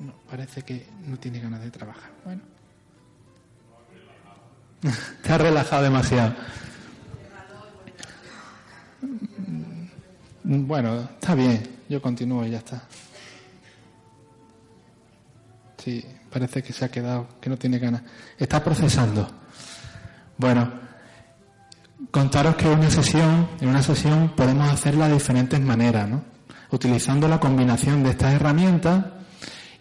No, 0.00 0.12
parece 0.28 0.62
que 0.62 0.88
no 1.06 1.16
tiene 1.18 1.40
ganas 1.40 1.62
de 1.62 1.70
trabajar. 1.70 2.10
Bueno. 2.24 2.42
Te 5.22 5.32
has 5.32 5.40
relajado 5.40 5.84
demasiado. 5.84 6.34
Bueno, 10.44 11.02
está 11.02 11.34
bien, 11.36 11.62
yo 11.88 12.02
continúo 12.02 12.44
y 12.44 12.50
ya 12.50 12.58
está. 12.58 12.82
Sí, 15.78 16.04
parece 16.32 16.62
que 16.62 16.72
se 16.72 16.84
ha 16.84 16.90
quedado, 16.90 17.28
que 17.40 17.50
no 17.50 17.56
tiene 17.56 17.78
ganas. 17.78 18.02
Está 18.38 18.64
procesando. 18.64 19.28
Bueno, 20.38 20.72
contaros 22.10 22.56
que 22.56 22.68
una 22.68 22.90
sesión, 22.90 23.48
en 23.60 23.68
una 23.68 23.82
sesión 23.82 24.32
podemos 24.34 24.68
hacerla 24.70 25.08
de 25.08 25.14
diferentes 25.14 25.60
maneras, 25.60 26.08
¿no? 26.08 26.24
Utilizando 26.70 27.28
la 27.28 27.38
combinación 27.38 28.02
de 28.02 28.10
estas 28.10 28.32
herramientas 28.34 29.04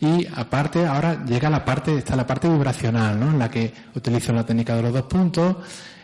y 0.01 0.27
aparte 0.35 0.85
ahora 0.85 1.23
llega 1.25 1.49
la 1.49 1.63
parte, 1.63 1.97
está 1.97 2.15
la 2.15 2.27
parte 2.27 2.49
vibracional, 2.49 3.19
¿no? 3.19 3.31
En 3.31 3.39
la 3.39 3.49
que 3.49 3.73
utilizo 3.95 4.33
la 4.33 4.45
técnica 4.45 4.75
de 4.75 4.81
los 4.81 4.93
dos 4.93 5.03
puntos, 5.03 5.55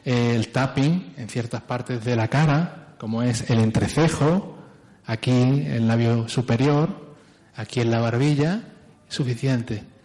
el 0.06 0.48
tapping 0.50 1.16
en 1.18 1.28
ciertas 1.28 1.62
partes 1.62 2.04
de 2.06 2.16
la 2.16 2.30
cara, 2.30 2.96
como 2.98 3.22
es 3.22 3.50
el 3.50 3.60
entrecejo, 3.60 4.58
aquí 5.06 5.32
el 5.32 5.88
labio 5.88 6.30
superior, 6.30 7.16
aquí 7.56 7.82
en 7.82 7.92
la 7.92 8.00
barbilla, 8.00 8.62
suficiente. 9.10 9.97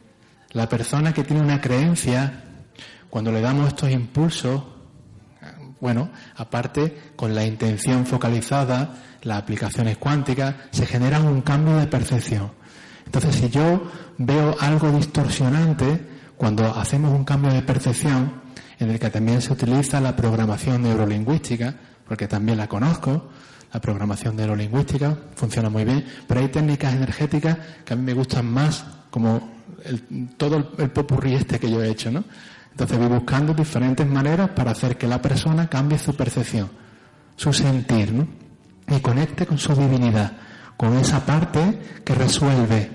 La 0.52 0.68
persona 0.68 1.12
que 1.12 1.24
tiene 1.24 1.42
una 1.42 1.60
creencia, 1.60 2.44
cuando 3.08 3.32
le 3.32 3.40
damos 3.40 3.68
estos 3.68 3.90
impulsos, 3.90 4.62
bueno, 5.80 6.10
aparte 6.36 7.12
con 7.16 7.34
la 7.34 7.44
intención 7.44 8.06
focalizada, 8.06 8.94
las 9.22 9.38
aplicaciones 9.38 9.96
cuánticas, 9.96 10.54
se 10.70 10.86
genera 10.86 11.20
un 11.20 11.42
cambio 11.42 11.76
de 11.76 11.86
percepción. 11.86 12.52
Entonces, 13.04 13.34
si 13.34 13.50
yo 13.50 13.90
veo 14.18 14.54
algo 14.60 14.90
distorsionante, 14.92 16.06
cuando 16.36 16.66
hacemos 16.76 17.12
un 17.12 17.24
cambio 17.24 17.52
de 17.52 17.62
percepción, 17.62 18.42
en 18.78 18.90
el 18.90 18.98
que 18.98 19.10
también 19.10 19.40
se 19.40 19.52
utiliza 19.52 20.00
la 20.00 20.14
programación 20.14 20.82
neurolingüística, 20.82 21.74
porque 22.06 22.28
también 22.28 22.58
la 22.58 22.68
conozco, 22.68 23.30
la 23.72 23.80
programación 23.80 24.36
neurolingüística, 24.36 25.16
funciona 25.34 25.70
muy 25.70 25.84
bien, 25.84 26.04
pero 26.26 26.40
hay 26.40 26.48
técnicas 26.48 26.94
energéticas 26.94 27.58
que 27.84 27.92
a 27.94 27.96
mí 27.96 28.02
me 28.02 28.12
gustan 28.12 28.46
más, 28.46 28.84
como 29.10 29.61
todo 30.36 30.56
el, 30.56 30.66
el 30.78 30.90
popurrí 30.90 31.34
este 31.34 31.58
que 31.58 31.70
yo 31.70 31.82
he 31.82 31.90
hecho, 31.90 32.10
¿no? 32.10 32.24
Entonces 32.70 32.98
voy 32.98 33.08
buscando 33.08 33.52
diferentes 33.52 34.06
maneras 34.06 34.50
para 34.50 34.70
hacer 34.70 34.96
que 34.96 35.06
la 35.06 35.20
persona 35.20 35.68
cambie 35.68 35.98
su 35.98 36.14
percepción, 36.14 36.70
su 37.36 37.52
sentir, 37.52 38.12
¿no? 38.12 38.26
Y 38.88 39.00
conecte 39.00 39.46
con 39.46 39.58
su 39.58 39.74
divinidad, 39.74 40.32
con 40.76 40.96
esa 40.96 41.24
parte 41.24 42.00
que 42.04 42.14
resuelve 42.14 42.90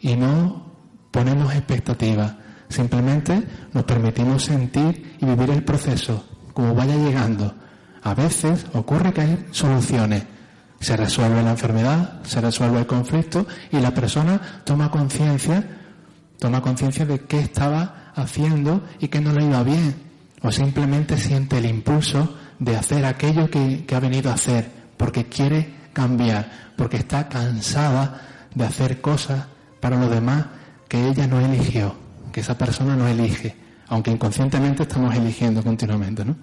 y 0.00 0.14
no 0.16 0.72
ponemos 1.10 1.54
expectativas, 1.54 2.34
simplemente 2.68 3.42
nos 3.72 3.84
permitimos 3.84 4.44
sentir 4.44 5.16
y 5.20 5.26
vivir 5.26 5.50
el 5.50 5.64
proceso 5.64 6.24
como 6.52 6.74
vaya 6.74 6.96
llegando 6.96 7.54
a 8.02 8.14
veces 8.14 8.66
ocurre 8.72 9.12
que 9.12 9.20
hay 9.20 9.46
soluciones. 9.50 10.24
Se 10.80 10.96
resuelve 10.96 11.42
la 11.42 11.50
enfermedad, 11.50 12.22
se 12.22 12.40
resuelve 12.40 12.78
el 12.78 12.86
conflicto 12.86 13.46
y 13.72 13.80
la 13.80 13.92
persona 13.92 14.40
toma 14.64 14.90
conciencia, 14.90 15.77
toma 16.38 16.62
conciencia 16.62 17.04
de 17.04 17.20
qué 17.20 17.40
estaba 17.40 18.12
haciendo 18.14 18.84
y 19.00 19.08
que 19.08 19.20
no 19.20 19.32
le 19.32 19.44
iba 19.44 19.62
bien. 19.62 19.94
O 20.42 20.52
simplemente 20.52 21.16
siente 21.18 21.58
el 21.58 21.66
impulso 21.66 22.36
de 22.58 22.76
hacer 22.76 23.04
aquello 23.04 23.50
que, 23.50 23.84
que 23.84 23.94
ha 23.94 24.00
venido 24.00 24.30
a 24.30 24.34
hacer, 24.34 24.70
porque 24.96 25.26
quiere 25.26 25.74
cambiar, 25.92 26.72
porque 26.76 26.96
está 26.96 27.28
cansada 27.28 28.20
de 28.54 28.64
hacer 28.64 29.00
cosas 29.00 29.46
para 29.80 29.98
los 29.98 30.10
demás 30.10 30.46
que 30.88 31.08
ella 31.08 31.26
no 31.26 31.40
eligió, 31.40 31.94
que 32.32 32.40
esa 32.40 32.56
persona 32.56 32.96
no 32.96 33.06
elige, 33.06 33.56
aunque 33.88 34.10
inconscientemente 34.10 34.84
estamos 34.84 35.14
eligiendo 35.14 35.62
continuamente, 35.62 36.24
¿no? 36.24 36.36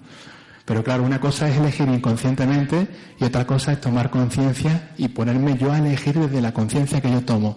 Pero 0.66 0.82
claro, 0.82 1.04
una 1.04 1.20
cosa 1.20 1.48
es 1.48 1.56
elegir 1.56 1.88
inconscientemente 1.88 2.88
y 3.20 3.24
otra 3.24 3.46
cosa 3.46 3.72
es 3.72 3.80
tomar 3.80 4.10
conciencia 4.10 4.90
y 4.98 5.08
ponerme 5.08 5.56
yo 5.56 5.72
a 5.72 5.78
elegir 5.78 6.18
desde 6.18 6.40
la 6.40 6.52
conciencia 6.52 7.00
que 7.00 7.10
yo 7.10 7.22
tomo. 7.22 7.56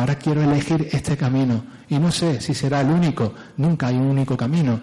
Ahora 0.00 0.14
quiero 0.14 0.42
elegir 0.42 0.88
este 0.92 1.14
camino 1.14 1.62
y 1.86 1.98
no 1.98 2.10
sé 2.10 2.40
si 2.40 2.54
será 2.54 2.80
el 2.80 2.88
único, 2.88 3.34
nunca 3.58 3.88
hay 3.88 3.96
un 3.96 4.06
único 4.06 4.34
camino, 4.34 4.80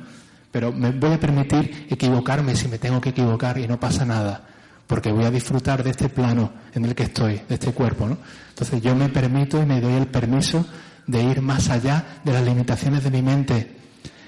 pero 0.51 0.72
me 0.72 0.91
voy 0.91 1.13
a 1.13 1.20
permitir 1.20 1.88
equivocarme 1.89 2.55
si 2.55 2.68
me 2.68 2.78
tengo 2.78 3.01
que 3.01 3.09
equivocar 3.09 3.57
y 3.57 3.68
no 3.68 3.80
pasa 3.80 4.05
nada, 4.05 4.43
porque 4.86 5.11
voy 5.11 5.26
a 5.26 5.32
disfrutar 5.32 5.84
de 5.84 5.89
este 5.89 6.09
plano 6.09 6.51
en 6.72 6.86
el 6.86 6.93
que 6.93 7.03
estoy, 7.03 7.41
de 7.49 7.55
este 7.55 7.74
cuerpo, 7.74 8.05
¿no? 8.05 8.20
Entonces 8.49 8.80
yo 8.80 8.95
me 8.95 9.09
permito 9.09 9.59
y 9.59 9.65
me 9.65 9.82
doy 9.82 9.93
el 9.93 10.05
permiso 10.05 10.63
de 11.07 11.24
ir 11.24 11.41
más 11.41 11.68
allá 11.72 12.20
de 12.24 12.34
las 12.34 12.43
limitaciones 12.43 13.03
de 13.03 13.09
mi 13.09 13.24
mente 13.24 13.76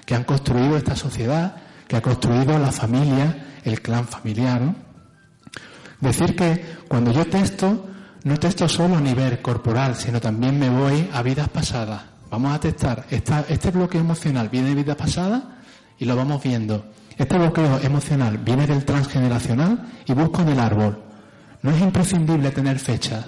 que 0.04 0.16
han 0.16 0.24
construido 0.24 0.76
esta 0.76 0.96
sociedad, 0.96 1.54
que 1.86 1.94
ha 1.94 2.02
construido 2.02 2.58
la 2.58 2.72
familia, 2.72 3.60
el 3.62 3.80
clan 3.80 4.08
familiar. 4.08 4.60
¿no? 4.60 4.74
Decir 6.00 6.34
que 6.34 6.78
cuando 6.88 7.12
yo 7.12 7.24
testo, 7.26 7.86
no 8.24 8.38
testo 8.38 8.68
solo 8.68 8.96
a 8.96 9.00
nivel 9.00 9.40
corporal, 9.40 9.96
sino 9.96 10.20
también 10.20 10.58
me 10.58 10.68
voy 10.68 11.08
a 11.12 11.22
vidas 11.22 11.48
pasadas. 11.48 12.02
Vamos 12.30 12.54
a 12.54 12.60
testar. 12.60 13.06
este 13.10 13.70
bloqueo 13.70 14.00
emocional 14.00 14.48
viene 14.48 14.68
de 14.68 14.74
vidas 14.76 14.96
pasadas 14.96 15.42
y 15.98 16.04
lo 16.04 16.16
vamos 16.16 16.42
viendo. 16.42 16.84
Este 17.16 17.36
bloqueo 17.36 17.80
emocional 17.80 18.38
viene 18.38 18.66
del 18.66 18.84
transgeneracional 18.84 19.86
y 20.06 20.12
busco 20.12 20.42
en 20.42 20.48
el 20.48 20.60
árbol. 20.60 21.02
No 21.62 21.70
es 21.70 21.80
imprescindible 21.80 22.50
tener 22.50 22.78
fechas, 22.78 23.26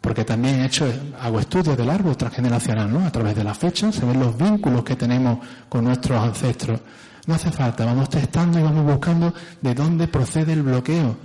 porque 0.00 0.24
también 0.24 0.60
he 0.60 0.66
hecho, 0.66 0.90
hago 1.20 1.40
estudios 1.40 1.76
del 1.76 1.90
árbol 1.90 2.16
transgeneracional, 2.16 2.90
¿no? 2.90 3.04
A 3.04 3.10
través 3.12 3.34
de 3.36 3.44
las 3.44 3.58
fechas 3.58 3.94
se 3.94 4.06
ven 4.06 4.20
los 4.20 4.36
vínculos 4.36 4.84
que 4.84 4.96
tenemos 4.96 5.38
con 5.68 5.84
nuestros 5.84 6.22
ancestros. 6.22 6.80
No 7.26 7.34
hace 7.34 7.50
falta, 7.50 7.84
vamos 7.84 8.08
testando 8.08 8.58
y 8.58 8.62
vamos 8.62 8.84
buscando 8.84 9.34
de 9.60 9.74
dónde 9.74 10.08
procede 10.08 10.54
el 10.54 10.62
bloqueo. 10.62 11.16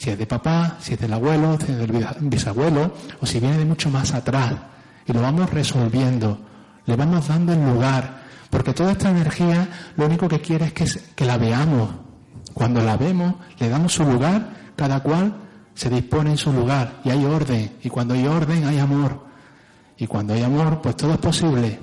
Si 0.00 0.08
es 0.08 0.18
de 0.18 0.26
papá, 0.26 0.78
si 0.80 0.94
es 0.94 1.00
del 1.00 1.12
abuelo, 1.12 1.58
si 1.58 1.72
es 1.72 1.76
del 1.76 1.92
bisabuelo, 2.22 2.94
o 3.20 3.26
si 3.26 3.38
viene 3.38 3.58
de 3.58 3.66
mucho 3.66 3.90
más 3.90 4.14
atrás. 4.14 4.54
Y 5.04 5.12
lo 5.12 5.20
vamos 5.20 5.50
resolviendo, 5.50 6.40
le 6.86 6.96
vamos 6.96 7.28
dando 7.28 7.52
el 7.52 7.62
lugar, 7.62 8.22
porque 8.48 8.72
toda 8.72 8.92
esta 8.92 9.10
energía 9.10 9.68
lo 9.98 10.06
único 10.06 10.26
que 10.26 10.40
quiere 10.40 10.64
es 10.64 10.72
que, 10.72 10.86
que 11.14 11.26
la 11.26 11.36
veamos. 11.36 11.90
Cuando 12.54 12.80
la 12.80 12.96
vemos, 12.96 13.34
le 13.58 13.68
damos 13.68 13.92
su 13.92 14.02
lugar, 14.06 14.72
cada 14.74 15.00
cual 15.00 15.34
se 15.74 15.90
dispone 15.90 16.30
en 16.30 16.38
su 16.38 16.50
lugar 16.50 17.02
y 17.04 17.10
hay 17.10 17.22
orden. 17.22 17.72
Y 17.82 17.90
cuando 17.90 18.14
hay 18.14 18.26
orden 18.26 18.64
hay 18.64 18.78
amor. 18.78 19.22
Y 19.98 20.06
cuando 20.06 20.32
hay 20.32 20.42
amor, 20.42 20.80
pues 20.80 20.96
todo 20.96 21.12
es 21.12 21.18
posible. 21.18 21.78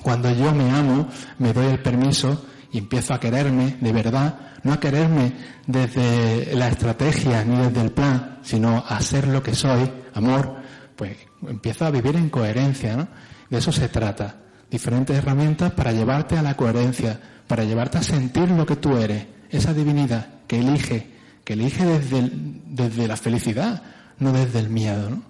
Cuando 0.00 0.30
yo 0.30 0.54
me 0.54 0.70
amo, 0.70 1.08
me 1.40 1.52
doy 1.52 1.66
el 1.66 1.82
permiso 1.82 2.46
y 2.70 2.78
empiezo 2.78 3.14
a 3.14 3.18
quererme 3.18 3.78
de 3.80 3.92
verdad, 3.92 4.51
no 4.64 4.72
a 4.72 4.80
quererme 4.80 5.32
desde 5.66 6.54
la 6.54 6.68
estrategia 6.68 7.44
ni 7.44 7.56
desde 7.56 7.80
el 7.80 7.92
plan, 7.92 8.38
sino 8.42 8.84
a 8.86 9.00
ser 9.00 9.28
lo 9.28 9.42
que 9.42 9.54
soy, 9.54 9.90
amor, 10.14 10.56
pues 10.96 11.16
empiezo 11.46 11.86
a 11.86 11.90
vivir 11.90 12.16
en 12.16 12.30
coherencia, 12.30 12.96
¿no? 12.96 13.08
De 13.50 13.58
eso 13.58 13.72
se 13.72 13.88
trata. 13.88 14.36
Diferentes 14.70 15.16
herramientas 15.16 15.72
para 15.72 15.92
llevarte 15.92 16.38
a 16.38 16.42
la 16.42 16.54
coherencia, 16.54 17.20
para 17.46 17.64
llevarte 17.64 17.98
a 17.98 18.02
sentir 18.02 18.50
lo 18.50 18.64
que 18.64 18.76
tú 18.76 18.96
eres, 18.96 19.26
esa 19.50 19.74
divinidad 19.74 20.26
que 20.46 20.58
elige 20.58 21.12
que 21.44 21.54
elige 21.54 21.84
desde, 21.84 22.30
desde 22.66 23.08
la 23.08 23.16
felicidad, 23.16 23.82
no 24.18 24.32
desde 24.32 24.60
el 24.60 24.68
miedo. 24.68 25.10
¿no? 25.10 25.22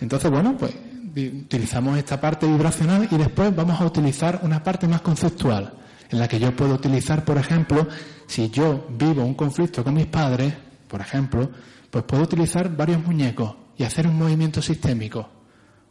Entonces, 0.00 0.30
bueno, 0.30 0.56
pues 0.56 0.74
utilizamos 1.16 1.98
esta 1.98 2.20
parte 2.20 2.46
vibracional 2.46 3.08
y 3.10 3.16
después 3.16 3.54
vamos 3.54 3.80
a 3.80 3.86
utilizar 3.86 4.40
una 4.42 4.62
parte 4.62 4.88
más 4.88 5.00
conceptual, 5.00 5.72
en 6.10 6.18
la 6.18 6.28
que 6.28 6.38
yo 6.38 6.54
puedo 6.54 6.74
utilizar, 6.74 7.24
por 7.24 7.38
ejemplo, 7.38 7.86
si 8.26 8.50
yo 8.50 8.86
vivo 8.90 9.24
un 9.24 9.34
conflicto 9.34 9.82
con 9.82 9.94
mis 9.94 10.06
padres, 10.06 10.54
por 10.88 11.00
ejemplo, 11.00 11.50
pues 11.90 12.04
puedo 12.04 12.22
utilizar 12.22 12.74
varios 12.74 13.04
muñecos 13.04 13.54
y 13.76 13.84
hacer 13.84 14.06
un 14.06 14.18
movimiento 14.18 14.62
sistémico, 14.62 15.28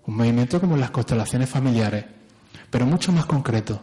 un 0.06 0.18
movimiento 0.18 0.60
como 0.60 0.78
las 0.78 0.92
constelaciones 0.92 1.50
familiares, 1.50 2.06
pero 2.70 2.86
mucho 2.86 3.12
más 3.12 3.26
concreto, 3.26 3.82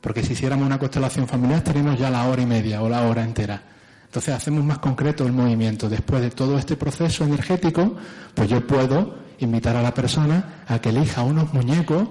porque 0.00 0.22
si 0.22 0.32
hiciéramos 0.34 0.66
una 0.66 0.78
constelación 0.78 1.26
familiar 1.26 1.58
estaríamos 1.58 1.98
ya 1.98 2.10
la 2.10 2.26
hora 2.26 2.42
y 2.42 2.46
media 2.46 2.82
o 2.82 2.88
la 2.88 3.02
hora 3.02 3.24
entera. 3.24 3.62
Entonces 4.04 4.34
hacemos 4.34 4.64
más 4.64 4.78
concreto 4.78 5.26
el 5.26 5.32
movimiento. 5.32 5.88
Después 5.88 6.22
de 6.22 6.30
todo 6.30 6.56
este 6.56 6.76
proceso 6.76 7.24
energético, 7.24 7.96
pues 8.32 8.48
yo 8.48 8.64
puedo 8.64 9.16
invitar 9.38 9.74
a 9.74 9.82
la 9.82 9.92
persona 9.92 10.62
a 10.68 10.78
que 10.78 10.90
elija 10.90 11.22
unos 11.22 11.52
muñecos, 11.52 12.08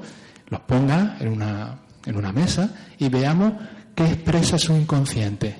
los 0.49 0.59
ponga 0.61 1.15
en 1.21 1.29
una, 1.29 1.82
en 2.05 2.15
una 2.17 2.31
mesa 2.31 2.69
y 2.97 3.09
veamos 3.09 3.53
qué 3.95 4.05
expresa 4.05 4.57
su 4.57 4.73
inconsciente. 4.73 5.55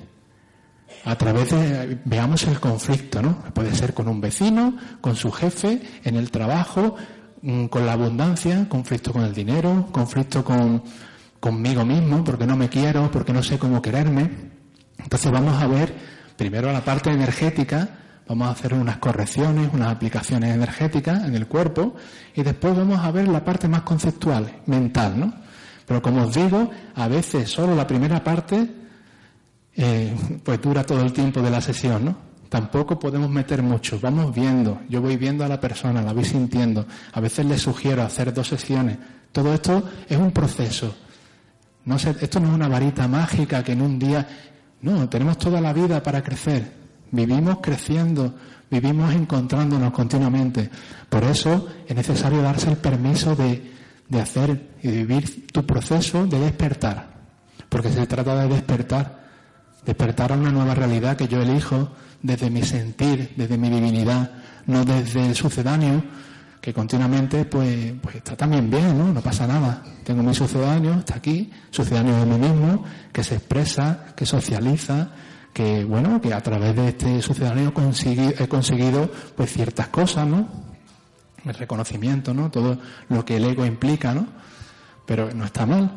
A 1.04 1.16
través 1.16 1.50
de, 1.50 1.98
veamos 2.04 2.44
el 2.44 2.58
conflicto, 2.60 3.20
¿no? 3.20 3.38
Puede 3.52 3.74
ser 3.74 3.92
con 3.92 4.08
un 4.08 4.20
vecino, 4.20 4.76
con 5.00 5.16
su 5.16 5.30
jefe, 5.30 5.82
en 6.02 6.16
el 6.16 6.30
trabajo, 6.30 6.96
mm, 7.42 7.66
con 7.66 7.84
la 7.84 7.92
abundancia, 7.92 8.66
conflicto 8.68 9.12
con 9.12 9.22
el 9.22 9.34
dinero, 9.34 9.88
conflicto 9.92 10.42
con, 10.42 10.82
conmigo 11.40 11.84
mismo, 11.84 12.24
porque 12.24 12.46
no 12.46 12.56
me 12.56 12.70
quiero, 12.70 13.10
porque 13.10 13.34
no 13.34 13.42
sé 13.42 13.58
cómo 13.58 13.82
quererme. 13.82 14.30
Entonces 14.98 15.30
vamos 15.30 15.62
a 15.62 15.66
ver 15.66 15.94
primero 16.36 16.72
la 16.72 16.82
parte 16.82 17.10
energética, 17.10 17.88
vamos 18.26 18.48
a 18.48 18.52
hacer 18.52 18.72
unas 18.72 18.96
correcciones, 18.96 19.68
unas 19.72 19.88
aplicaciones 19.88 20.54
energéticas 20.54 21.24
en 21.24 21.34
el 21.34 21.46
cuerpo 21.46 21.94
y 22.34 22.42
después 22.42 22.74
vamos 22.74 22.98
a 22.98 23.10
ver 23.10 23.28
la 23.28 23.44
parte 23.44 23.68
más 23.68 23.82
conceptual, 23.82 24.62
mental, 24.66 25.20
¿no? 25.20 25.43
Pero 25.86 26.00
como 26.00 26.24
os 26.24 26.34
digo, 26.34 26.70
a 26.94 27.08
veces 27.08 27.50
solo 27.50 27.74
la 27.74 27.86
primera 27.86 28.22
parte 28.22 28.68
eh, 29.76 30.14
pues 30.42 30.60
dura 30.60 30.84
todo 30.84 31.02
el 31.02 31.12
tiempo 31.12 31.42
de 31.42 31.50
la 31.50 31.60
sesión, 31.60 32.04
¿no? 32.04 32.16
Tampoco 32.48 32.98
podemos 32.98 33.28
meter 33.28 33.62
mucho, 33.62 33.98
vamos 34.00 34.32
viendo, 34.32 34.82
yo 34.88 35.02
voy 35.02 35.16
viendo 35.16 35.44
a 35.44 35.48
la 35.48 35.58
persona, 35.58 36.00
la 36.02 36.12
voy 36.12 36.24
sintiendo, 36.24 36.86
a 37.12 37.20
veces 37.20 37.44
le 37.46 37.58
sugiero 37.58 38.02
hacer 38.02 38.32
dos 38.32 38.46
sesiones. 38.46 38.96
Todo 39.32 39.52
esto 39.52 39.82
es 40.08 40.16
un 40.16 40.30
proceso. 40.30 40.94
No 41.84 41.96
esto 41.96 42.40
no 42.40 42.48
es 42.48 42.54
una 42.54 42.68
varita 42.68 43.08
mágica 43.08 43.64
que 43.64 43.72
en 43.72 43.82
un 43.82 43.98
día 43.98 44.26
no, 44.82 45.08
tenemos 45.08 45.36
toda 45.38 45.60
la 45.60 45.72
vida 45.72 46.00
para 46.02 46.22
crecer. 46.22 46.70
Vivimos 47.10 47.58
creciendo, 47.60 48.34
vivimos 48.70 49.12
encontrándonos 49.12 49.92
continuamente. 49.92 50.70
Por 51.08 51.24
eso 51.24 51.66
es 51.88 51.96
necesario 51.96 52.40
darse 52.40 52.70
el 52.70 52.76
permiso 52.76 53.34
de, 53.34 53.73
de 54.08 54.20
hacer 54.20 54.70
y 54.82 54.88
de 54.88 55.04
vivir 55.04 55.46
tu 55.48 55.64
proceso 55.64 56.26
de 56.26 56.38
despertar. 56.38 57.14
Porque 57.68 57.90
se 57.90 58.06
trata 58.06 58.36
de 58.36 58.48
despertar, 58.48 59.24
despertar 59.84 60.32
a 60.32 60.36
una 60.36 60.50
nueva 60.50 60.74
realidad 60.74 61.16
que 61.16 61.28
yo 61.28 61.40
elijo 61.42 61.90
desde 62.22 62.50
mi 62.50 62.62
sentir, 62.62 63.32
desde 63.36 63.58
mi 63.58 63.68
divinidad, 63.68 64.30
no 64.66 64.84
desde 64.84 65.26
el 65.26 65.34
sucedáneo, 65.34 66.02
que 66.60 66.72
continuamente 66.72 67.44
pues, 67.44 67.92
pues 68.00 68.16
está 68.16 68.36
también 68.36 68.70
bien, 68.70 68.96
¿no? 68.96 69.12
No 69.12 69.20
pasa 69.20 69.46
nada. 69.46 69.82
Tengo 70.02 70.22
mi 70.22 70.34
sucedáneo, 70.34 70.94
está 70.94 71.16
aquí, 71.16 71.50
sucedáneo 71.70 72.18
de 72.20 72.26
mí 72.26 72.38
mismo, 72.38 72.84
que 73.12 73.22
se 73.22 73.34
expresa, 73.34 74.06
que 74.16 74.24
socializa, 74.24 75.10
que 75.52 75.84
bueno, 75.84 76.20
que 76.20 76.32
a 76.32 76.40
través 76.40 76.74
de 76.74 76.88
este 76.88 77.20
sucedáneo 77.20 77.72
he 77.76 78.48
conseguido 78.48 79.10
pues 79.36 79.52
ciertas 79.52 79.88
cosas, 79.88 80.26
¿no? 80.26 80.73
El 81.44 81.54
reconocimiento, 81.54 82.32
¿no? 82.32 82.50
Todo 82.50 82.78
lo 83.08 83.24
que 83.24 83.36
el 83.36 83.44
ego 83.44 83.66
implica, 83.66 84.14
¿no? 84.14 84.26
Pero 85.06 85.32
no 85.34 85.44
está 85.44 85.66
mal. 85.66 85.90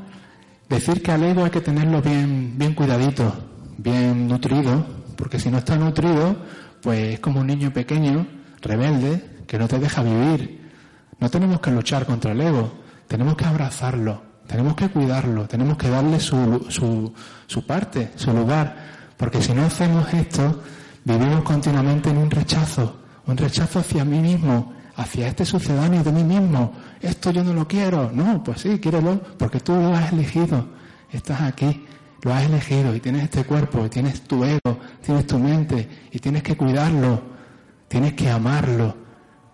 Decir 0.69 1.01
que 1.01 1.11
al 1.11 1.23
ego 1.23 1.45
hay 1.45 1.49
que 1.49 1.61
tenerlo 1.61 2.01
bien, 2.01 2.53
bien 2.57 2.73
cuidadito, 2.73 3.33
bien 3.77 4.27
nutrido, 4.27 4.85
porque 5.15 5.39
si 5.39 5.49
no 5.49 5.59
está 5.59 5.77
nutrido, 5.77 6.35
pues 6.81 7.13
es 7.15 7.19
como 7.19 7.39
un 7.39 7.47
niño 7.47 7.71
pequeño, 7.71 8.27
rebelde, 8.61 9.43
que 9.47 9.57
no 9.57 9.67
te 9.67 9.79
deja 9.79 10.03
vivir. 10.03 10.69
No 11.19 11.29
tenemos 11.29 11.61
que 11.61 11.71
luchar 11.71 12.05
contra 12.05 12.33
el 12.33 12.41
ego, 12.41 12.71
tenemos 13.07 13.35
que 13.35 13.45
abrazarlo, 13.45 14.21
tenemos 14.45 14.75
que 14.75 14.89
cuidarlo, 14.89 15.47
tenemos 15.47 15.77
que 15.77 15.89
darle 15.89 16.19
su, 16.19 16.67
su, 16.69 17.13
su 17.47 17.65
parte, 17.65 18.11
su 18.15 18.31
lugar, 18.33 18.75
porque 19.15 19.41
si 19.41 19.53
no 19.53 19.63
hacemos 19.63 20.13
esto, 20.13 20.61
vivimos 21.03 21.43
continuamente 21.43 22.09
en 22.09 22.17
un 22.17 22.29
rechazo, 22.29 22.99
un 23.25 23.37
rechazo 23.37 23.79
hacia 23.79 24.05
mí 24.05 24.19
mismo, 24.19 24.73
hacia 24.97 25.27
este 25.27 25.45
sucedáneo 25.45 26.03
de 26.03 26.11
mí 26.11 26.23
mismo. 26.23 26.73
Esto 26.99 27.31
yo 27.31 27.43
no 27.43 27.53
lo 27.53 27.67
quiero. 27.67 28.11
No, 28.11 28.43
pues 28.43 28.61
sí, 28.61 28.79
quiérelo, 28.79 29.21
porque 29.37 29.59
tú 29.59 29.73
lo 29.73 29.95
has 29.95 30.11
elegido. 30.11 30.67
Estás 31.11 31.41
aquí, 31.41 31.85
lo 32.23 32.33
has 32.33 32.43
elegido 32.43 32.93
y 32.93 32.99
tienes 32.99 33.23
este 33.23 33.43
cuerpo, 33.45 33.85
y 33.85 33.89
tienes 33.89 34.21
tu 34.23 34.43
ego, 34.43 34.79
tienes 35.01 35.25
tu 35.25 35.39
mente 35.39 35.87
y 36.11 36.19
tienes 36.19 36.43
que 36.43 36.57
cuidarlo, 36.57 37.21
tienes 37.87 38.13
que 38.13 38.29
amarlo. 38.29 38.97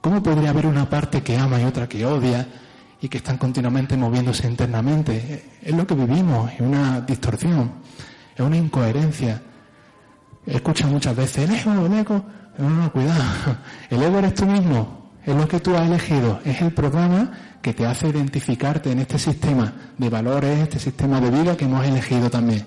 ¿Cómo 0.01 0.23
podría 0.23 0.49
haber 0.49 0.65
una 0.65 0.89
parte 0.89 1.21
que 1.21 1.37
ama 1.37 1.61
y 1.61 1.65
otra 1.65 1.87
que 1.87 2.05
odia 2.05 2.47
y 2.99 3.09
que 3.09 3.17
están 3.17 3.37
continuamente 3.37 3.95
moviéndose 3.97 4.47
internamente? 4.47 5.51
Es 5.61 5.75
lo 5.75 5.85
que 5.85 5.93
vivimos, 5.93 6.51
es 6.53 6.61
una 6.61 7.01
distorsión, 7.01 7.73
es 8.35 8.41
una 8.41 8.57
incoherencia. 8.57 9.41
Escucha 10.45 10.87
muchas 10.87 11.15
veces, 11.15 11.49
el 11.49 11.55
ego, 11.55 11.85
el 11.85 11.93
ego. 11.93 12.25
No, 12.57 12.69
no, 12.69 12.91
cuidado. 12.91 13.23
El 13.89 14.03
ego 14.03 14.19
eres 14.19 14.35
tú 14.35 14.45
mismo, 14.45 15.02
es 15.25 15.35
lo 15.35 15.47
que 15.47 15.59
tú 15.59 15.75
has 15.75 15.87
elegido, 15.87 16.39
es 16.43 16.61
el 16.61 16.71
programa 16.73 17.31
que 17.61 17.73
te 17.73 17.85
hace 17.85 18.09
identificarte 18.09 18.91
en 18.91 18.99
este 18.99 19.17
sistema 19.17 19.73
de 19.97 20.09
valores, 20.09 20.59
este 20.59 20.79
sistema 20.79 21.21
de 21.21 21.31
vida 21.31 21.55
que 21.55 21.65
hemos 21.65 21.85
elegido 21.85 22.29
también. 22.29 22.65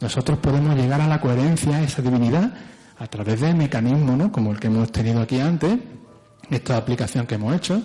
Nosotros 0.00 0.38
podemos 0.38 0.76
llegar 0.76 1.00
a 1.00 1.08
la 1.08 1.20
coherencia, 1.20 1.76
a 1.76 1.82
esa 1.82 2.02
divinidad, 2.02 2.52
a 2.98 3.06
través 3.08 3.40
de 3.40 3.52
mecanismos, 3.52 4.16
¿no? 4.16 4.30
Como 4.30 4.52
el 4.52 4.60
que 4.60 4.68
hemos 4.68 4.92
tenido 4.92 5.20
aquí 5.20 5.40
antes, 5.40 5.78
esta 6.50 6.76
aplicación 6.76 7.26
que 7.26 7.34
hemos 7.34 7.54
hecho, 7.54 7.82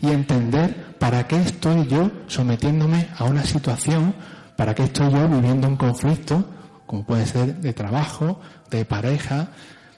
y 0.00 0.08
entender 0.08 0.96
para 0.98 1.26
qué 1.28 1.36
estoy 1.36 1.86
yo 1.86 2.10
sometiéndome 2.26 3.08
a 3.16 3.24
una 3.24 3.44
situación, 3.44 4.14
para 4.56 4.74
qué 4.74 4.84
estoy 4.84 5.12
yo 5.12 5.28
viviendo 5.28 5.68
un 5.68 5.76
conflicto, 5.76 6.44
como 6.86 7.04
puede 7.04 7.26
ser 7.26 7.56
de 7.56 7.72
trabajo, 7.72 8.40
de 8.70 8.84
pareja, 8.84 9.48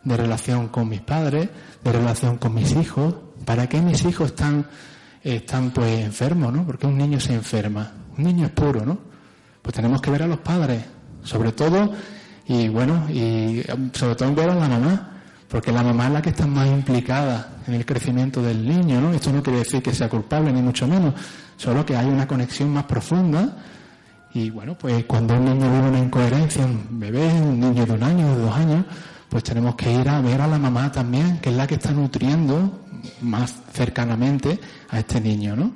de 0.05 0.17
relación 0.17 0.69
con 0.69 0.89
mis 0.89 1.01
padres, 1.01 1.49
de 1.83 1.93
relación 1.93 2.39
con 2.39 2.55
mis 2.55 2.73
hijos, 2.73 3.15
para 3.45 3.69
qué 3.69 3.81
mis 3.81 4.05
hijos 4.05 4.31
están, 4.31 4.67
están 5.23 5.71
pues 5.71 6.05
enfermos, 6.05 6.53
¿no? 6.53 6.65
Porque 6.65 6.87
un 6.87 6.97
niño 6.97 7.19
se 7.21 7.35
enferma, 7.35 7.93
un 8.17 8.25
niño 8.25 8.47
es 8.47 8.53
puro, 8.53 8.85
¿no? 8.85 8.99
Pues 9.61 9.75
tenemos 9.75 10.01
que 10.01 10.11
ver 10.11 10.23
a 10.23 10.27
los 10.27 10.39
padres, 10.39 10.85
sobre 11.23 11.53
todo, 11.53 11.93
y 12.47 12.69
bueno, 12.69 13.09
y 13.11 13.63
sobre 13.93 14.15
todo 14.15 14.35
ver 14.35 14.51
a 14.51 14.55
la 14.55 14.69
mamá, 14.69 15.09
porque 15.49 15.71
la 15.71 15.83
mamá 15.83 16.07
es 16.07 16.13
la 16.13 16.23
que 16.23 16.31
está 16.31 16.47
más 16.47 16.67
implicada 16.67 17.57
en 17.67 17.75
el 17.75 17.85
crecimiento 17.85 18.43
del 18.43 18.67
niño, 18.67 19.01
¿no? 19.01 19.13
Esto 19.13 19.33
no 19.33 19.43
quiere 19.43 19.61
decir 19.61 19.83
que 19.83 19.95
sea 19.95 20.09
culpable, 20.09 20.53
ni 20.53 20.63
mucho 20.63 20.87
menos, 20.89 21.15
solo 21.57 21.85
que 21.85 21.97
hay 21.97 22.07
una 22.07 22.27
conexión 22.27 22.73
más 22.73 22.85
profunda. 22.85 23.57
Y 24.35 24.49
bueno, 24.49 24.77
pues 24.79 25.05
cuando 25.05 25.35
un 25.35 25.45
niño 25.45 25.71
vive 25.71 25.89
una 25.91 25.99
incoherencia, 25.99 26.65
un 26.65 26.99
bebé, 26.99 27.27
un 27.41 27.61
niño 27.61 27.85
de 27.85 27.93
un 27.93 28.03
año, 28.03 28.35
de 28.35 28.43
dos 28.43 28.57
años, 28.57 28.87
pues 29.33 29.45
tenemos 29.45 29.77
que 29.77 29.91
ir 29.91 30.07
a 30.11 30.21
ver 30.21 30.43
a 30.43 30.47
la 30.47 30.59
mamá 30.59 30.93
también, 30.93 31.39
que 31.39 31.49
es 31.49 31.57
la 31.57 31.67
que 31.67 31.77
está 31.77 31.91
nutriendo 31.91 32.81
más 33.23 33.63
cercanamente 33.73 34.61
a 34.91 34.99
este 34.99 35.23
niño, 35.23 35.57
¿no? 35.57 35.73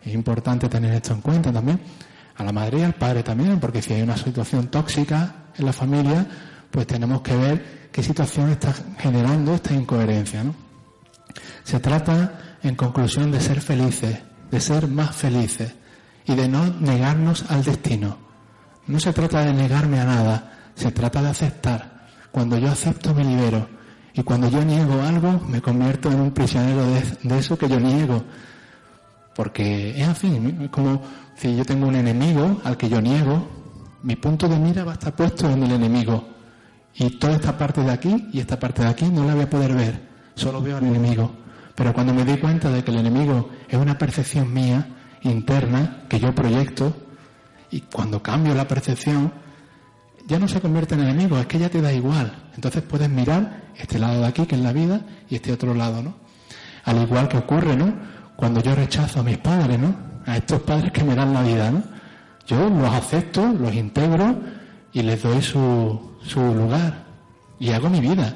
Es 0.00 0.14
importante 0.14 0.68
tener 0.68 0.94
esto 0.94 1.14
en 1.14 1.20
cuenta 1.20 1.52
también. 1.52 1.80
A 2.36 2.44
la 2.44 2.52
madre 2.52 2.78
y 2.78 2.82
al 2.82 2.94
padre 2.94 3.24
también, 3.24 3.58
porque 3.58 3.82
si 3.82 3.94
hay 3.94 4.02
una 4.02 4.16
situación 4.16 4.68
tóxica 4.68 5.46
en 5.58 5.66
la 5.66 5.72
familia, 5.72 6.24
pues 6.70 6.86
tenemos 6.86 7.20
que 7.22 7.34
ver 7.34 7.88
qué 7.90 8.00
situación 8.00 8.48
está 8.50 8.72
generando 8.96 9.54
esta 9.54 9.74
incoherencia. 9.74 10.44
¿no? 10.44 10.54
Se 11.64 11.80
trata, 11.80 12.58
en 12.62 12.76
conclusión, 12.76 13.32
de 13.32 13.40
ser 13.40 13.60
felices, 13.60 14.20
de 14.52 14.60
ser 14.60 14.86
más 14.86 15.16
felices 15.16 15.74
y 16.26 16.36
de 16.36 16.48
no 16.48 16.64
negarnos 16.64 17.44
al 17.50 17.64
destino. 17.64 18.18
No 18.86 19.00
se 19.00 19.12
trata 19.12 19.44
de 19.44 19.52
negarme 19.52 19.98
a 19.98 20.04
nada, 20.04 20.52
se 20.76 20.92
trata 20.92 21.20
de 21.20 21.30
aceptar. 21.30 21.89
Cuando 22.30 22.58
yo 22.58 22.70
acepto 22.70 23.14
me 23.14 23.24
libero 23.24 23.66
y 24.14 24.22
cuando 24.22 24.48
yo 24.48 24.64
niego 24.64 25.00
algo 25.02 25.40
me 25.48 25.60
convierto 25.60 26.10
en 26.10 26.20
un 26.20 26.30
prisionero 26.32 26.84
de, 26.86 27.02
de 27.22 27.38
eso 27.38 27.56
que 27.56 27.68
yo 27.68 27.78
niego. 27.80 28.24
Porque 29.34 30.00
es 30.00 30.08
así, 30.08 30.40
es 30.60 30.68
como 30.70 31.02
si 31.36 31.56
yo 31.56 31.64
tengo 31.64 31.86
un 31.86 31.96
enemigo 31.96 32.60
al 32.64 32.76
que 32.76 32.88
yo 32.88 33.00
niego, 33.00 33.48
mi 34.02 34.16
punto 34.16 34.48
de 34.48 34.58
mira 34.58 34.84
va 34.84 34.92
a 34.92 34.94
estar 34.94 35.14
puesto 35.14 35.48
en 35.48 35.62
el 35.62 35.72
enemigo 35.72 36.24
y 36.94 37.10
toda 37.18 37.34
esta 37.34 37.56
parte 37.56 37.82
de 37.82 37.90
aquí 37.90 38.28
y 38.32 38.40
esta 38.40 38.58
parte 38.58 38.82
de 38.82 38.88
aquí 38.88 39.06
no 39.06 39.24
la 39.24 39.34
voy 39.34 39.44
a 39.44 39.50
poder 39.50 39.74
ver, 39.74 40.00
solo 40.34 40.60
veo 40.60 40.76
al 40.76 40.84
enemigo. 40.84 41.30
Pero 41.74 41.94
cuando 41.94 42.12
me 42.12 42.24
di 42.24 42.36
cuenta 42.36 42.70
de 42.70 42.82
que 42.84 42.90
el 42.90 42.98
enemigo 42.98 43.48
es 43.68 43.78
una 43.78 43.96
percepción 43.96 44.52
mía, 44.52 44.86
interna, 45.22 46.02
que 46.08 46.18
yo 46.18 46.34
proyecto, 46.34 46.94
y 47.70 47.82
cuando 47.82 48.22
cambio 48.22 48.54
la 48.54 48.66
percepción, 48.66 49.32
ya 50.30 50.38
no 50.38 50.46
se 50.46 50.60
convierte 50.60 50.94
en 50.94 51.00
enemigo, 51.00 51.38
es 51.38 51.46
que 51.46 51.58
ya 51.58 51.68
te 51.68 51.82
da 51.82 51.92
igual. 51.92 52.32
Entonces 52.54 52.82
puedes 52.82 53.10
mirar 53.10 53.72
este 53.76 53.98
lado 53.98 54.20
de 54.20 54.28
aquí, 54.28 54.46
que 54.46 54.54
es 54.54 54.60
la 54.60 54.72
vida, 54.72 55.00
y 55.28 55.34
este 55.34 55.52
otro 55.52 55.74
lado, 55.74 56.02
¿no? 56.02 56.14
Al 56.84 57.02
igual 57.02 57.28
que 57.28 57.36
ocurre, 57.36 57.76
¿no? 57.76 57.92
Cuando 58.36 58.62
yo 58.62 58.74
rechazo 58.76 59.20
a 59.20 59.22
mis 59.24 59.38
padres, 59.38 59.76
¿no? 59.78 59.92
A 60.26 60.36
estos 60.36 60.62
padres 60.62 60.92
que 60.92 61.02
me 61.02 61.16
dan 61.16 61.34
la 61.34 61.42
vida, 61.42 61.72
¿no? 61.72 61.82
Yo 62.46 62.70
los 62.70 62.94
acepto, 62.94 63.44
los 63.52 63.74
integro 63.74 64.38
y 64.92 65.02
les 65.02 65.20
doy 65.20 65.42
su, 65.42 66.16
su 66.22 66.40
lugar 66.40 67.04
y 67.58 67.70
hago 67.70 67.90
mi 67.90 68.00
vida. 68.00 68.32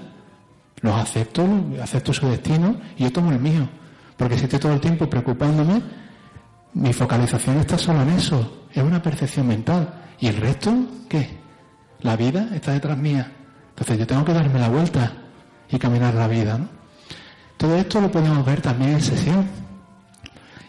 Los 0.80 0.96
acepto, 0.96 1.46
acepto 1.80 2.12
su 2.12 2.28
destino 2.28 2.76
y 2.96 3.04
yo 3.04 3.12
tomo 3.12 3.30
el 3.30 3.38
mío. 3.38 3.68
Porque 4.16 4.36
si 4.36 4.44
estoy 4.44 4.58
todo 4.58 4.72
el 4.72 4.80
tiempo 4.80 5.08
preocupándome, 5.08 5.80
mi 6.74 6.92
focalización 6.92 7.58
está 7.58 7.78
solo 7.78 8.02
en 8.02 8.10
eso. 8.10 8.66
Es 8.72 8.82
una 8.82 9.00
percepción 9.00 9.46
mental. 9.46 9.94
¿Y 10.18 10.26
el 10.26 10.36
resto 10.36 10.74
qué? 11.08 11.43
La 12.04 12.16
vida 12.16 12.50
está 12.54 12.70
detrás 12.70 12.96
mía. 12.96 13.32
Entonces 13.70 13.98
yo 13.98 14.06
tengo 14.06 14.24
que 14.24 14.32
darme 14.32 14.60
la 14.60 14.68
vuelta 14.68 15.12
y 15.68 15.78
caminar 15.78 16.14
la 16.14 16.28
vida. 16.28 16.60
Todo 17.56 17.74
esto 17.74 18.00
lo 18.00 18.12
podemos 18.12 18.46
ver 18.46 18.60
también 18.60 18.92
en 18.92 19.00
sesión. 19.00 19.48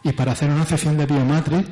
Y 0.01 0.11
para 0.13 0.31
hacer 0.31 0.49
una 0.49 0.65
sesión 0.65 0.97
de 0.97 1.05
biomatrix 1.05 1.69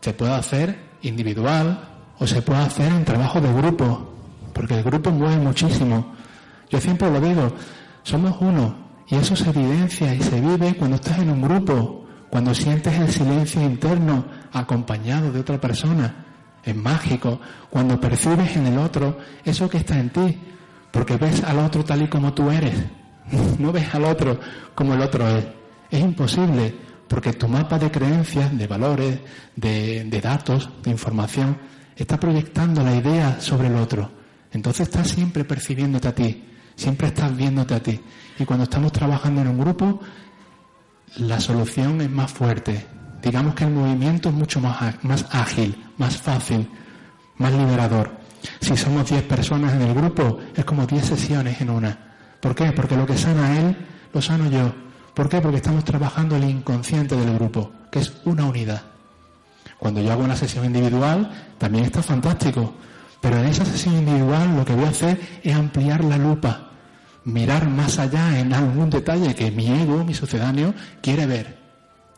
se 0.00 0.14
puede 0.14 0.32
hacer 0.32 0.78
individual 1.02 1.80
o 2.18 2.26
se 2.26 2.40
puede 2.40 2.60
hacer 2.60 2.90
en 2.90 3.04
trabajo 3.04 3.40
de 3.40 3.52
grupo 3.52 4.12
porque 4.52 4.78
el 4.78 4.84
grupo 4.84 5.10
mueve 5.10 5.36
muchísimo. 5.38 6.14
Yo 6.70 6.80
siempre 6.80 7.10
lo 7.10 7.20
digo, 7.20 7.52
somos 8.02 8.36
uno 8.40 8.76
y 9.08 9.16
eso 9.16 9.34
se 9.34 9.50
evidencia 9.50 10.14
y 10.14 10.22
se 10.22 10.40
vive 10.40 10.74
cuando 10.76 10.96
estás 10.96 11.18
en 11.18 11.30
un 11.30 11.42
grupo, 11.42 12.06
cuando 12.30 12.54
sientes 12.54 12.94
el 12.98 13.08
silencio 13.10 13.62
interno 13.62 14.24
acompañado 14.52 15.32
de 15.32 15.40
otra 15.40 15.60
persona. 15.60 16.31
Es 16.64 16.76
mágico 16.76 17.40
cuando 17.70 18.00
percibes 18.00 18.56
en 18.56 18.66
el 18.66 18.78
otro 18.78 19.18
eso 19.44 19.68
que 19.68 19.78
está 19.78 19.98
en 19.98 20.10
ti, 20.10 20.38
porque 20.90 21.16
ves 21.16 21.42
al 21.42 21.58
otro 21.58 21.84
tal 21.84 22.02
y 22.02 22.08
como 22.08 22.32
tú 22.32 22.50
eres, 22.50 22.74
no 23.58 23.72
ves 23.72 23.94
al 23.94 24.04
otro 24.04 24.38
como 24.74 24.94
el 24.94 25.00
otro 25.00 25.28
es. 25.28 25.44
Es 25.90 26.00
imposible, 26.00 26.74
porque 27.06 27.34
tu 27.34 27.46
mapa 27.48 27.78
de 27.78 27.90
creencias, 27.90 28.56
de 28.56 28.66
valores, 28.66 29.18
de, 29.54 30.20
datos, 30.22 30.70
de 30.82 30.90
información, 30.90 31.58
está 31.94 32.18
proyectando 32.18 32.82
la 32.82 32.96
idea 32.96 33.38
sobre 33.40 33.68
el 33.68 33.76
otro. 33.76 34.10
Entonces 34.50 34.88
estás 34.88 35.08
siempre 35.08 35.44
percibiéndote 35.44 36.08
a 36.08 36.14
ti, 36.14 36.44
siempre 36.74 37.08
estás 37.08 37.36
viéndote 37.36 37.74
a 37.74 37.82
ti. 37.82 38.00
Y 38.38 38.44
cuando 38.46 38.64
estamos 38.64 38.92
trabajando 38.92 39.42
en 39.42 39.48
un 39.48 39.58
grupo, 39.58 40.00
la 41.18 41.38
solución 41.40 42.00
es 42.00 42.10
más 42.10 42.32
fuerte. 42.32 42.86
Digamos 43.22 43.54
que 43.54 43.64
el 43.64 43.70
movimiento 43.70 44.28
es 44.30 44.34
mucho 44.34 44.60
más, 44.60 45.02
más 45.04 45.24
ágil, 45.30 45.76
más 45.96 46.16
fácil, 46.16 46.68
más 47.36 47.52
liberador. 47.52 48.10
Si 48.60 48.76
somos 48.76 49.08
10 49.08 49.22
personas 49.24 49.74
en 49.74 49.82
el 49.82 49.94
grupo, 49.94 50.38
es 50.54 50.64
como 50.64 50.86
10 50.86 51.04
sesiones 51.04 51.60
en 51.60 51.70
una. 51.70 51.96
¿Por 52.40 52.54
qué? 52.54 52.72
Porque 52.72 52.96
lo 52.96 53.06
que 53.06 53.16
sana 53.16 53.58
él, 53.58 53.76
lo 54.12 54.20
sano 54.20 54.50
yo. 54.50 54.74
¿Por 55.14 55.28
qué? 55.28 55.40
Porque 55.40 55.58
estamos 55.58 55.84
trabajando 55.84 56.34
el 56.36 56.44
inconsciente 56.44 57.14
del 57.14 57.34
grupo, 57.34 57.70
que 57.90 58.00
es 58.00 58.12
una 58.24 58.44
unidad. 58.46 58.82
Cuando 59.78 60.00
yo 60.00 60.12
hago 60.12 60.24
una 60.24 60.36
sesión 60.36 60.64
individual, 60.64 61.30
también 61.58 61.84
está 61.84 62.02
fantástico, 62.02 62.74
pero 63.20 63.38
en 63.38 63.46
esa 63.46 63.64
sesión 63.64 63.96
individual 63.98 64.56
lo 64.56 64.64
que 64.64 64.74
voy 64.74 64.86
a 64.86 64.88
hacer 64.88 65.20
es 65.44 65.54
ampliar 65.54 66.02
la 66.02 66.18
lupa, 66.18 66.70
mirar 67.24 67.68
más 67.68 67.98
allá 68.00 68.38
en 68.40 68.52
algún 68.52 68.90
detalle 68.90 69.34
que 69.34 69.50
mi 69.52 69.68
ego, 69.68 70.04
mi 70.04 70.14
sucedáneo, 70.14 70.74
quiere 71.00 71.26
ver. 71.26 71.58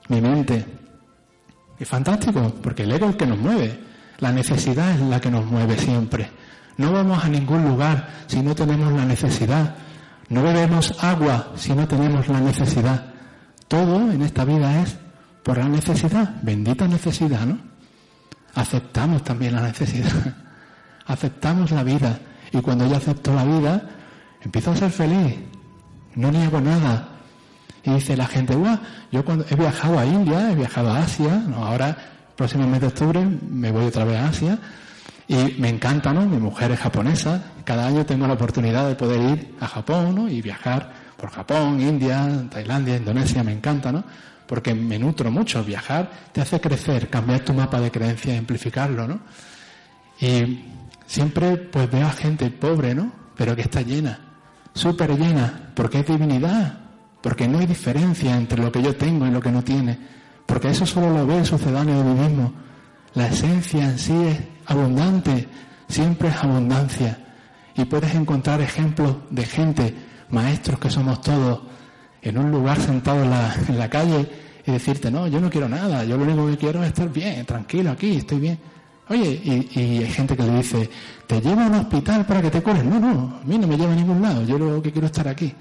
Mi 0.09 0.21
mente. 0.21 0.84
Es 1.79 1.89
fantástico, 1.89 2.55
porque 2.63 2.85
el 2.85 2.93
ego 2.93 3.07
es 3.07 3.13
el 3.13 3.17
que 3.17 3.27
nos 3.27 3.39
mueve. 3.39 3.81
La 4.19 4.33
necesidad 4.33 4.93
es 4.93 5.01
la 5.01 5.21
que 5.21 5.31
nos 5.31 5.45
mueve 5.47 5.77
siempre. 5.77 6.31
No 6.77 6.93
vamos 6.93 7.25
a 7.25 7.29
ningún 7.29 7.65
lugar 7.65 8.09
si 8.27 8.41
no 8.41 8.55
tenemos 8.55 8.93
la 8.93 9.05
necesidad. 9.05 9.75
No 10.29 10.43
bebemos 10.43 10.95
agua 11.03 11.53
si 11.57 11.73
no 11.75 11.87
tenemos 11.87 12.29
la 12.29 12.41
necesidad. 12.41 13.07
Todo 13.69 14.11
en 14.11 14.23
esta 14.23 14.45
vida 14.45 14.83
es 14.83 14.97
por 15.43 15.59
la 15.59 15.69
necesidad. 15.69 16.37
Bendita 16.43 16.87
necesidad, 16.87 17.45
¿no? 17.47 17.59
Aceptamos 18.55 19.25
también 19.25 19.55
la 19.55 19.63
necesidad 19.63 20.35
aceptamos 21.07 21.71
la 21.71 21.83
vida. 21.83 22.19
Y 22.53 22.61
cuando 22.61 22.87
yo 22.87 22.97
acepto 22.97 23.35
la 23.35 23.45
vida, 23.45 23.83
empiezo 24.43 24.73
a 24.73 24.77
ser 24.77 24.91
feliz. 24.91 25.37
No 26.15 26.31
niego 26.31 26.61
nada. 26.61 27.09
Y 27.85 27.91
dice 27.91 28.17
la 28.17 28.27
gente, 28.27 28.55
Guau, 28.55 28.79
yo 29.13 29.25
cuando 29.25 29.45
he 29.49 29.55
viajado 29.55 29.99
a 29.99 30.07
India, 30.07 30.51
he 30.51 30.55
viajado 30.55 30.91
a 30.91 31.01
Asia, 31.01 31.43
¿no? 31.47 31.65
ahora, 31.65 31.97
de 32.37 32.87
octubre, 32.87 33.25
me 33.49 33.71
voy 33.71 33.87
otra 33.87 34.05
vez 34.05 34.17
a 34.17 34.29
Asia. 34.29 34.59
Y 35.27 35.55
me 35.59 35.71
encanta, 35.71 36.13
¿no? 36.13 36.27
Mi 36.27 36.37
mujer 36.37 36.71
es 36.73 36.81
japonesa. 36.81 37.43
Cada 37.65 37.87
año 37.87 38.05
tengo 38.05 38.27
la 38.27 38.35
oportunidad 38.35 38.89
de 38.89 38.95
poder 38.95 39.21
ir 39.31 39.55
a 39.61 39.67
Japón, 39.67 40.15
¿no? 40.15 40.29
Y 40.29 40.43
viajar 40.43 40.93
por 41.17 41.31
Japón, 41.31 41.81
India, 41.81 42.29
Tailandia, 42.51 42.97
Indonesia, 42.97 43.43
me 43.43 43.53
encanta, 43.53 43.91
¿no? 43.91 44.05
Porque 44.47 44.75
me 44.75 44.99
nutro 44.99 45.31
mucho. 45.31 45.65
Viajar 45.65 46.11
te 46.33 46.43
hace 46.43 46.61
crecer, 46.61 47.09
cambiar 47.09 47.41
tu 47.41 47.55
mapa 47.55 47.81
de 47.81 47.91
creencias, 47.91 48.39
amplificarlo, 48.39 49.09
¿no? 49.09 49.21
Y 50.21 50.75
Siempre 51.07 51.57
pues 51.57 51.91
veo 51.91 52.07
a 52.07 52.11
gente 52.11 52.51
pobre, 52.51 52.95
¿no? 52.95 53.13
Pero 53.37 53.55
que 53.55 53.63
está 53.63 53.83
llena, 53.83 54.19
súper 54.73 55.17
llena, 55.19 55.71
porque 55.75 56.01
es 56.01 56.07
divinidad, 56.07 56.79
porque 57.25 57.49
no 57.49 57.59
hay 57.59 57.65
diferencia 57.65 58.37
entre 58.37 58.63
lo 58.63 58.71
que 58.71 58.83
yo 58.83 58.95
tengo 58.95 59.27
y 59.27 59.31
lo 59.31 59.41
que 59.41 59.51
no 59.51 59.65
tiene, 59.65 59.99
porque 60.45 60.69
eso 60.69 60.85
solo 60.85 61.09
lo 61.09 61.27
ve 61.27 61.39
el 61.39 61.47
sucedáneo 61.47 61.97
de 61.97 62.05
mí 62.05 62.21
mismo. 62.21 62.53
La 63.15 63.29
esencia 63.29 63.83
en 63.83 63.99
sí 63.99 64.13
es 64.13 64.39
abundante, 64.67 65.49
siempre 65.89 66.29
es 66.29 66.37
abundancia. 66.37 67.19
Y 67.75 67.87
puedes 67.87 68.15
encontrar 68.15 68.61
ejemplos 68.61 69.17
de 69.31 69.47
gente, 69.47 69.95
maestros 70.29 70.79
que 70.79 70.91
somos 70.91 71.23
todos, 71.23 71.63
en 72.21 72.37
un 72.37 72.51
lugar 72.51 72.79
sentado 72.79 73.23
en 73.23 73.31
la, 73.79 73.89
calle 73.89 74.29
y 74.67 74.73
decirte, 74.73 75.11
no, 75.11 75.27
yo 75.27 75.41
no 75.41 75.49
quiero 75.49 75.67
nada, 75.67 76.05
yo 76.05 76.19
lo 76.19 76.25
único 76.25 76.47
que 76.49 76.59
quiero 76.59 76.83
es 76.83 76.89
estar 76.89 77.11
bien, 77.11 77.47
tranquilo 77.47 77.93
aquí, 77.93 78.17
estoy 78.17 78.39
bien. 78.39 78.59
Oye, 79.09 79.41
y, 79.43 79.79
hay 79.81 80.11
gente 80.11 80.37
que 80.37 80.43
le 80.43 80.59
dice, 80.59 80.91
te 81.27 81.41
llevo 81.41 81.63
a 81.63 81.69
un 81.69 81.75
hospital 81.77 82.27
para 82.27 82.43
que 82.43 82.51
te 82.51 82.63
cures. 82.63 82.85
No, 82.85 83.01
no, 83.01 83.39
a 83.43 83.47
mí 83.47 83.57
no 83.57 83.67
me 83.67 83.79
lleva 83.79 83.95
a 83.95 83.97
ningún 83.97 84.21
lado, 84.21 84.45
yo 84.45 84.59
lo 84.59 84.83
que 84.83 84.93
quiero 84.93 85.07
es 85.07 85.13
estar 85.13 85.27
aquí. 85.27 85.55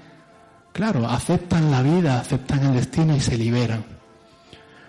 Claro, 0.74 1.08
aceptan 1.08 1.70
la 1.70 1.82
vida, 1.82 2.18
aceptan 2.18 2.64
el 2.64 2.74
destino 2.74 3.14
y 3.14 3.20
se 3.20 3.38
liberan. 3.38 3.84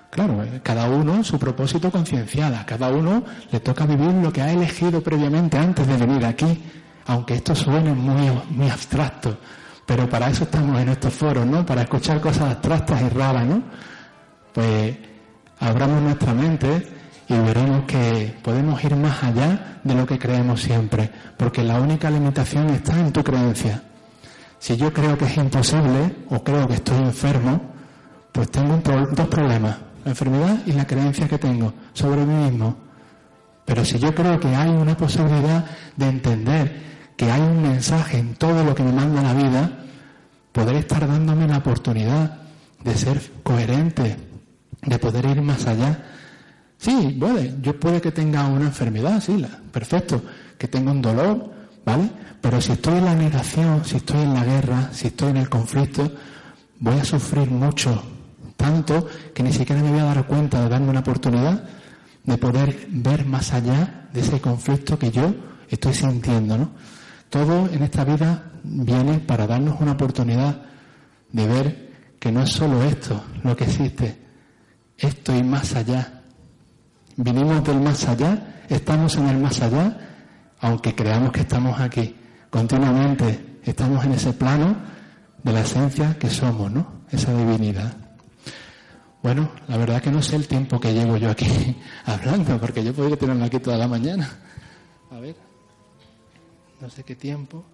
Claro, 0.10 0.44
eh, 0.44 0.60
cada 0.64 0.90
uno 0.90 1.24
su 1.24 1.38
propósito 1.38 1.92
concienciada, 1.92 2.66
cada 2.66 2.90
uno 2.90 3.24
le 3.52 3.60
toca 3.60 3.86
vivir 3.86 4.12
lo 4.16 4.34
que 4.34 4.42
ha 4.42 4.52
elegido 4.52 5.02
previamente 5.02 5.60
antes 5.60 5.86
de 5.86 5.96
venir 5.96 6.26
aquí, 6.26 6.60
aunque 7.06 7.36
esto 7.36 7.54
suene 7.54 7.94
muy, 7.94 8.32
muy 8.50 8.68
abstracto, 8.68 9.38
pero 9.86 10.10
para 10.10 10.32
eso 10.32 10.46
estamos 10.46 10.82
en 10.82 10.90
estos 10.90 11.14
foros, 11.14 11.46
¿no? 11.46 11.64
Para 11.64 11.84
escuchar 11.84 12.20
cosas 12.20 12.50
abstractas 12.54 13.04
y 13.04 13.10
raras, 13.10 13.46
¿no? 13.46 13.62
Pues 14.54 14.98
abramos 15.60 16.02
nuestra 16.02 16.34
mente 16.34 16.88
y 17.30 17.38
veremos 17.38 17.84
que 17.86 18.36
podemos 18.42 18.84
ir 18.84 18.96
más 18.96 19.24
allá 19.24 19.78
de 19.84 19.94
lo 19.94 20.08
que 20.08 20.18
creemos 20.18 20.64
siempre, 20.64 21.12
porque 21.38 21.64
la 21.64 21.80
única 21.80 22.10
limitación 22.10 22.72
está 22.72 23.00
en 23.00 23.14
tu 23.14 23.24
creencia. 23.24 23.84
Si 24.60 24.78
yo 24.78 24.92
creo 24.92 25.18
que 25.18 25.26
es 25.26 25.38
imposible 25.38 26.16
o 26.30 26.44
creo 26.44 26.68
que 26.68 26.76
estoy 26.76 26.98
enfermo, 26.98 27.62
pues 28.32 28.50
tengo 28.52 28.78
dos 28.78 29.28
problemas, 29.28 29.78
la 30.04 30.12
enfermedad 30.12 30.60
y 30.66 30.74
la 30.74 30.86
creencia 30.86 31.28
que 31.28 31.38
tengo 31.38 31.74
sobre 31.94 32.26
mí 32.26 32.36
mismo. 32.50 32.76
Pero 33.66 33.84
si 33.84 33.98
yo 33.98 34.14
creo 34.14 34.40
que 34.40 34.48
hay 34.48 34.70
una 34.70 34.96
posibilidad 34.96 35.66
de 35.96 36.08
entender 36.08 36.86
que 37.16 37.32
hay 37.32 37.42
un 37.42 37.62
mensaje 37.62 38.18
en 38.18 38.36
todo 38.36 38.64
lo 38.64 38.76
que 38.76 38.84
me 38.84 38.92
manda 38.92 39.22
la 39.22 39.34
vida, 39.34 39.72
podré 40.52 40.80
estar 40.80 41.08
dándome 41.08 41.48
la 41.48 41.58
oportunidad 41.58 42.38
de 42.84 42.94
ser 42.96 43.22
coherente, 43.44 44.18
de 44.86 45.00
poder 45.00 45.26
ir 45.26 45.42
más 45.42 45.66
allá. 45.66 46.04
Sí, 46.78 47.18
puede, 47.20 47.56
yo 47.62 47.80
puede 47.80 48.02
que 48.02 48.12
tenga 48.12 48.46
una 48.48 48.66
enfermedad, 48.66 49.22
sí, 49.22 49.44
perfecto, 49.72 50.22
que 50.58 50.68
tenga 50.68 50.92
un 50.92 51.02
dolor, 51.02 51.55
¿vale? 51.86 52.10
Pero 52.42 52.62
si 52.62 52.74
estoy 52.74 52.98
en 52.98 53.06
la 53.06 53.16
negación, 53.16 53.86
si 53.86 53.98
estoy 53.98 54.22
en 54.22 54.34
la 54.34 54.44
guerra, 54.44 54.90
si 54.92 55.08
estoy 55.08 55.30
en 55.30 55.38
el 55.38 55.50
conflicto, 55.50 56.12
voy 56.80 57.00
a 57.00 57.06
sufrir 57.06 57.50
mucho, 57.50 58.04
tanto 58.58 59.08
que 59.34 59.44
ni 59.44 59.54
siquiera 59.54 59.82
me 59.82 59.92
voy 59.92 60.00
a 60.00 60.06
dar 60.06 60.28
cuenta 60.28 60.62
de 60.62 60.70
darme 60.70 60.90
una 60.90 61.00
oportunidad 61.00 61.64
de 62.24 62.38
poder 62.38 62.88
ver 62.90 63.26
más 63.26 63.54
allá 63.54 64.10
de 64.12 64.22
ese 64.22 64.42
conflicto 64.42 64.98
que 64.98 65.12
yo 65.12 65.34
estoy 65.70 65.94
sintiendo, 65.94 66.58
¿no? 66.58 66.70
Todo 67.30 67.70
en 67.72 67.84
esta 67.84 68.04
vida 68.04 68.52
viene 68.64 69.20
para 69.20 69.46
darnos 69.48 69.80
una 69.82 69.94
oportunidad 69.94 70.62
de 71.32 71.48
ver 71.48 71.92
que 72.20 72.32
no 72.32 72.42
es 72.42 72.52
solo 72.52 72.84
esto 72.84 73.24
lo 73.44 73.56
que 73.56 73.66
existe, 73.66 74.18
esto 74.98 75.36
y 75.36 75.44
más 75.44 75.76
allá. 75.76 76.22
Vinimos 77.18 77.64
del 77.64 77.82
más 77.82 78.08
allá, 78.08 78.64
estamos 78.70 79.16
en 79.18 79.28
el 79.28 79.38
más 79.38 79.62
allá, 79.62 80.15
aunque 80.62 80.96
creamos 80.96 81.32
que 81.32 81.42
estamos 81.42 81.80
aquí. 81.80 82.16
Continuamente 82.50 83.60
estamos 83.64 84.04
en 84.06 84.14
ese 84.14 84.34
plano 84.34 84.76
de 85.44 85.52
la 85.52 85.62
esencia 85.62 86.18
que 86.18 86.30
somos, 86.30 86.72
¿no? 86.72 87.02
Esa 87.12 87.34
divinidad. 87.34 87.96
Bueno, 89.22 89.52
la 89.68 89.78
verdad 89.78 90.02
que 90.02 90.12
no 90.12 90.22
sé 90.22 90.36
el 90.36 90.48
tiempo 90.48 90.80
que 90.80 90.94
llevo 90.94 91.18
yo 91.18 91.32
aquí 91.32 91.48
hablando, 92.06 92.60
porque 92.60 92.84
yo 92.84 92.94
podría 92.94 93.18
tenerlo 93.18 93.46
aquí 93.46 93.60
toda 93.60 93.78
la 93.78 93.88
mañana. 93.88 94.30
A 95.12 95.20
ver, 95.20 95.36
no 96.80 96.90
sé 96.90 97.04
qué 97.04 97.16
tiempo. 97.16 97.66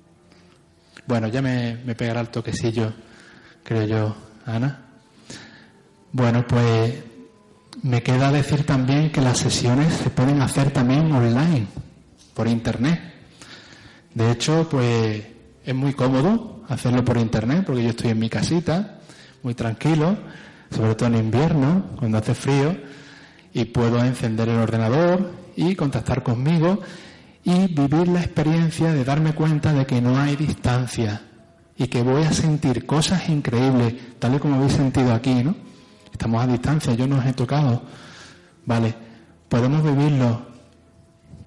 Bueno, 1.07 1.27
ya 1.27 1.41
me, 1.41 1.75
me 1.85 1.95
pegará 1.95 2.21
el 2.21 2.29
toquecillo, 2.29 2.93
creo 3.63 3.85
yo, 3.85 4.15
Ana. 4.45 4.85
Bueno, 6.13 6.45
pues 6.47 7.03
me 7.83 8.03
queda 8.03 8.31
decir 8.31 8.65
también 8.65 9.11
que 9.11 9.21
las 9.21 9.37
sesiones 9.39 9.93
se 9.93 10.09
pueden 10.09 10.41
hacer 10.41 10.71
también 10.71 11.11
online, 11.11 11.67
por 12.33 12.47
internet. 12.47 12.99
De 14.13 14.31
hecho, 14.31 14.67
pues 14.69 15.23
es 15.63 15.75
muy 15.75 15.93
cómodo 15.93 16.63
hacerlo 16.67 17.03
por 17.03 17.17
internet, 17.17 17.63
porque 17.65 17.83
yo 17.83 17.89
estoy 17.89 18.11
en 18.11 18.19
mi 18.19 18.29
casita, 18.29 18.99
muy 19.43 19.53
tranquilo, 19.53 20.17
sobre 20.69 20.95
todo 20.95 21.09
en 21.09 21.15
invierno, 21.15 21.85
cuando 21.97 22.17
hace 22.17 22.33
frío, 22.33 22.75
y 23.53 23.65
puedo 23.65 24.03
encender 24.03 24.49
el 24.49 24.57
ordenador 24.57 25.31
y 25.55 25.75
contactar 25.75 26.23
conmigo 26.23 26.81
y 27.43 27.67
vivir 27.67 28.07
la 28.07 28.21
experiencia 28.21 28.93
de 28.93 29.03
darme 29.03 29.33
cuenta 29.33 29.73
de 29.73 29.85
que 29.85 30.01
no 30.01 30.17
hay 30.17 30.35
distancia 30.35 31.21
y 31.75 31.87
que 31.87 32.03
voy 32.03 32.23
a 32.23 32.31
sentir 32.31 32.85
cosas 32.85 33.27
increíbles, 33.29 33.95
tal 34.19 34.35
y 34.35 34.39
como 34.39 34.55
habéis 34.55 34.73
sentido 34.73 35.13
aquí, 35.13 35.43
¿no? 35.43 35.55
Estamos 36.11 36.43
a 36.43 36.47
distancia, 36.47 36.93
yo 36.93 37.07
no 37.07 37.17
os 37.17 37.25
he 37.25 37.33
tocado. 37.33 37.81
Vale, 38.65 38.93
podemos 39.49 39.83
vivirlo, 39.83 40.45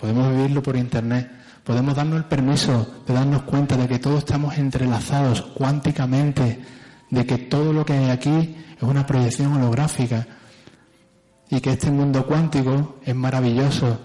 podemos 0.05 0.37
vivirlo 0.37 0.63
por 0.63 0.77
internet, 0.77 1.31
podemos 1.65 1.95
darnos 1.95 2.19
el 2.19 2.25
permiso 2.25 2.87
de 3.07 3.15
darnos 3.15 3.41
cuenta 3.45 3.75
de 3.75 3.89
que 3.89 3.99
todos 3.99 4.19
estamos 4.19 4.59
entrelazados 4.59 5.41
cuánticamente, 5.41 6.63
de 7.09 7.25
que 7.25 7.39
todo 7.39 7.73
lo 7.73 7.87
que 7.87 7.95
hay 7.95 8.11
aquí 8.11 8.55
es 8.77 8.83
una 8.83 9.07
proyección 9.07 9.55
holográfica 9.55 10.27
y 11.49 11.59
que 11.59 11.71
este 11.71 11.91
mundo 11.91 12.27
cuántico 12.27 12.97
es 13.03 13.15
maravilloso, 13.15 13.99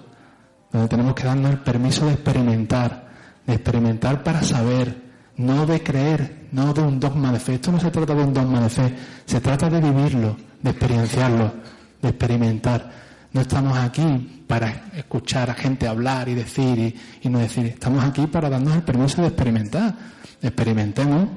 donde 0.72 0.88
tenemos 0.88 1.14
que 1.16 1.24
darnos 1.24 1.52
el 1.52 1.60
permiso 1.60 2.06
de 2.06 2.14
experimentar, 2.14 3.10
de 3.46 3.56
experimentar 3.56 4.24
para 4.24 4.42
saber, 4.42 5.04
no 5.36 5.66
de 5.66 5.84
creer, 5.84 6.48
no 6.54 6.74
de 6.74 6.82
un 6.82 6.98
dogma 6.98 7.34
de 7.34 7.42
fe. 7.42 7.56
Esto 7.56 7.74
no 7.74 7.80
se 7.82 7.92
trata 7.92 8.16
de 8.16 8.24
un 8.24 8.34
dogma 8.34 8.62
de 8.62 8.70
fe, 8.70 8.96
se 9.26 9.42
trata 9.42 9.70
de 9.70 9.82
vivirlo, 9.82 10.38
de 10.62 10.70
experienciarlo, 10.70 11.56
de 12.02 12.08
experimentar. 12.08 13.09
No 13.32 13.42
estamos 13.42 13.78
aquí 13.78 14.44
para 14.48 14.90
escuchar 14.96 15.50
a 15.50 15.54
gente 15.54 15.88
hablar 15.88 16.30
y 16.30 16.36
decir 16.36 16.96
y, 17.22 17.30
no 17.30 17.40
decir. 17.40 17.66
Estamos 17.68 18.04
aquí 18.04 18.28
para 18.28 18.50
darnos 18.50 18.76
el 18.76 18.82
permiso 18.82 19.22
de 19.22 19.28
experimentar. 19.28 19.94
Experimentemos 20.42 21.30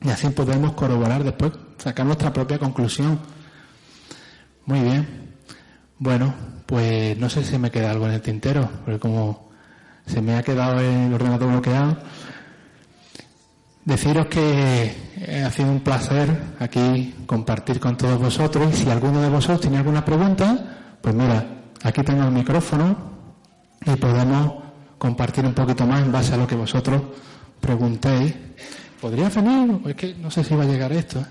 y 0.00 0.08
así 0.08 0.28
podemos 0.30 0.72
corroborar 0.72 1.24
después, 1.24 1.52
sacar 1.78 2.06
nuestra 2.06 2.32
propia 2.32 2.58
conclusión. 2.58 3.20
Muy 4.64 4.80
bien. 4.80 5.34
Bueno, 5.98 6.34
pues 6.64 7.18
no 7.18 7.28
sé 7.28 7.44
si 7.44 7.58
me 7.58 7.70
queda 7.70 7.90
algo 7.90 8.06
en 8.06 8.12
el 8.12 8.22
tintero, 8.22 8.68
porque 8.84 8.98
como 8.98 9.50
se 10.06 10.22
me 10.22 10.36
ha 10.36 10.42
quedado 10.42 10.80
el 10.80 11.12
ordenador 11.12 11.50
bloqueado, 11.50 11.96
Deciros 13.86 14.26
que 14.26 14.92
ha 15.44 15.50
sido 15.52 15.70
un 15.70 15.78
placer 15.78 16.28
aquí 16.58 17.14
compartir 17.24 17.78
con 17.78 17.96
todos 17.96 18.18
vosotros 18.18 18.74
y 18.74 18.82
si 18.82 18.90
alguno 18.90 19.22
de 19.22 19.28
vosotros 19.28 19.60
tiene 19.60 19.76
alguna 19.76 20.04
pregunta, 20.04 20.85
pues 21.06 21.14
mira, 21.14 21.46
aquí 21.84 22.02
tengo 22.02 22.24
el 22.24 22.32
micrófono 22.32 22.96
y 23.84 23.94
podemos 23.94 24.54
compartir 24.98 25.46
un 25.46 25.54
poquito 25.54 25.86
más 25.86 26.02
en 26.02 26.10
base 26.10 26.34
a 26.34 26.36
lo 26.36 26.48
que 26.48 26.56
vosotros 26.56 27.00
preguntéis. 27.60 28.34
¿Podría 29.00 29.28
venir? 29.28 29.82
Es 29.86 29.94
que 29.94 30.16
no 30.16 30.32
sé 30.32 30.42
si 30.42 30.56
va 30.56 30.64
a 30.64 30.66
llegar 30.66 30.90
esto. 30.92 31.20
¿eh? 31.20 31.26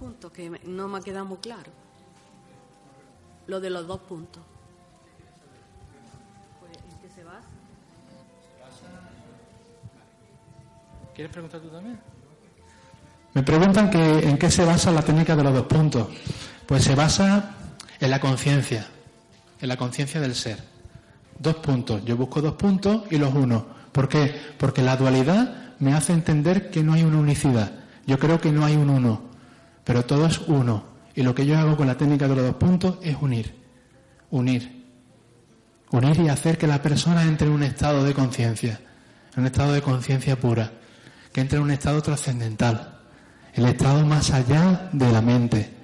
puntos 0.00 0.32
que 0.32 0.50
no 0.64 0.88
me 0.88 0.98
ha 0.98 1.00
quedado 1.00 1.26
muy 1.26 1.38
claro. 1.38 1.70
Lo 3.46 3.60
de 3.60 3.70
los 3.70 3.86
dos 3.86 4.00
puntos. 4.00 4.42
¿Quieres 11.18 11.32
preguntar 11.32 11.60
tú 11.60 11.66
también? 11.66 11.98
Me 13.34 13.42
preguntan 13.42 13.90
que 13.90 14.20
en 14.20 14.38
qué 14.38 14.52
se 14.52 14.64
basa 14.64 14.92
la 14.92 15.02
técnica 15.02 15.34
de 15.34 15.42
los 15.42 15.52
dos 15.52 15.66
puntos. 15.66 16.06
Pues 16.64 16.84
se 16.84 16.94
basa 16.94 17.56
en 17.98 18.08
la 18.08 18.20
conciencia, 18.20 18.86
en 19.60 19.68
la 19.68 19.76
conciencia 19.76 20.20
del 20.20 20.36
ser. 20.36 20.62
Dos 21.36 21.56
puntos. 21.56 22.04
Yo 22.04 22.16
busco 22.16 22.40
dos 22.40 22.54
puntos 22.54 23.02
y 23.10 23.18
los 23.18 23.34
uno. 23.34 23.66
¿Por 23.90 24.08
qué? 24.08 24.32
Porque 24.58 24.80
la 24.80 24.96
dualidad 24.96 25.74
me 25.80 25.92
hace 25.92 26.12
entender 26.12 26.70
que 26.70 26.84
no 26.84 26.92
hay 26.92 27.02
una 27.02 27.18
unicidad. 27.18 27.72
Yo 28.06 28.20
creo 28.20 28.40
que 28.40 28.52
no 28.52 28.64
hay 28.64 28.76
un 28.76 28.88
uno 28.88 29.28
pero 29.82 30.04
todo 30.04 30.26
es 30.26 30.38
uno. 30.46 30.84
Y 31.16 31.22
lo 31.22 31.34
que 31.34 31.46
yo 31.46 31.58
hago 31.58 31.76
con 31.76 31.88
la 31.88 31.96
técnica 31.96 32.28
de 32.28 32.36
los 32.36 32.44
dos 32.44 32.54
puntos 32.54 32.98
es 33.02 33.16
unir, 33.20 33.54
unir, 34.30 34.84
unir 35.90 36.20
y 36.20 36.28
hacer 36.28 36.58
que 36.58 36.68
la 36.68 36.80
persona 36.80 37.24
entre 37.24 37.48
en 37.48 37.54
un 37.54 37.64
estado 37.64 38.04
de 38.04 38.14
conciencia, 38.14 38.80
en 39.34 39.40
un 39.40 39.46
estado 39.46 39.72
de 39.72 39.80
conciencia 39.82 40.38
pura, 40.38 40.70
que 41.32 41.40
entre 41.40 41.58
en 41.58 41.64
un 41.64 41.70
estado 41.70 42.02
trascendental, 42.02 42.98
el 43.54 43.66
estado 43.66 44.04
más 44.06 44.30
allá 44.30 44.88
de 44.92 45.12
la 45.12 45.20
mente. 45.20 45.74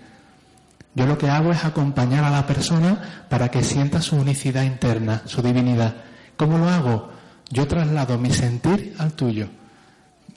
Yo 0.94 1.06
lo 1.06 1.18
que 1.18 1.28
hago 1.28 1.50
es 1.50 1.64
acompañar 1.64 2.24
a 2.24 2.30
la 2.30 2.46
persona 2.46 3.26
para 3.28 3.50
que 3.50 3.64
sienta 3.64 4.00
su 4.00 4.16
unicidad 4.16 4.62
interna, 4.62 5.22
su 5.26 5.42
divinidad. 5.42 5.96
¿Cómo 6.36 6.58
lo 6.58 6.68
hago? 6.68 7.10
Yo 7.50 7.66
traslado 7.66 8.18
mi 8.18 8.32
sentir 8.32 8.94
al 8.98 9.12
tuyo 9.12 9.48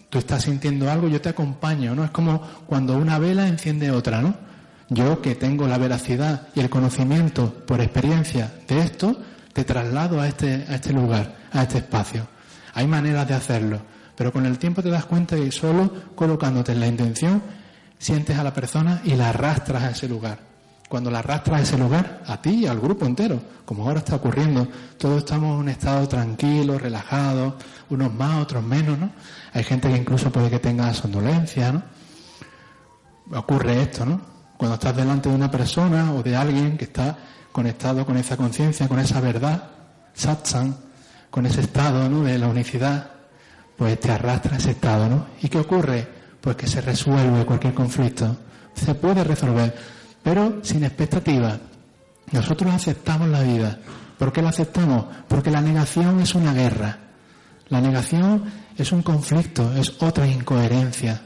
tú 0.09 0.19
estás 0.19 0.43
sintiendo 0.43 0.89
algo, 0.89 1.07
yo 1.07 1.21
te 1.21 1.29
acompaño, 1.29 1.95
¿no? 1.95 2.03
Es 2.03 2.11
como 2.11 2.41
cuando 2.65 2.97
una 2.97 3.19
vela 3.19 3.47
enciende 3.47 3.91
otra, 3.91 4.21
¿no? 4.21 4.35
Yo 4.89 5.21
que 5.21 5.35
tengo 5.35 5.67
la 5.67 5.77
veracidad 5.77 6.47
y 6.55 6.61
el 6.61 6.69
conocimiento 6.69 7.53
por 7.65 7.81
experiencia 7.81 8.53
de 8.67 8.79
esto, 8.79 9.21
te 9.51 9.65
traslado 9.65 10.21
a 10.21 10.27
este, 10.27 10.65
a 10.69 10.75
este 10.75 10.93
lugar. 10.93 11.35
a 11.51 11.63
este 11.63 11.79
espacio. 11.79 12.27
Hay 12.73 12.87
maneras 12.87 13.27
de 13.27 13.33
hacerlo, 13.33 13.81
pero 14.17 14.33
con 14.33 14.47
el 14.47 14.57
tiempo 14.57 14.81
te 14.81 14.89
das 14.89 15.05
cuenta 15.05 15.35
que 15.35 15.51
solo 15.51 15.93
colocándote 16.15 16.71
en 16.71 16.79
la 16.79 16.87
intención 16.87 17.39
sientes 17.99 18.37
a 18.37 18.43
la 18.43 18.51
persona 18.51 18.99
y 19.05 19.15
la 19.15 19.29
arrastras 19.29 19.83
a 19.83 19.91
ese 19.91 20.09
lugar. 20.09 20.39
Cuando 20.89 21.11
la 21.11 21.19
arrastras 21.19 21.59
a 21.59 21.63
ese 21.63 21.77
lugar, 21.77 22.23
a 22.25 22.41
ti 22.41 22.61
y 22.61 22.65
al 22.65 22.79
grupo 22.79 23.05
entero, 23.05 23.39
como 23.63 23.85
ahora 23.85 23.99
está 23.99 24.15
ocurriendo, 24.15 24.67
todos 24.97 25.19
estamos 25.19 25.53
en 25.53 25.59
un 25.59 25.69
estado 25.69 26.07
tranquilo, 26.07 26.79
relajado, 26.79 27.57
unos 27.91 28.11
más, 28.11 28.41
otros 28.41 28.63
menos, 28.63 28.97
¿no? 28.97 29.11
Hay 29.53 29.63
gente 29.63 29.87
que 29.87 29.97
incluso 29.97 30.31
puede 30.31 30.49
que 30.49 30.59
tenga 30.59 30.91
somnolencia, 30.95 31.71
¿no? 31.71 31.83
Ocurre 33.37 33.83
esto, 33.83 34.03
¿no? 34.03 34.19
Cuando 34.57 34.75
estás 34.75 34.95
delante 34.95 35.29
de 35.29 35.35
una 35.35 35.51
persona 35.51 36.11
o 36.13 36.23
de 36.23 36.35
alguien 36.35 36.75
que 36.75 36.85
está 36.85 37.15
conectado 37.51 38.03
con 38.03 38.17
esa 38.17 38.35
conciencia, 38.35 38.87
con 38.87 38.97
esa 38.97 39.21
verdad, 39.21 39.69
satsang, 40.15 40.75
con 41.29 41.45
ese 41.45 41.61
estado, 41.61 42.09
¿no? 42.09 42.23
De 42.23 42.39
la 42.39 42.47
unicidad, 42.47 43.16
pues 43.77 43.99
te 43.99 44.11
arrastra 44.11 44.55
a 44.55 44.57
ese 44.57 44.71
estado, 44.71 45.07
¿no? 45.07 45.27
¿Y 45.41 45.47
qué 45.47 45.59
ocurre? 45.59 46.07
Pues 46.41 46.55
que 46.55 46.67
se 46.67 46.81
resuelve 46.81 47.45
cualquier 47.45 47.73
conflicto. 47.73 48.35
Se 48.73 48.95
puede 48.95 49.23
resolver, 49.23 49.75
pero 50.23 50.59
sin 50.63 50.83
expectativa. 50.83 51.57
Nosotros 52.31 52.73
aceptamos 52.73 53.29
la 53.29 53.41
vida. 53.41 53.79
¿Por 54.17 54.33
qué 54.33 54.41
la 54.41 54.49
aceptamos? 54.49 55.05
Porque 55.27 55.51
la 55.51 55.61
negación 55.61 56.19
es 56.19 56.33
una 56.35 56.53
guerra. 56.53 56.97
La 57.69 57.81
negación 57.81 58.43
es 58.75 58.91
un 58.91 59.03
conflicto, 59.03 59.73
es 59.73 60.01
otra 60.01 60.27
incoherencia. 60.27 61.21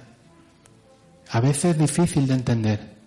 A 1.31 1.39
veces 1.39 1.71
es 1.71 1.77
difícil 1.77 2.27
de 2.27 2.33
entender. 2.33 2.97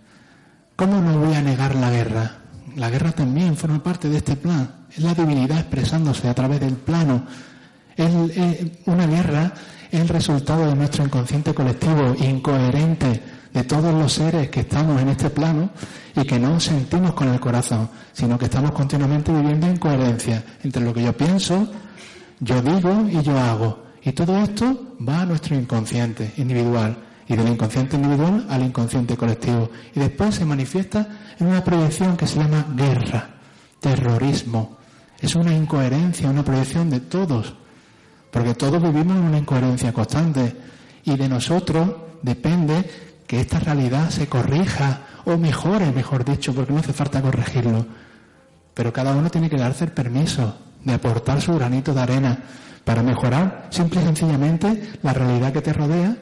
¿Cómo 0.76 1.00
no 1.00 1.18
voy 1.18 1.34
a 1.34 1.42
negar 1.42 1.74
la 1.74 1.90
guerra? 1.90 2.38
La 2.76 2.90
guerra 2.90 3.12
también 3.12 3.56
forma 3.56 3.82
parte 3.82 4.08
de 4.08 4.16
este 4.16 4.36
plan. 4.36 4.86
Es 4.90 5.00
la 5.00 5.14
divinidad 5.14 5.58
expresándose 5.58 6.28
a 6.28 6.34
través 6.34 6.60
del 6.60 6.74
plano. 6.76 7.26
Una 8.86 9.06
guerra 9.06 9.52
es 9.90 10.00
el 10.00 10.08
resultado 10.08 10.66
de 10.66 10.74
nuestro 10.74 11.04
inconsciente 11.04 11.54
colectivo 11.54 12.14
incoherente 12.18 13.22
de 13.52 13.62
todos 13.62 13.94
los 13.94 14.12
seres 14.12 14.50
que 14.50 14.60
estamos 14.60 15.00
en 15.00 15.10
este 15.10 15.30
plano 15.30 15.70
y 16.16 16.24
que 16.24 16.38
no 16.38 16.58
sentimos 16.58 17.14
con 17.14 17.28
el 17.28 17.38
corazón, 17.38 17.88
sino 18.12 18.36
que 18.36 18.46
estamos 18.46 18.72
continuamente 18.72 19.32
viviendo 19.32 19.68
en 19.68 19.76
coherencia 19.76 20.42
entre 20.64 20.82
lo 20.82 20.92
que 20.92 21.04
yo 21.04 21.12
pienso, 21.12 21.70
yo 22.40 22.60
digo 22.60 23.08
y 23.08 23.22
yo 23.22 23.38
hago. 23.38 23.84
Y 24.02 24.12
todo 24.12 24.36
esto 24.38 24.96
va 25.08 25.20
a 25.20 25.26
nuestro 25.26 25.54
inconsciente 25.54 26.32
individual 26.36 26.96
y 27.28 27.36
del 27.36 27.48
inconsciente 27.48 27.96
individual 27.96 28.44
al 28.50 28.62
inconsciente 28.62 29.16
colectivo. 29.16 29.70
Y 29.94 30.00
después 30.00 30.34
se 30.34 30.44
manifiesta 30.44 31.06
en 31.38 31.46
una 31.46 31.64
proyección 31.64 32.16
que 32.16 32.26
se 32.26 32.40
llama 32.40 32.66
guerra, 32.74 33.30
terrorismo. 33.80 34.78
Es 35.20 35.34
una 35.36 35.54
incoherencia, 35.54 36.28
una 36.28 36.44
proyección 36.44 36.90
de 36.90 37.00
todos, 37.00 37.54
porque 38.34 38.54
todos 38.54 38.82
vivimos 38.82 39.16
en 39.16 39.22
una 39.22 39.38
incoherencia 39.38 39.92
constante 39.92 40.56
y 41.04 41.16
de 41.16 41.28
nosotros 41.28 41.88
depende 42.20 42.84
que 43.28 43.40
esta 43.40 43.60
realidad 43.60 44.10
se 44.10 44.26
corrija 44.26 45.02
o 45.24 45.38
mejore, 45.38 45.92
mejor 45.92 46.24
dicho, 46.24 46.52
porque 46.52 46.72
no 46.72 46.80
hace 46.80 46.92
falta 46.92 47.22
corregirlo. 47.22 47.86
Pero 48.74 48.92
cada 48.92 49.14
uno 49.14 49.30
tiene 49.30 49.48
que 49.48 49.56
darse 49.56 49.84
el 49.84 49.92
permiso 49.92 50.58
de 50.82 50.94
aportar 50.94 51.40
su 51.40 51.54
granito 51.54 51.94
de 51.94 52.00
arena 52.00 52.38
para 52.84 53.04
mejorar 53.04 53.68
simple 53.70 54.00
y 54.00 54.04
sencillamente 54.04 54.94
la 55.04 55.12
realidad 55.12 55.52
que 55.52 55.62
te 55.62 55.72
rodea 55.72 56.16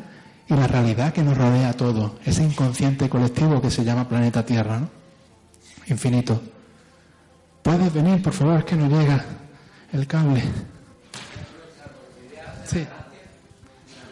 y 0.46 0.54
la 0.54 0.66
realidad 0.66 1.14
que 1.14 1.22
nos 1.22 1.38
rodea 1.38 1.70
a 1.70 1.72
todos, 1.72 2.12
ese 2.26 2.44
inconsciente 2.44 3.08
colectivo 3.08 3.62
que 3.62 3.70
se 3.70 3.84
llama 3.84 4.06
planeta 4.06 4.44
Tierra, 4.44 4.80
¿no? 4.80 4.90
Infinito. 5.86 6.42
¿Puedes 7.62 7.90
venir, 7.90 8.22
por 8.22 8.34
favor? 8.34 8.58
Es 8.58 8.64
que 8.66 8.76
no 8.76 8.86
llega 8.86 9.24
el 9.94 10.06
cable. 10.06 10.42
Sí. 12.72 12.86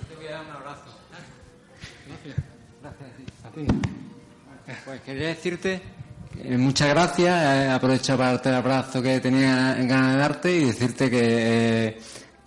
Te 0.08 0.16
voy 0.16 0.26
a 0.26 0.32
dar 0.32 0.44
un 0.44 0.50
abrazo. 0.50 0.82
Pues 4.84 5.00
quería 5.00 5.28
decirte 5.28 5.80
que 6.34 6.58
muchas 6.58 6.90
gracias. 6.90 7.42
He 7.42 7.70
aprovechado 7.70 8.18
para 8.18 8.32
darte 8.32 8.48
el 8.50 8.54
abrazo 8.56 9.00
que 9.00 9.18
tenía 9.20 9.74
ganas 9.74 10.12
de 10.12 10.18
darte 10.18 10.52
y 10.54 10.64
decirte 10.66 11.08
que 11.08 11.86
eh, 11.88 12.00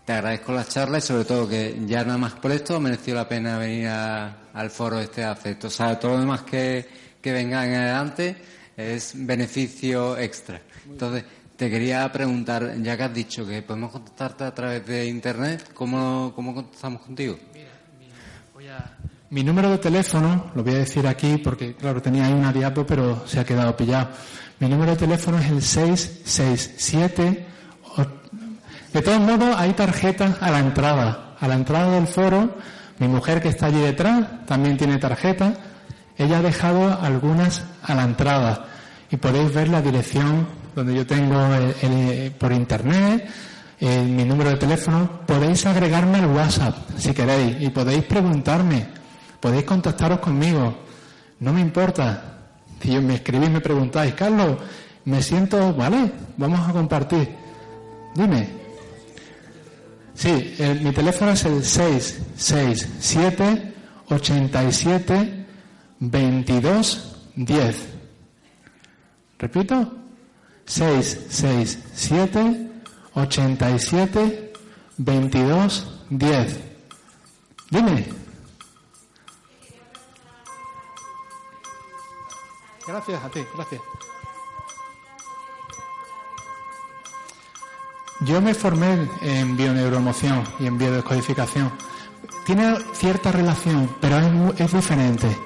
te 0.06 0.14
agradezco 0.14 0.52
la 0.54 0.66
charla 0.66 1.00
y 1.00 1.02
sobre 1.02 1.26
todo 1.26 1.50
que 1.50 1.82
ya 1.88 2.04
nada 2.04 2.20
más 2.20 2.34
por 2.34 2.52
esto 2.52 2.80
mereció 2.80 3.16
la 3.16 3.28
pena 3.28 3.58
venir 3.58 3.88
al 3.88 4.70
foro 4.70 5.00
este 5.00 5.24
afecto. 5.24 5.66
O 5.66 5.72
sea, 5.72 6.00
todo 6.00 6.12
lo 6.12 6.20
demás 6.20 6.44
que, 6.44 6.88
que 7.20 7.32
venga 7.32 7.66
en 7.66 7.74
adelante 7.74 8.36
es 8.78 9.14
beneficio 9.16 10.16
extra. 10.16 10.62
Entonces, 10.88 11.24
te 11.56 11.70
quería 11.70 12.12
preguntar, 12.12 12.76
ya 12.82 12.98
que 12.98 13.04
has 13.04 13.14
dicho 13.14 13.46
que 13.46 13.62
podemos 13.62 13.92
contactarte 13.92 14.44
a 14.44 14.54
través 14.54 14.86
de 14.86 15.06
Internet, 15.08 15.72
¿cómo, 15.74 16.34
cómo 16.36 16.54
contactamos 16.54 17.02
contigo? 17.02 17.38
Mi 19.30 19.44
número 19.44 19.72
de 19.72 19.80
teléfono, 19.80 20.52
lo 20.54 20.64
voy 20.64 20.76
a 20.76 20.80
decir 20.80 21.08
aquí 21.08 21.38
porque, 21.38 21.76
claro, 21.76 22.02
tenía 22.02 22.28
ahí 22.28 22.34
una 22.34 22.54
diapo, 22.54 22.86
pero 22.86 23.28
se 23.28 23.40
ha 23.40 23.44
quedado 23.44 23.76
pillado. 23.76 24.10
Mi 24.60 24.70
número 24.70 24.92
de 24.92 24.98
teléfono 24.98 25.40
es 25.40 25.50
el 25.50 25.62
667. 25.62 27.48
De 28.94 29.02
todos 29.02 29.20
modos, 29.20 29.56
hay 29.58 29.74
tarjetas 29.74 30.40
a 30.40 30.52
la 30.52 30.60
entrada. 30.60 31.36
A 31.40 31.48
la 31.48 31.56
entrada 31.56 31.92
del 31.96 32.08
foro, 32.08 32.58
mi 33.00 33.08
mujer 33.08 33.42
que 33.42 33.50
está 33.50 33.66
allí 33.66 33.82
detrás 33.82 34.46
también 34.46 34.78
tiene 34.78 35.00
tarjeta. 35.00 35.56
Ella 36.16 36.38
ha 36.38 36.42
dejado 36.44 37.02
algunas 37.02 37.66
a 37.82 37.96
la 37.96 38.04
entrada. 38.04 38.68
Y 39.10 39.18
podéis 39.18 39.52
ver 39.52 39.68
la 39.68 39.82
dirección 39.82 40.48
donde 40.76 40.96
yo 40.96 41.06
tengo 41.06 41.38
por 42.38 42.52
internet, 42.52 43.30
mi 43.80 44.26
número 44.26 44.50
de 44.52 44.58
teléfono, 44.58 45.22
podéis 45.26 45.66
agregarme 45.66 46.20
al 46.20 46.28
WhatsApp 46.28 46.76
si 46.98 47.14
queréis 47.14 47.62
y 47.62 47.70
podéis 47.70 48.04
preguntarme, 48.04 48.88
podéis 49.40 49.64
contactaros 49.66 50.20
conmigo, 50.20 50.76
no 51.40 51.54
me 51.54 51.62
importa. 51.62 52.30
Si 52.82 53.00
me 53.00 53.16
escribís 53.16 53.50
me 53.50 53.62
preguntáis, 53.62 54.14
Carlos, 54.14 54.58
me 55.06 55.22
siento, 55.22 55.74
vale, 55.74 56.12
vamos 56.38 56.68
a 56.68 56.74
compartir. 56.74 57.30
Dime. 58.16 58.50
Sí, 60.14 60.56
mi 60.82 60.92
teléfono 60.92 61.32
es 61.32 61.46
el 61.46 61.64
667 61.64 63.74
87 64.10 65.46
22 66.00 67.16
10. 67.36 67.88
Repito, 69.40 69.92
667 70.66 72.72
87 73.14 74.54
22 74.98 75.88
10. 76.10 76.60
Dime. 77.70 78.24
Gracias 82.86 83.24
a 83.24 83.30
ti, 83.30 83.40
gracias. 83.56 83.82
Yo 88.22 88.42
me 88.42 88.54
formé 88.54 89.10
en 89.22 89.58
bioneuroemoción 89.58 90.44
y 90.60 90.68
en 90.68 90.78
biodescodificación. 90.78 91.72
Tiene 92.46 92.78
cierta 92.94 93.32
relación, 93.32 93.96
pero 94.00 94.18
es, 94.18 94.60
es 94.60 94.74
diferente. 94.74 95.38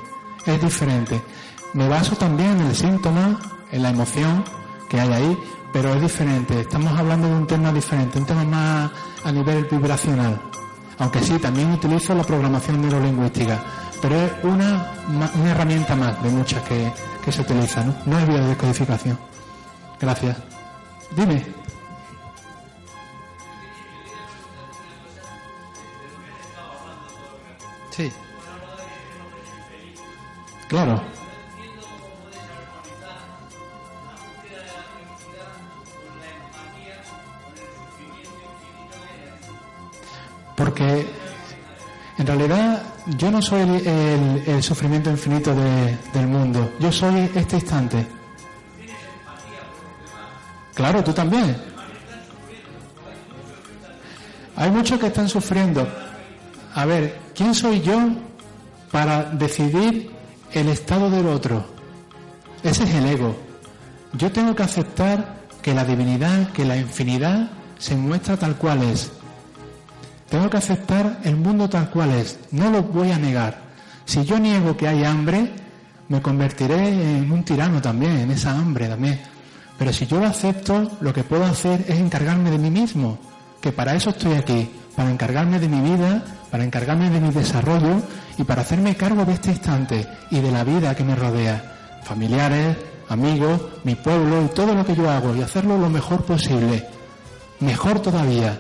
Es 0.45 0.61
diferente. 0.61 1.21
Me 1.73 1.87
baso 1.87 2.15
también 2.15 2.59
en 2.59 2.67
el 2.67 2.75
síntoma, 2.75 3.39
en 3.71 3.83
la 3.83 3.89
emoción 3.89 4.43
que 4.89 4.99
hay 4.99 5.11
ahí, 5.13 5.37
pero 5.73 5.93
es 5.93 6.01
diferente. 6.01 6.61
Estamos 6.61 6.97
hablando 6.97 7.27
de 7.27 7.35
un 7.35 7.47
tema 7.47 7.71
diferente, 7.71 8.19
un 8.19 8.25
tema 8.25 8.43
más 8.43 8.91
a 9.23 9.31
nivel 9.31 9.65
vibracional. 9.65 10.39
Aunque 10.99 11.19
sí, 11.21 11.37
también 11.37 11.71
utilizo 11.71 12.15
la 12.15 12.23
programación 12.23 12.81
neurolingüística, 12.81 13.63
pero 14.01 14.15
es 14.15 14.31
una, 14.43 14.93
una 15.07 15.51
herramienta 15.51 15.95
más 15.95 16.21
de 16.23 16.29
muchas 16.29 16.63
que, 16.63 16.91
que 17.23 17.31
se 17.31 17.41
utilizan, 17.41 17.87
¿no? 17.87 17.95
No 18.05 18.19
es 18.19 18.27
biodescodificación. 18.27 19.19
Gracias. 19.99 20.37
Dime. 21.15 21.45
Sí. 27.91 28.11
Claro. 30.67 31.16
Porque 40.77 41.07
en 42.19 42.27
realidad 42.27 42.83
yo 43.17 43.31
no 43.31 43.41
soy 43.41 43.61
el, 43.61 44.61
sufrimiento 44.61 45.09
infinito 45.09 45.55
del 46.13 46.27
mundo, 46.27 46.73
yo 46.79 46.91
soy 46.91 47.31
este 47.33 47.55
instante. 47.55 48.05
Claro, 50.75 51.03
tú 51.03 51.13
también. 51.13 51.57
Hay 54.55 54.69
muchos 54.69 54.99
que 54.99 55.07
están 55.07 55.27
sufriendo. 55.27 55.87
A 56.75 56.85
ver, 56.85 57.19
¿quién 57.33 57.55
soy 57.55 57.81
yo 57.81 57.97
para 58.91 59.23
decidir 59.31 60.11
el 60.51 60.69
estado 60.69 61.09
del 61.09 61.27
otro? 61.27 61.65
Ese 62.61 62.83
es 62.83 62.93
el 62.93 63.07
ego. 63.07 63.35
Yo 64.13 64.31
tengo 64.31 64.55
que 64.55 64.63
aceptar 64.63 65.37
que 65.63 65.73
la 65.73 65.83
divinidad, 65.85 66.51
que 66.51 66.65
la 66.65 66.77
infinidad 66.77 67.49
se 67.79 67.95
muestra 67.95 68.37
tal 68.37 68.55
cual 68.57 68.83
es. 68.83 69.11
Tengo 70.29 70.49
que 70.49 70.57
aceptar 70.57 71.19
el 71.23 71.37
mundo 71.37 71.69
tal 71.69 71.89
cual 71.89 72.11
es, 72.11 72.37
no 72.51 72.69
lo 72.69 72.83
voy 72.83 73.11
a 73.11 73.17
negar. 73.17 73.59
Si 74.05 74.23
yo 74.25 74.39
niego 74.39 74.75
que 74.75 74.87
hay 74.87 75.03
hambre, 75.03 75.51
me 76.09 76.21
convertiré 76.21 77.17
en 77.17 77.31
un 77.31 77.43
tirano 77.43 77.81
también, 77.81 78.17
en 78.17 78.31
esa 78.31 78.51
hambre 78.51 78.87
también. 78.87 79.19
Pero 79.77 79.93
si 79.93 80.05
yo 80.05 80.19
lo 80.19 80.27
acepto, 80.27 80.91
lo 81.01 81.13
que 81.13 81.23
puedo 81.23 81.45
hacer 81.45 81.85
es 81.87 81.99
encargarme 81.99 82.51
de 82.51 82.57
mí 82.57 82.69
mismo, 82.69 83.17
que 83.61 83.71
para 83.71 83.95
eso 83.95 84.09
estoy 84.09 84.33
aquí, 84.33 84.69
para 84.95 85.11
encargarme 85.11 85.59
de 85.59 85.69
mi 85.69 85.81
vida, 85.81 86.23
para 86.49 86.63
encargarme 86.63 87.09
de 87.09 87.21
mi 87.21 87.31
desarrollo 87.31 88.01
y 88.37 88.43
para 88.43 88.61
hacerme 88.61 88.95
cargo 88.95 89.25
de 89.25 89.33
este 89.33 89.51
instante 89.51 90.07
y 90.31 90.39
de 90.39 90.51
la 90.51 90.63
vida 90.63 90.95
que 90.95 91.03
me 91.03 91.15
rodea, 91.15 91.99
familiares, 92.03 92.75
amigos, 93.09 93.61
mi 93.83 93.95
pueblo 93.95 94.43
y 94.43 94.47
todo 94.47 94.73
lo 94.73 94.85
que 94.85 94.95
yo 94.95 95.09
hago 95.09 95.35
y 95.35 95.41
hacerlo 95.41 95.77
lo 95.77 95.89
mejor 95.89 96.23
posible, 96.23 96.87
mejor 97.59 97.99
todavía, 97.99 98.57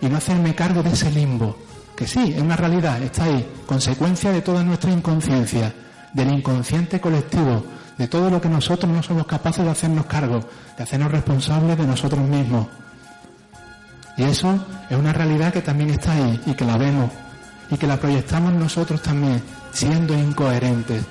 y 0.00 0.08
no 0.08 0.16
hacerme 0.16 0.54
cargo 0.54 0.82
de 0.82 0.90
ese 0.90 1.10
limbo, 1.10 1.56
que 1.96 2.06
sí, 2.06 2.32
es 2.34 2.40
una 2.40 2.56
realidad, 2.56 3.02
está 3.02 3.24
ahí, 3.24 3.46
consecuencia 3.66 4.32
de 4.32 4.42
toda 4.42 4.62
nuestra 4.62 4.90
inconsciencia, 4.90 5.74
del 6.12 6.32
inconsciente 6.32 7.00
colectivo, 7.00 7.64
de 7.98 8.08
todo 8.08 8.30
lo 8.30 8.40
que 8.40 8.48
nosotros 8.48 8.90
no 8.90 9.02
somos 9.02 9.26
capaces 9.26 9.64
de 9.64 9.70
hacernos 9.70 10.06
cargo, 10.06 10.40
de 10.76 10.82
hacernos 10.82 11.12
responsables 11.12 11.76
de 11.76 11.86
nosotros 11.86 12.20
mismos. 12.20 12.66
Y 14.16 14.22
eso 14.24 14.58
es 14.88 14.96
una 14.96 15.12
realidad 15.12 15.52
que 15.52 15.60
también 15.60 15.90
está 15.90 16.12
ahí 16.12 16.40
y 16.46 16.54
que 16.54 16.64
la 16.64 16.78
vemos 16.78 17.10
y 17.70 17.76
que 17.76 17.86
la 17.86 17.98
proyectamos 17.98 18.52
nosotros 18.54 19.02
también, 19.02 19.42
siendo 19.72 20.14
incoherentes. 20.14 21.04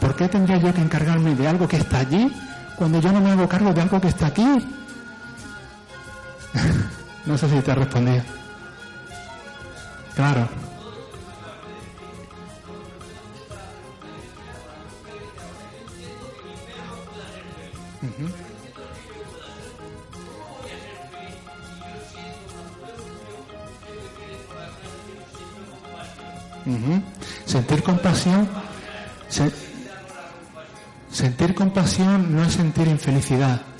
¿Por 0.00 0.16
qué 0.16 0.28
tendría 0.28 0.56
yo 0.56 0.72
que 0.72 0.80
encargarme 0.80 1.34
de 1.34 1.46
algo 1.46 1.68
que 1.68 1.76
está 1.76 1.98
allí 1.98 2.32
cuando 2.76 3.00
yo 3.00 3.12
no 3.12 3.20
me 3.20 3.30
hago 3.30 3.46
cargo 3.48 3.72
de 3.72 3.82
algo 3.82 4.00
que 4.00 4.08
está 4.08 4.26
aquí? 4.26 4.46
no 7.26 7.36
sé 7.36 7.48
si 7.48 7.60
te 7.60 7.72
ha 7.72 7.74
respondido. 7.74 8.22
Claro. 10.14 10.48
Sentir 27.46 27.82
compasión, 27.82 28.48
sentir 31.10 31.54
compasión 31.54 32.34
no 32.34 32.42
es 32.42 32.54
sentir 32.54 32.88
infelicidad. 32.88 33.75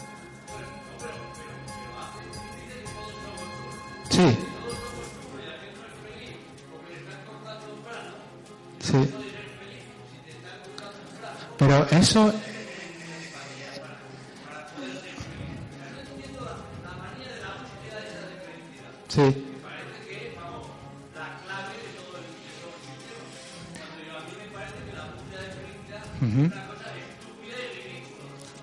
Sí. 19.16 19.22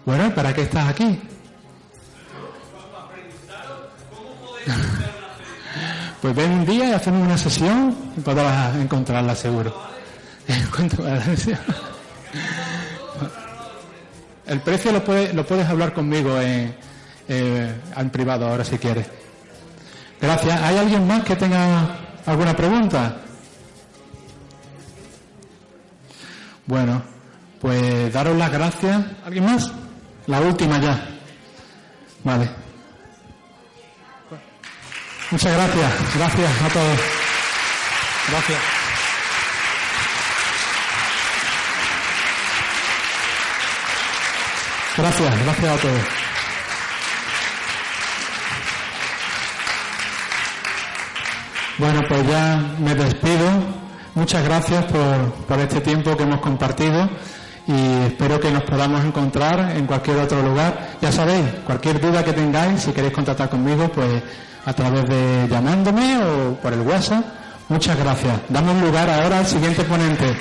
Bueno, 0.06 0.36
¿para 0.36 0.54
qué 0.54 0.62
estás 0.62 0.90
aquí? 0.90 1.20
pues 6.22 6.36
ven 6.36 6.52
un 6.52 6.66
día 6.68 6.90
y 6.90 6.92
hacemos 6.92 7.26
una 7.26 7.40
sesión 7.40 7.98
y 8.16 8.20
podrás 8.22 8.76
encontrarla 8.76 9.36
seguro. 9.36 9.76
El 14.46 14.62
precio 14.62 14.92
lo 14.92 15.04
puedes, 15.04 15.34
lo 15.34 15.48
puedes 15.48 15.68
hablar 15.68 15.96
conmigo 15.96 16.40
en, 16.40 16.76
eh, 17.28 17.74
en 17.98 18.10
privado 18.12 18.48
ahora 18.48 18.64
si 18.64 18.78
quieres. 18.78 19.23
Gracias. 20.24 20.62
¿Hay 20.62 20.78
alguien 20.78 21.06
más 21.06 21.22
que 21.26 21.36
tenga 21.36 21.98
alguna 22.26 22.56
pregunta? 22.56 23.18
Bueno, 26.66 27.04
pues 27.60 28.14
daros 28.14 28.38
las 28.38 28.50
gracias. 28.50 29.04
¿Alguien 29.26 29.46
más? 29.46 29.70
La 30.28 30.40
última 30.40 30.80
ya. 30.80 30.98
Vale. 32.24 32.50
Muchas 35.30 35.54
gracias. 35.54 35.92
Gracias 36.16 36.62
a 36.62 36.70
todos. 36.70 37.00
Gracias. 38.30 38.60
Gracias, 44.96 45.44
gracias 45.44 45.78
a 45.78 45.82
todos. 45.82 46.33
Bueno, 51.78 52.02
pues 52.08 52.28
ya 52.28 52.62
me 52.80 52.94
despido. 52.96 53.50
Muchas 54.16 54.44
gracias 54.44 54.86
por, 54.86 55.34
por 55.48 55.60
este 55.60 55.82
tiempo 55.82 56.16
que 56.16 56.24
hemos 56.24 56.40
compartido 56.40 57.10
y 57.68 58.06
espero 58.06 58.40
que 58.40 58.52
nos 58.52 58.64
podamos 58.64 59.04
encontrar 59.04 59.76
en 59.76 59.88
cualquier 59.88 60.18
otro 60.18 60.42
lugar. 60.44 60.98
Ya 61.02 61.12
sabéis, 61.12 61.46
cualquier 61.66 62.00
duda 62.00 62.24
que 62.24 62.34
tengáis, 62.34 62.82
si 62.82 62.92
queréis 62.92 63.14
contactar 63.14 63.50
conmigo, 63.50 63.90
pues 63.90 64.22
a 64.66 64.74
través 64.74 65.06
de 65.10 65.48
llamándome 65.50 66.18
o 66.24 66.56
por 66.56 66.74
el 66.74 66.82
WhatsApp. 66.82 67.26
Muchas 67.70 67.98
gracias. 67.98 68.40
Damos 68.50 68.82
lugar 68.82 69.10
ahora 69.10 69.40
al 69.40 69.48
siguiente 69.48 69.84
ponente. 69.84 70.38